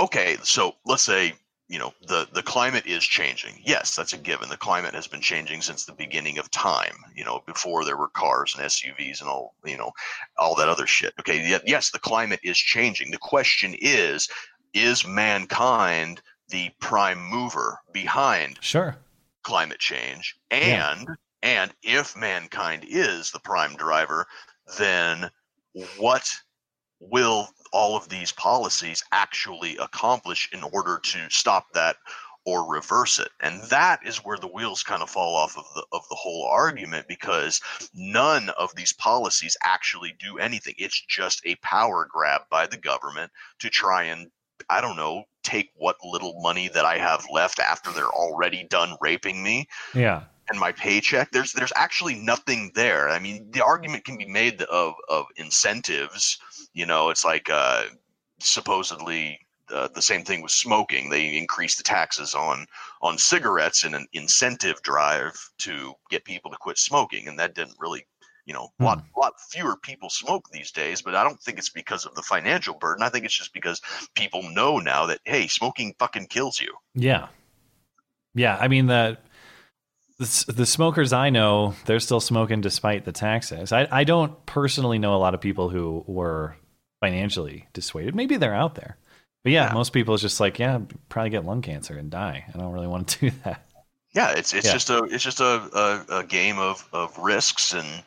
okay, 0.00 0.36
so 0.42 0.74
let's 0.84 1.02
say 1.02 1.34
you 1.68 1.78
know 1.78 1.94
the 2.06 2.28
the 2.32 2.42
climate 2.42 2.86
is 2.86 3.02
changing. 3.02 3.60
Yes, 3.64 3.96
that's 3.96 4.12
a 4.12 4.18
given. 4.18 4.48
The 4.48 4.56
climate 4.56 4.94
has 4.94 5.06
been 5.06 5.20
changing 5.20 5.62
since 5.62 5.84
the 5.84 5.92
beginning 5.92 6.38
of 6.38 6.50
time. 6.50 6.96
You 7.14 7.24
know, 7.24 7.42
before 7.46 7.84
there 7.84 7.96
were 7.96 8.08
cars 8.08 8.54
and 8.54 8.64
SUVs 8.64 9.20
and 9.20 9.30
all 9.30 9.54
you 9.64 9.76
know 9.76 9.92
all 10.38 10.54
that 10.56 10.68
other 10.68 10.86
shit. 10.86 11.14
Okay, 11.20 11.58
yes, 11.66 11.90
the 11.90 11.98
climate 11.98 12.40
is 12.42 12.58
changing. 12.58 13.10
The 13.10 13.18
question 13.18 13.74
is, 13.80 14.28
is 14.74 15.06
mankind 15.06 16.20
the 16.48 16.70
prime 16.80 17.22
mover 17.24 17.78
behind 17.92 18.58
Sure. 18.60 18.96
climate 19.42 19.78
change 19.80 20.36
Yeah. 20.60 20.84
and 20.92 21.08
and 21.42 21.74
if 21.82 22.16
mankind 22.16 22.84
is 22.86 23.30
the 23.30 23.40
prime 23.40 23.76
driver 23.76 24.26
then 24.78 25.30
what 25.72 26.30
will 27.00 27.48
all 27.72 27.96
of 27.96 28.08
these 28.08 28.32
policies 28.32 29.02
actually 29.12 29.76
accomplish 29.78 30.48
in 30.52 30.62
order 30.62 30.98
to 31.02 31.28
stop 31.30 31.72
that 31.74 31.96
or 32.46 32.70
reverse 32.70 33.18
it 33.18 33.30
and 33.40 33.62
that 33.70 34.00
is 34.06 34.18
where 34.18 34.38
the 34.38 34.46
wheels 34.48 34.82
kind 34.82 35.02
of 35.02 35.10
fall 35.10 35.34
off 35.34 35.56
of 35.58 35.64
the 35.74 35.86
of 35.92 36.02
the 36.10 36.14
whole 36.16 36.46
argument 36.46 37.06
because 37.08 37.60
none 37.94 38.50
of 38.50 38.74
these 38.76 38.92
policies 38.92 39.56
actually 39.62 40.14
do 40.18 40.38
anything 40.38 40.74
it's 40.78 41.00
just 41.06 41.40
a 41.46 41.54
power 41.56 42.06
grab 42.10 42.42
by 42.50 42.66
the 42.66 42.76
government 42.76 43.32
to 43.58 43.70
try 43.70 44.04
and 44.04 44.30
I 44.70 44.80
don't 44.80 44.96
know, 44.96 45.24
take 45.42 45.70
what 45.76 45.96
little 46.04 46.40
money 46.40 46.68
that 46.68 46.84
I 46.84 46.98
have 46.98 47.24
left 47.30 47.58
after 47.60 47.90
they're 47.90 48.06
already 48.08 48.64
done 48.64 48.96
raping 49.00 49.42
me 49.42 49.68
Yeah. 49.94 50.22
and 50.50 50.58
my 50.58 50.72
paycheck. 50.72 51.30
There's 51.32 51.52
there's 51.52 51.72
actually 51.76 52.14
nothing 52.16 52.72
there. 52.74 53.08
I 53.08 53.18
mean, 53.18 53.50
the 53.50 53.64
argument 53.64 54.04
can 54.04 54.16
be 54.18 54.26
made 54.26 54.62
of 54.62 54.94
of 55.08 55.26
incentives. 55.36 56.38
You 56.72 56.86
know, 56.86 57.10
it's 57.10 57.24
like 57.24 57.48
uh, 57.50 57.84
supposedly 58.40 59.38
uh, 59.70 59.88
the 59.94 60.02
same 60.02 60.24
thing 60.24 60.42
with 60.42 60.52
smoking. 60.52 61.08
They 61.10 61.36
increased 61.36 61.78
the 61.78 61.84
taxes 61.84 62.34
on 62.34 62.66
on 63.02 63.16
cigarettes 63.18 63.84
in 63.84 63.94
an 63.94 64.06
incentive 64.12 64.82
drive 64.82 65.32
to 65.58 65.94
get 66.10 66.24
people 66.24 66.50
to 66.50 66.56
quit 66.58 66.78
smoking, 66.78 67.28
and 67.28 67.38
that 67.38 67.54
didn't 67.54 67.76
really. 67.78 68.06
You 68.46 68.54
know, 68.54 68.68
a 68.78 68.84
lot, 68.84 69.00
hmm. 69.00 69.20
lot 69.20 69.34
fewer 69.50 69.76
people 69.76 70.10
smoke 70.10 70.44
these 70.52 70.70
days, 70.70 71.00
but 71.02 71.14
I 71.14 71.24
don't 71.24 71.40
think 71.40 71.58
it's 71.58 71.70
because 71.70 72.04
of 72.04 72.14
the 72.14 72.22
financial 72.22 72.74
burden. 72.74 73.02
I 73.02 73.08
think 73.08 73.24
it's 73.24 73.36
just 73.36 73.54
because 73.54 73.80
people 74.14 74.42
know 74.50 74.78
now 74.78 75.06
that 75.06 75.20
hey, 75.24 75.46
smoking 75.46 75.94
fucking 75.98 76.26
kills 76.26 76.60
you. 76.60 76.74
Yeah. 76.94 77.28
Yeah. 78.34 78.56
I 78.60 78.68
mean 78.68 78.86
the 78.86 79.18
the, 80.18 80.52
the 80.54 80.66
smokers 80.66 81.12
I 81.12 81.30
know, 81.30 81.74
they're 81.86 82.00
still 82.00 82.20
smoking 82.20 82.60
despite 82.60 83.04
the 83.04 83.12
taxes. 83.12 83.72
I, 83.72 83.88
I 83.90 84.04
don't 84.04 84.44
personally 84.46 84.98
know 84.98 85.14
a 85.14 85.18
lot 85.18 85.34
of 85.34 85.40
people 85.40 85.70
who 85.70 86.04
were 86.06 86.56
financially 87.00 87.66
dissuaded. 87.72 88.14
Maybe 88.14 88.36
they're 88.36 88.54
out 88.54 88.76
there. 88.76 88.96
But 89.42 89.52
yeah, 89.52 89.68
Yeah. 89.68 89.74
most 89.74 89.92
people 89.92 90.14
is 90.14 90.20
just 90.20 90.40
like, 90.40 90.58
yeah, 90.58 90.80
probably 91.08 91.30
get 91.30 91.44
lung 91.44 91.62
cancer 91.62 91.96
and 91.98 92.10
die. 92.10 92.44
I 92.54 92.58
don't 92.58 92.72
really 92.72 92.86
want 92.86 93.08
to 93.08 93.18
do 93.30 93.36
that. 93.44 93.66
Yeah, 94.14 94.30
it's 94.30 94.54
it's 94.54 94.66
Yeah. 94.66 94.72
just 94.72 94.90
a 94.90 94.98
it's 95.04 95.24
just 95.24 95.40
a, 95.40 95.44
a, 96.08 96.18
a 96.20 96.24
game 96.24 96.58
of, 96.58 96.88
of 96.92 97.18
risks 97.18 97.72
and 97.72 98.04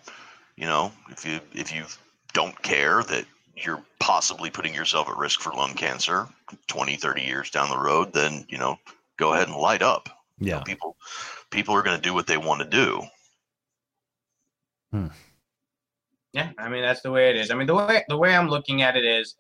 you 0.57 0.65
know, 0.65 0.91
if 1.09 1.23
you 1.25 1.39
if 1.53 1.73
you 1.73 1.85
don't 2.33 2.61
care 2.63 3.03
that 3.03 3.25
you're 3.55 3.83
possibly 3.99 4.49
putting 4.49 4.73
yourself 4.73 5.07
at 5.07 5.17
risk 5.17 5.39
for 5.39 5.51
lung 5.53 5.73
cancer 5.73 6.27
20, 6.67 6.95
30 6.97 7.21
years 7.21 7.49
down 7.49 7.69
the 7.69 7.77
road, 7.77 8.13
then, 8.13 8.45
you 8.49 8.57
know, 8.57 8.77
go 9.17 9.33
ahead 9.33 9.47
and 9.47 9.57
light 9.57 9.81
up. 9.81 10.09
You 10.39 10.51
know, 10.51 10.57
Yeah. 10.57 10.63
people 10.63 10.97
people 11.51 11.73
are 11.75 11.81
gonna 11.83 12.01
do 12.01 12.13
what 12.13 12.27
they 12.27 12.37
want 12.37 12.61
to 12.61 12.67
do. 12.69 13.01
Hmm. 14.91 15.07
Yeah, 16.33 16.51
I 16.57 16.69
mean 16.69 16.81
that's 16.83 17.01
the 17.01 17.11
way 17.11 17.29
it 17.29 17.35
is. 17.37 17.51
I 17.51 17.55
mean 17.55 17.67
the 17.67 17.75
way 17.75 18.03
the 18.07 18.17
way 18.17 18.35
I'm 18.35 18.49
looking 18.49 18.81
at 18.81 18.95
it 18.95 19.05
is, 19.05 19.35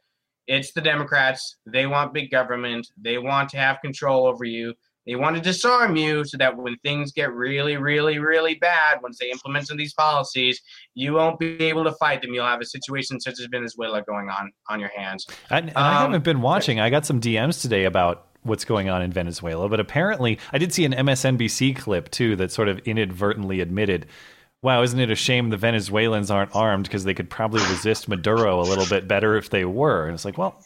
it's 0.47 0.71
the 0.71 0.81
Democrats. 0.81 1.57
They 1.65 1.85
want 1.87 2.13
big 2.13 2.31
government. 2.31 2.87
They 2.97 3.17
want 3.17 3.49
to 3.49 3.57
have 3.57 3.81
control 3.81 4.25
over 4.25 4.45
you. 4.45 4.73
They 5.07 5.15
want 5.15 5.37
to 5.37 5.41
disarm 5.41 5.95
you 5.95 6.25
so 6.25 6.37
that 6.37 6.57
when 6.57 6.75
things 6.83 7.13
get 7.13 7.33
really, 7.33 7.77
really, 7.77 8.19
really 8.19 8.55
bad, 8.55 9.01
once 9.01 9.17
they 9.17 9.31
implement 9.31 9.67
some 9.67 9.75
of 9.75 9.79
these 9.79 9.93
policies, 9.93 10.61
you 10.95 11.13
won't 11.13 11.39
be 11.39 11.63
able 11.63 11.85
to 11.85 11.93
fight 11.93 12.21
them. 12.21 12.33
You'll 12.33 12.45
have 12.45 12.59
a 12.59 12.65
situation 12.65 13.19
such 13.21 13.39
as 13.39 13.47
Venezuela 13.49 14.01
going 14.03 14.29
on 14.29 14.51
on 14.69 14.81
your 14.81 14.89
hands. 14.89 15.25
And, 15.49 15.69
and 15.69 15.77
I 15.77 15.95
Um, 15.95 16.11
haven't 16.11 16.25
been 16.25 16.41
watching. 16.41 16.81
I 16.81 16.89
got 16.89 17.05
some 17.05 17.21
DMs 17.21 17.61
today 17.61 17.85
about 17.85 18.27
what's 18.43 18.65
going 18.65 18.89
on 18.89 19.01
in 19.01 19.11
Venezuela, 19.11 19.69
but 19.69 19.79
apparently 19.79 20.39
I 20.51 20.57
did 20.57 20.73
see 20.73 20.83
an 20.83 20.93
MSNBC 20.93 21.75
clip 21.77 22.11
too 22.11 22.35
that 22.35 22.51
sort 22.51 22.67
of 22.67 22.79
inadvertently 22.79 23.61
admitted, 23.61 24.07
"Wow, 24.61 24.83
isn't 24.83 24.99
it 24.99 25.09
a 25.09 25.15
shame 25.15 25.49
the 25.49 25.57
Venezuelans 25.57 26.29
aren't 26.29 26.55
armed 26.55 26.83
because 26.83 27.05
they 27.05 27.13
could 27.13 27.29
probably 27.29 27.61
resist 27.61 28.09
Maduro 28.09 28.59
a 28.59 28.63
little 28.63 28.85
bit 28.85 29.07
better 29.07 29.37
if 29.37 29.49
they 29.49 29.63
were?" 29.63 30.05
And 30.05 30.13
it's 30.13 30.25
like, 30.25 30.37
well, 30.37 30.61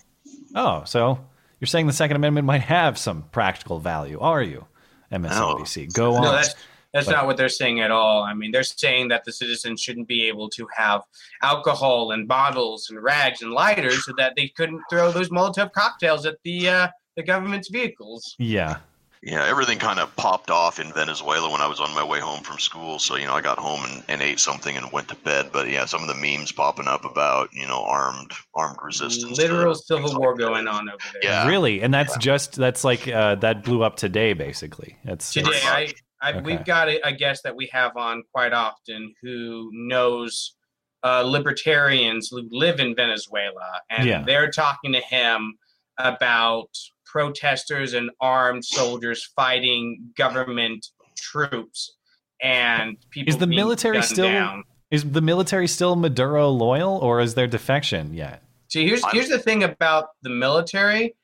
oh, 0.56 0.84
so 0.86 1.19
you're 1.62 1.67
saying 1.67 1.88
the 1.88 1.93
Second 1.93 2.17
Amendment 2.17 2.45
might 2.45 2.62
have 2.63 2.97
some 2.97 3.24
practical 3.32 3.80
value, 3.80 4.19
are 4.19 4.43
you? 4.43 4.65
MSNBC, 5.13 5.93
go 5.93 6.15
on. 6.15 6.24
No, 6.24 6.32
that's 6.34 6.56
that's 6.93 7.06
But- 7.06 7.13
not 7.13 7.26
what 7.26 7.38
they're 7.38 7.47
saying 7.47 7.80
at 7.80 7.89
all. 7.91 8.24
I 8.24 8.34
mean, 8.34 8.52
they're 8.52 8.63
saying 8.63 9.08
that 9.10 9.24
the 9.24 9.32
citizens 9.32 9.80
shouldn't 9.82 10.10
be 10.10 10.28
able 10.28 10.50
to 10.50 10.67
have 10.76 11.04
alcohol 11.41 12.12
and 12.12 12.28
bottles 12.28 12.89
and 12.89 13.02
rags 13.02 13.41
and 13.41 13.52
lighters, 13.54 14.04
so 14.06 14.12
that 14.17 14.34
they 14.36 14.50
couldn't 14.50 14.82
throw 14.89 15.10
those 15.12 15.30
Molotov 15.30 15.71
cocktails 15.71 16.26
at 16.26 16.36
the 16.43 16.67
uh, 16.67 16.88
the 17.15 17.24
government's 17.24 17.69
vehicles. 17.69 18.36
yeah, 18.39 18.78
Yeah, 19.24 19.46
everything 19.46 19.78
kind 19.78 20.00
of 20.00 20.16
popped 20.16 20.50
off 20.50 20.80
in 20.80 20.92
Venezuela 20.94 21.52
when 21.52 21.62
I 21.62 21.68
was 21.68 21.80
on 21.80 21.94
my 21.94 22.04
way 22.04 22.20
home 22.20 22.42
from 22.42 22.58
school. 22.58 22.98
So, 22.98 23.18
you 23.18 23.28
know, 23.28 23.34
I 23.34 23.42
got 23.42 23.60
home 23.60 23.86
and, 23.86 24.04
and 24.08 24.20
ate 24.20 24.40
something 24.40 24.76
and 24.76 24.92
went 24.92 25.10
to 25.10 25.16
bed. 25.16 25.52
But 25.54 25.70
yeah, 25.70 25.86
some 25.86 26.02
of 26.02 26.08
the 26.08 26.16
memes 26.16 26.52
popping 26.52 26.88
up 26.88 27.06
about, 27.06 27.54
you 27.54 27.68
know, 27.68 27.84
armed 27.84 28.32
armed 28.56 28.80
resistance. 28.84 29.38
Literal 29.38 29.74
things 29.76 29.86
civil 29.86 30.10
like 30.10 30.19
war 30.19 30.36
that. 30.36 30.40
going 30.42 30.67
on 30.67 30.90
over 30.90 30.98
there. 31.13 31.22
Yeah. 31.32 31.48
really, 31.48 31.82
and 31.84 31.94
that's 31.94 32.17
just 32.17 32.56
that's 32.56 32.84
like 32.84 33.08
uh, 33.08 33.36
that 33.36 33.63
blew 33.63 33.84
up 33.84 33.96
today, 33.96 34.34
basically. 34.34 34.98
That's 35.06 35.32
Today, 35.32 35.50
Pretty 35.50 35.67
I. 35.67 35.94
I 36.24 36.34
Okay. 36.34 36.42
we've 36.42 36.65
got 36.65 36.88
a, 36.88 37.08
a 37.08 37.12
guest 37.12 37.42
that 37.44 37.56
we 37.56 37.67
have 37.74 37.98
on 37.98 38.22
quite 38.32 38.54
often 38.54 39.13
who 39.24 39.69
knows 39.74 40.56
uh, 41.04 41.24
libertarians 41.24 42.30
who 42.30 42.48
live 42.52 42.80
in 42.80 42.96
Venezuela, 42.96 43.82
and 43.90 44.08
Yeah. 44.08 44.24
they're 44.24 44.52
talking 44.52 44.94
to 44.94 45.00
him 45.00 45.58
about 45.98 46.69
protesters 47.12 47.94
and 47.94 48.10
armed 48.22 48.64
soldiers 48.64 49.30
fighting 49.36 50.12
government 50.18 50.86
troops 51.18 51.98
and 52.42 52.98
people. 53.12 53.34
Is 53.34 53.38
the 53.40 53.48
military 53.48 54.02
still- 54.02 54.28
down. 54.32 54.64
Is 54.90 55.10
the 55.10 55.22
military 55.22 55.68
still 55.68 55.96
Maduro 55.96 56.50
loyal, 56.50 56.98
or 56.98 57.22
is 57.22 57.34
there 57.36 57.48
defection 57.48 58.14
yet? 58.14 58.44
So 58.68 58.80
here's 58.82 59.02
here's 59.12 59.30
the 59.30 59.40
thing 59.40 59.64
about 59.64 60.10
the 60.24 60.30
military. 60.30 61.16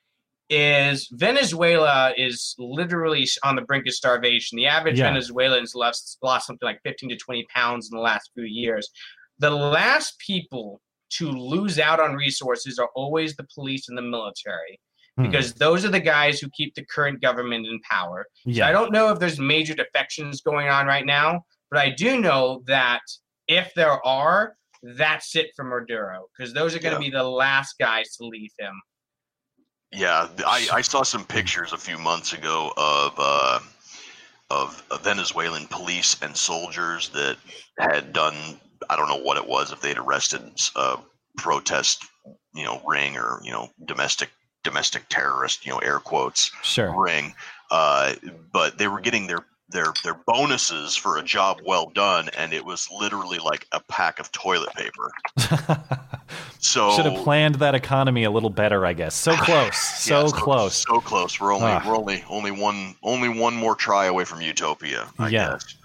is 0.50 1.10
Venezuela 1.12 2.14
is 2.16 2.56
literally 2.58 3.28
on 3.44 3.58
the 3.58 3.62
brink 3.64 3.86
of 3.86 3.94
starvation. 3.94 4.56
The 4.56 4.66
average 4.68 4.98
Yeah. 4.98 5.10
Venezuelan's 5.10 5.76
lost 5.76 6.18
lost 6.24 6.48
something 6.48 6.66
like 6.66 6.80
15 6.86 7.10
to 7.10 7.18
20 7.18 7.46
pounds 7.54 7.90
in 7.92 7.98
the 7.98 8.02
last 8.02 8.32
few 8.34 8.46
years. 8.46 8.88
The 9.40 9.50
last 9.50 10.18
people 10.20 10.80
to 11.18 11.30
lose 11.30 11.80
out 11.80 12.00
on 12.00 12.16
resources 12.16 12.80
are 12.80 12.88
always 12.96 13.36
the 13.36 13.46
police 13.54 13.90
and 13.90 13.98
the 13.98 14.02
military 14.02 14.80
Hmm. 15.18 15.24
because 15.24 15.54
those 15.56 15.84
are 15.84 15.90
the 15.90 16.00
guys 16.00 16.40
who 16.40 16.48
keep 16.52 16.76
the 16.76 16.86
current 16.86 17.22
government 17.22 17.66
in 17.66 17.80
power. 17.82 18.28
So 18.46 18.52
Yeah. 18.52 18.68
I 18.68 18.72
don't 18.72 18.92
know 18.92 19.10
if 19.12 19.18
there's 19.20 19.40
major 19.40 19.74
defections 19.74 20.42
going 20.42 20.70
on 20.70 20.86
right 20.86 21.06
now, 21.06 21.44
but 21.72 21.80
I 21.80 21.90
do 21.90 22.22
know 22.22 22.62
that 22.68 23.02
if 23.48 23.74
there 23.74 24.06
are, 24.06 24.56
that's 24.84 25.36
it 25.36 25.48
for 25.56 25.64
Maduro 25.66 26.28
because 26.38 26.54
those 26.54 26.76
are 26.76 26.80
going 26.80 26.96
to 26.96 27.02
Yeah. 27.04 27.10
be 27.10 27.16
the 27.18 27.24
last 27.24 27.76
guys 27.80 28.16
to 28.18 28.26
leave 28.26 28.52
him. 28.60 28.80
Yeah, 29.92 30.28
I, 30.46 30.68
I 30.72 30.82
saw 30.82 31.02
some 31.02 31.26
pictures 31.26 31.74
a 31.74 31.78
few 31.78 31.98
months 31.98 32.34
ago 32.34 32.72
of 32.78 33.14
uh, 33.18 33.60
of 34.50 34.84
Venezuelan 35.02 35.66
police 35.68 36.16
and 36.22 36.36
soldiers 36.38 37.10
that 37.10 37.38
had 37.80 38.14
done 38.14 38.36
I 38.90 38.96
don't 38.96 39.08
know 39.10 39.18
what 39.24 39.38
it 39.38 39.48
was 39.48 39.72
if 39.72 39.82
they'd 39.82 39.98
arrested 39.98 40.42
a 40.76 41.00
protest 41.38 42.06
you 42.54 42.66
know 42.66 42.82
ring 42.86 43.18
or 43.18 43.40
you 43.44 43.52
know 43.52 43.70
domestic 43.86 44.30
domestic 44.68 45.04
terrorist 45.10 45.66
you 45.66 45.72
know 45.72 45.80
air 45.80 46.00
quotes 46.00 46.52
Sure. 46.64 46.94
ring, 47.00 47.34
uh, 47.72 48.14
but 48.52 48.78
they 48.78 48.88
were 48.88 49.00
getting 49.02 49.28
their 49.28 49.46
their 49.70 49.94
their 50.04 50.14
bonuses 50.26 50.96
for 50.96 51.18
a 51.18 51.24
job 51.24 51.60
well 51.66 51.90
done, 51.90 52.30
and 52.38 52.54
it 52.54 52.64
was 52.66 52.88
literally 52.92 53.38
like 53.40 53.66
a 53.72 53.80
pack 53.80 54.20
of 54.20 54.32
toilet 54.32 54.74
paper. 54.76 55.12
So 56.60 56.92
Should 56.92 57.06
have 57.06 57.24
planned 57.24 57.56
that 57.56 57.76
economy 57.76 58.24
a 58.26 58.32
little 58.32 58.50
better, 58.50 58.86
I 58.86 58.92
guess. 58.94 59.16
So 59.16 59.34
close. 59.50 59.78
So 59.78 60.26
Yeah, 60.26 60.32
close. 60.34 60.76
So 60.90 61.00
close. 61.00 61.40
We're 61.40 61.54
only 61.54 61.68
Ah. 61.68 61.84
we're 61.88 61.96
only 61.96 62.24
only 62.30 62.52
one 62.52 62.96
only 63.04 63.30
one 63.30 63.56
more 63.56 63.76
try 63.76 64.06
away 64.08 64.26
from 64.26 64.42
utopia. 64.42 65.08
I 65.20 65.30
Yeah. 65.30 65.52
guess. 65.52 65.76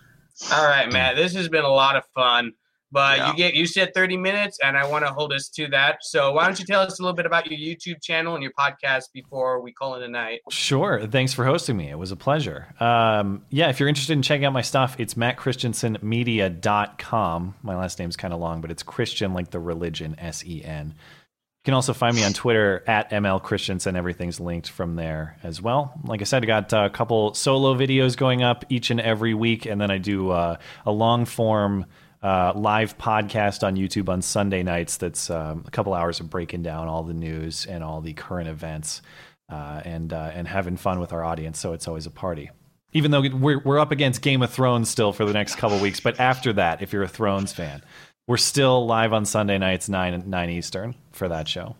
All 0.52 0.64
right, 0.64 0.90
Matt. 0.90 1.14
This 1.14 1.34
has 1.34 1.48
been 1.48 1.62
a 1.64 1.68
lot 1.68 1.94
of 1.94 2.04
fun. 2.14 2.52
But 2.92 3.18
Yeah. 3.18 3.30
you 3.30 3.36
get 3.36 3.54
you 3.54 3.66
said 3.66 3.94
30 3.94 4.16
minutes, 4.18 4.58
and 4.62 4.76
I 4.76 4.84
want 4.86 5.06
to 5.06 5.12
hold 5.12 5.32
us 5.32 5.48
to 5.50 5.66
that. 5.68 5.98
So 6.02 6.32
why 6.32 6.44
don't 6.44 6.58
you 6.60 6.66
tell 6.66 6.82
us 6.82 6.98
a 7.00 7.02
little 7.02 7.16
bit 7.16 7.24
about 7.26 7.50
your 7.50 7.58
YouTube 7.58 8.02
channel 8.02 8.34
and 8.34 8.42
your 8.42 8.52
podcast 8.52 9.04
before 9.14 9.60
we 9.62 9.72
call 9.72 9.94
it 9.94 10.02
a 10.02 10.08
night? 10.08 10.40
Sure. 10.50 11.06
Thanks 11.06 11.32
for 11.32 11.44
hosting 11.46 11.76
me. 11.76 11.88
It 11.88 11.98
was 11.98 12.12
a 12.12 12.16
pleasure. 12.16 12.66
Um, 12.78 13.42
yeah, 13.50 13.70
if 13.70 13.80
you're 13.80 13.88
interested 13.88 14.12
in 14.12 14.22
checking 14.22 14.44
out 14.44 14.52
my 14.52 14.60
stuff, 14.62 14.94
it's 14.98 15.14
mattchristiansenmedia.com. 15.14 17.54
My 17.62 17.76
last 17.76 17.98
name's 17.98 18.16
kind 18.16 18.34
of 18.34 18.40
long, 18.40 18.60
but 18.60 18.70
it's 18.70 18.82
Christian 18.82 19.32
like 19.34 19.50
the 19.50 19.60
religion, 19.60 20.14
S 20.18 20.44
E 20.44 20.62
N. 20.64 20.94
You 20.96 21.64
can 21.66 21.74
also 21.74 21.92
find 21.92 22.16
me 22.16 22.24
on 22.24 22.32
Twitter 22.32 22.82
at 22.88 23.08
ML 23.12 23.40
Christiansen. 23.40 23.94
Everything's 23.94 24.40
linked 24.40 24.68
from 24.68 24.96
there 24.96 25.36
as 25.44 25.62
well. 25.62 25.92
Like 26.04 26.20
I 26.20 26.24
said, 26.24 26.42
I 26.42 26.46
got 26.46 26.72
a 26.72 26.90
couple 26.90 27.34
solo 27.34 27.74
videos 27.76 28.16
going 28.16 28.42
up 28.42 28.64
each 28.68 28.90
and 28.90 29.00
every 29.00 29.32
week, 29.32 29.64
and 29.66 29.80
then 29.80 29.88
I 29.90 29.98
do 29.98 30.30
uh, 30.30 30.56
a 30.84 30.90
long 30.90 31.24
form 31.24 31.86
uh, 32.22 32.52
live 32.54 32.96
podcast 32.98 33.66
on 33.66 33.76
YouTube 33.76 34.08
on 34.08 34.22
Sunday 34.22 34.62
nights. 34.62 34.96
That's 34.96 35.28
um, 35.30 35.64
a 35.66 35.70
couple 35.70 35.92
hours 35.94 36.20
of 36.20 36.30
breaking 36.30 36.62
down 36.62 36.88
all 36.88 37.02
the 37.02 37.14
news 37.14 37.66
and 37.66 37.82
all 37.82 38.00
the 38.00 38.12
current 38.12 38.48
events, 38.48 39.02
uh, 39.48 39.82
and 39.84 40.12
uh, 40.12 40.30
and 40.32 40.46
having 40.46 40.76
fun 40.76 41.00
with 41.00 41.12
our 41.12 41.24
audience. 41.24 41.58
So 41.58 41.72
it's 41.72 41.88
always 41.88 42.06
a 42.06 42.10
party. 42.10 42.50
Even 42.92 43.10
though 43.10 43.22
we're 43.22 43.58
we're 43.60 43.78
up 43.78 43.90
against 43.90 44.22
Game 44.22 44.42
of 44.42 44.50
Thrones 44.50 44.88
still 44.88 45.12
for 45.12 45.24
the 45.24 45.32
next 45.32 45.56
couple 45.56 45.78
weeks, 45.80 46.00
but 46.00 46.20
after 46.20 46.52
that, 46.54 46.82
if 46.82 46.92
you're 46.92 47.02
a 47.02 47.08
Thrones 47.08 47.52
fan, 47.52 47.82
we're 48.26 48.36
still 48.36 48.86
live 48.86 49.12
on 49.12 49.24
Sunday 49.24 49.58
nights 49.58 49.88
nine 49.88 50.22
nine 50.28 50.50
Eastern 50.50 50.94
for 51.10 51.28
that 51.28 51.48
show. 51.48 51.74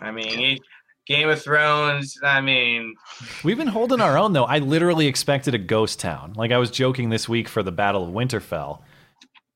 I 0.00 0.10
mean, 0.10 0.58
Game 1.06 1.28
of 1.30 1.42
Thrones. 1.42 2.18
I 2.22 2.40
mean, 2.40 2.94
We've 3.42 3.56
been 3.56 3.66
holding 3.68 4.00
our 4.00 4.18
own 4.18 4.34
though. 4.34 4.44
I 4.44 4.58
literally 4.58 5.06
expected 5.06 5.54
a 5.54 5.58
ghost 5.58 5.98
town. 6.00 6.34
Like 6.36 6.52
I 6.52 6.58
was 6.58 6.70
joking 6.70 7.08
this 7.08 7.28
week 7.28 7.48
for 7.48 7.62
the 7.62 7.72
Battle 7.72 8.04
of 8.04 8.12
Winterfell. 8.12 8.80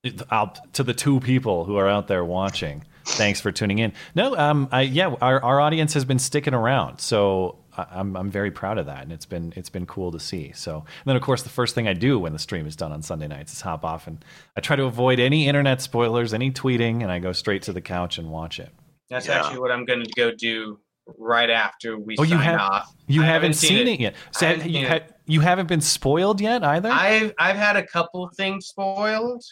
It- 0.03 0.21
Out 0.33 0.73
to 0.75 0.83
the 0.83 0.95
two 0.95 1.21
people 1.21 1.65
who 1.65 1.77
are 1.77 1.89
out 1.89 2.09
there 2.09 2.25
watching. 2.25 2.85
Thanks 3.05 3.41
for 3.41 3.53
tuning 3.53 3.79
in. 3.79 3.93
No, 4.17 4.37
um, 4.37 4.69
I, 4.73 4.83
yeah, 4.83 5.15
our, 5.21 5.43
our 5.45 5.61
audience 5.61 5.95
has 5.95 6.05
been 6.05 6.19
sticking 6.19 6.55
around, 6.55 6.99
so 7.01 7.59
I- 7.77 7.87
I'm 7.93 8.17
I'm 8.17 8.29
very 8.31 8.51
proud 8.51 8.79
of 8.79 8.87
that, 8.87 9.03
and 9.05 9.13
it's 9.13 9.27
been 9.27 9.53
it's 9.57 9.69
been 9.71 9.87
cool 9.87 10.11
to 10.11 10.19
see. 10.19 10.51
So 10.57 10.79
and 10.79 10.85
then 11.07 11.15
of 11.15 11.23
course 11.23 11.43
the 11.45 11.49
first 11.51 11.75
thing 11.77 11.87
I 11.87 11.93
do 11.95 12.19
when 12.19 12.33
the 12.33 12.39
stream 12.41 12.67
is 12.67 12.75
done 12.75 12.91
on 12.93 13.01
Sunday 13.03 13.29
nights 13.29 13.53
is 13.53 13.61
hop 13.61 13.85
off 13.85 14.07
and 14.09 14.25
I 14.57 14.61
try 14.61 14.75
to 14.77 14.85
avoid 14.85 15.21
any 15.21 15.47
internet 15.47 15.81
spoilers, 15.81 16.35
any 16.35 16.51
tweeting, 16.51 17.03
and 17.03 17.11
I 17.13 17.21
go 17.21 17.31
straight 17.33 17.63
to 17.63 17.73
the 17.73 17.81
couch 17.81 18.19
and 18.19 18.29
watch 18.31 18.59
it. 18.59 18.71
that's 19.09 19.27
Yeah. 19.29 19.39
actually 19.41 19.61
what 19.61 19.71
I'm 19.71 19.85
going 19.85 20.03
to 20.03 20.11
go 20.17 20.33
do 20.33 20.79
right 21.19 21.51
after 21.51 21.97
we 21.99 22.17
Oh, 22.19 22.23
you 22.25 22.31
sign 22.31 22.41
have- 22.41 22.61
off. 22.61 22.93
You 23.07 23.23
I 23.23 23.27
haven't, 23.27 23.55
seen, 23.55 23.87
it. 23.89 24.01
yet. 24.01 24.15
So 24.33 24.47
have- 24.47 24.57
haven't 24.59 24.73
you, 24.73 24.81
seen 24.81 24.87
ha- 24.91 25.07
you 25.27 25.41
haven't 25.41 25.67
been 25.69 25.81
spoiled 25.81 26.41
yet 26.41 26.65
either. 26.65 26.89
I've 26.91 27.33
I've 27.39 27.57
had 27.57 27.77
a 27.77 27.87
couple 27.87 28.29
things 28.37 28.67
spoiled, 28.67 29.43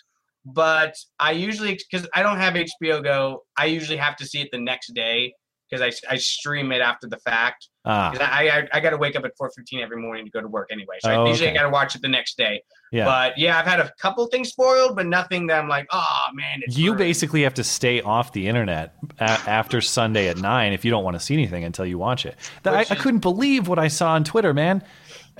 but 0.44 0.94
I 1.18 1.32
usually 1.32 1.78
because 1.90 2.06
I 2.14 2.22
don't 2.22 2.38
have 2.38 2.54
HBO 2.54 3.02
Go, 3.02 3.44
I 3.56 3.66
usually 3.66 3.98
have 3.98 4.16
to 4.16 4.26
see 4.26 4.40
it 4.40 4.48
the 4.52 4.58
next 4.58 4.94
day 4.94 5.34
because 5.70 5.82
I, 5.82 6.12
I 6.12 6.16
stream 6.16 6.72
it 6.72 6.80
after 6.80 7.06
the 7.06 7.18
fact. 7.18 7.68
ah, 7.84 8.12
I 8.20 8.48
I, 8.48 8.68
I 8.72 8.80
got 8.80 8.90
to 8.90 8.96
wake 8.96 9.14
up 9.16 9.24
at 9.24 9.32
four 9.38 9.50
fifteen 9.56 9.80
every 9.80 9.98
morning 9.98 10.24
to 10.24 10.30
go 10.30 10.40
to 10.40 10.48
work 10.48 10.68
anyway, 10.72 10.96
so 11.00 11.10
Oh, 11.10 11.26
I 11.26 11.28
usually 11.28 11.48
okay. 11.50 11.56
got 11.58 11.64
to 11.64 11.70
watch 11.70 11.94
it 11.94 12.02
the 12.02 12.08
next 12.08 12.36
day. 12.36 12.62
yeah. 12.90 13.04
But 13.04 13.38
yeah, 13.38 13.56
I've 13.58 13.66
had 13.66 13.78
a 13.80 13.92
couple 14.00 14.26
things 14.26 14.48
spoiled, 14.48 14.96
but 14.96 15.06
nothing 15.06 15.46
that 15.46 15.60
I'm 15.62 15.68
like, 15.68 15.86
oh 15.92 16.24
man, 16.34 16.60
it's 16.64 16.76
you 16.76 16.86
ruined." 16.86 16.98
basically 16.98 17.42
have 17.42 17.54
to 17.54 17.64
stay 17.64 18.00
off 18.00 18.32
the 18.32 18.48
internet 18.48 18.94
a- 19.20 19.22
after 19.24 19.80
Sunday 19.80 20.26
at 20.28 20.38
nine 20.38 20.72
if 20.72 20.84
you 20.84 20.90
don't 20.90 21.04
want 21.04 21.14
to 21.14 21.20
see 21.20 21.34
anything 21.34 21.62
until 21.64 21.86
you 21.86 21.98
watch 21.98 22.26
it. 22.26 22.34
That, 22.64 22.74
I, 22.74 22.78
Which 22.80 22.90
I 22.90 22.94
couldn't 22.96 23.20
believe 23.20 23.68
what 23.68 23.78
I 23.78 23.86
saw 23.88 24.12
on 24.14 24.24
Twitter, 24.24 24.52
man. 24.52 24.82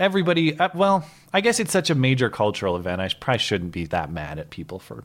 Everybody, 0.01 0.59
uh, 0.59 0.71
well, 0.75 1.05
I 1.33 1.41
guess 1.43 1.61
it's 1.61 1.71
such 1.71 1.91
a 1.91 1.95
major 1.95 2.31
cultural 2.31 2.77
event. 2.77 3.01
I 3.03 3.09
probably 3.21 3.39
shouldn't 3.39 3.73
be 3.73 3.85
that 3.87 4.11
mad 4.11 4.39
at 4.39 4.49
people 4.51 4.79
for 4.79 5.05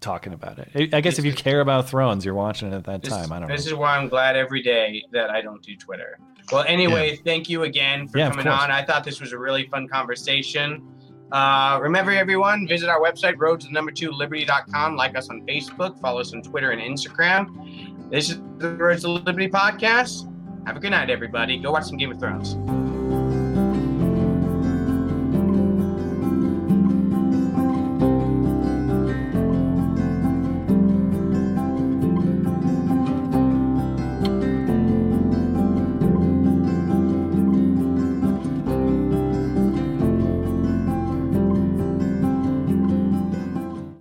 talking 0.00 0.32
about 0.32 0.58
it. 0.58 0.70
I- 0.92 0.98
I 0.98 1.00
guess 1.00 1.18
if 1.18 1.24
you 1.24 1.32
care 1.32 1.60
about 1.60 1.88
Thrones, 1.88 2.24
you're 2.24 2.34
watching 2.34 2.70
it 2.70 2.74
at 2.76 2.84
that 2.84 3.02
This, 3.02 3.12
time. 3.12 3.32
I 3.32 3.40
don't 3.40 3.48
know. 3.48 3.54
this 3.56 3.64
know. 3.66 3.72
is 3.72 3.74
why 3.74 3.96
I'm 3.96 4.08
glad 4.08 4.36
every 4.36 4.62
day 4.62 5.02
that 5.12 5.30
I 5.30 5.40
don't 5.40 5.62
do 5.62 5.74
Twitter. 5.76 6.18
Well, 6.52 6.64
anyway, 6.68 7.16
thank 7.24 7.48
you 7.48 7.62
again 7.64 8.06
for 8.06 8.18
Yeah, 8.18 8.30
coming 8.30 8.46
on. 8.46 8.70
I 8.70 8.84
thought 8.84 9.02
this 9.02 9.20
was 9.20 9.32
a 9.32 9.38
really 9.38 9.66
fun 9.66 9.88
conversation. 9.88 10.86
Uh, 11.32 11.78
remember, 11.82 12.10
everyone, 12.12 12.68
visit 12.68 12.88
our 12.88 13.00
website, 13.00 13.34
roads 13.38 13.66
to 13.66 13.72
number 13.72 13.90
two 13.90 14.10
liberty.com. 14.12 14.94
Like 14.96 15.16
us 15.16 15.28
on 15.30 15.40
Facebook, 15.46 15.98
follow 16.00 16.20
us 16.20 16.32
on 16.32 16.42
Twitter 16.42 16.70
and 16.70 16.80
Instagram. 16.80 18.10
This 18.10 18.30
is 18.30 18.40
the 18.58 18.70
Roads 18.76 19.02
to 19.02 19.10
Liberty 19.10 19.48
podcast. 19.48 20.30
Have 20.66 20.76
a 20.76 20.80
good 20.80 20.90
night, 20.90 21.10
everybody. 21.10 21.58
Go 21.58 21.72
watch 21.72 21.84
some 21.84 21.96
Game 21.96 22.10
of 22.12 22.18
Thrones. 22.20 22.56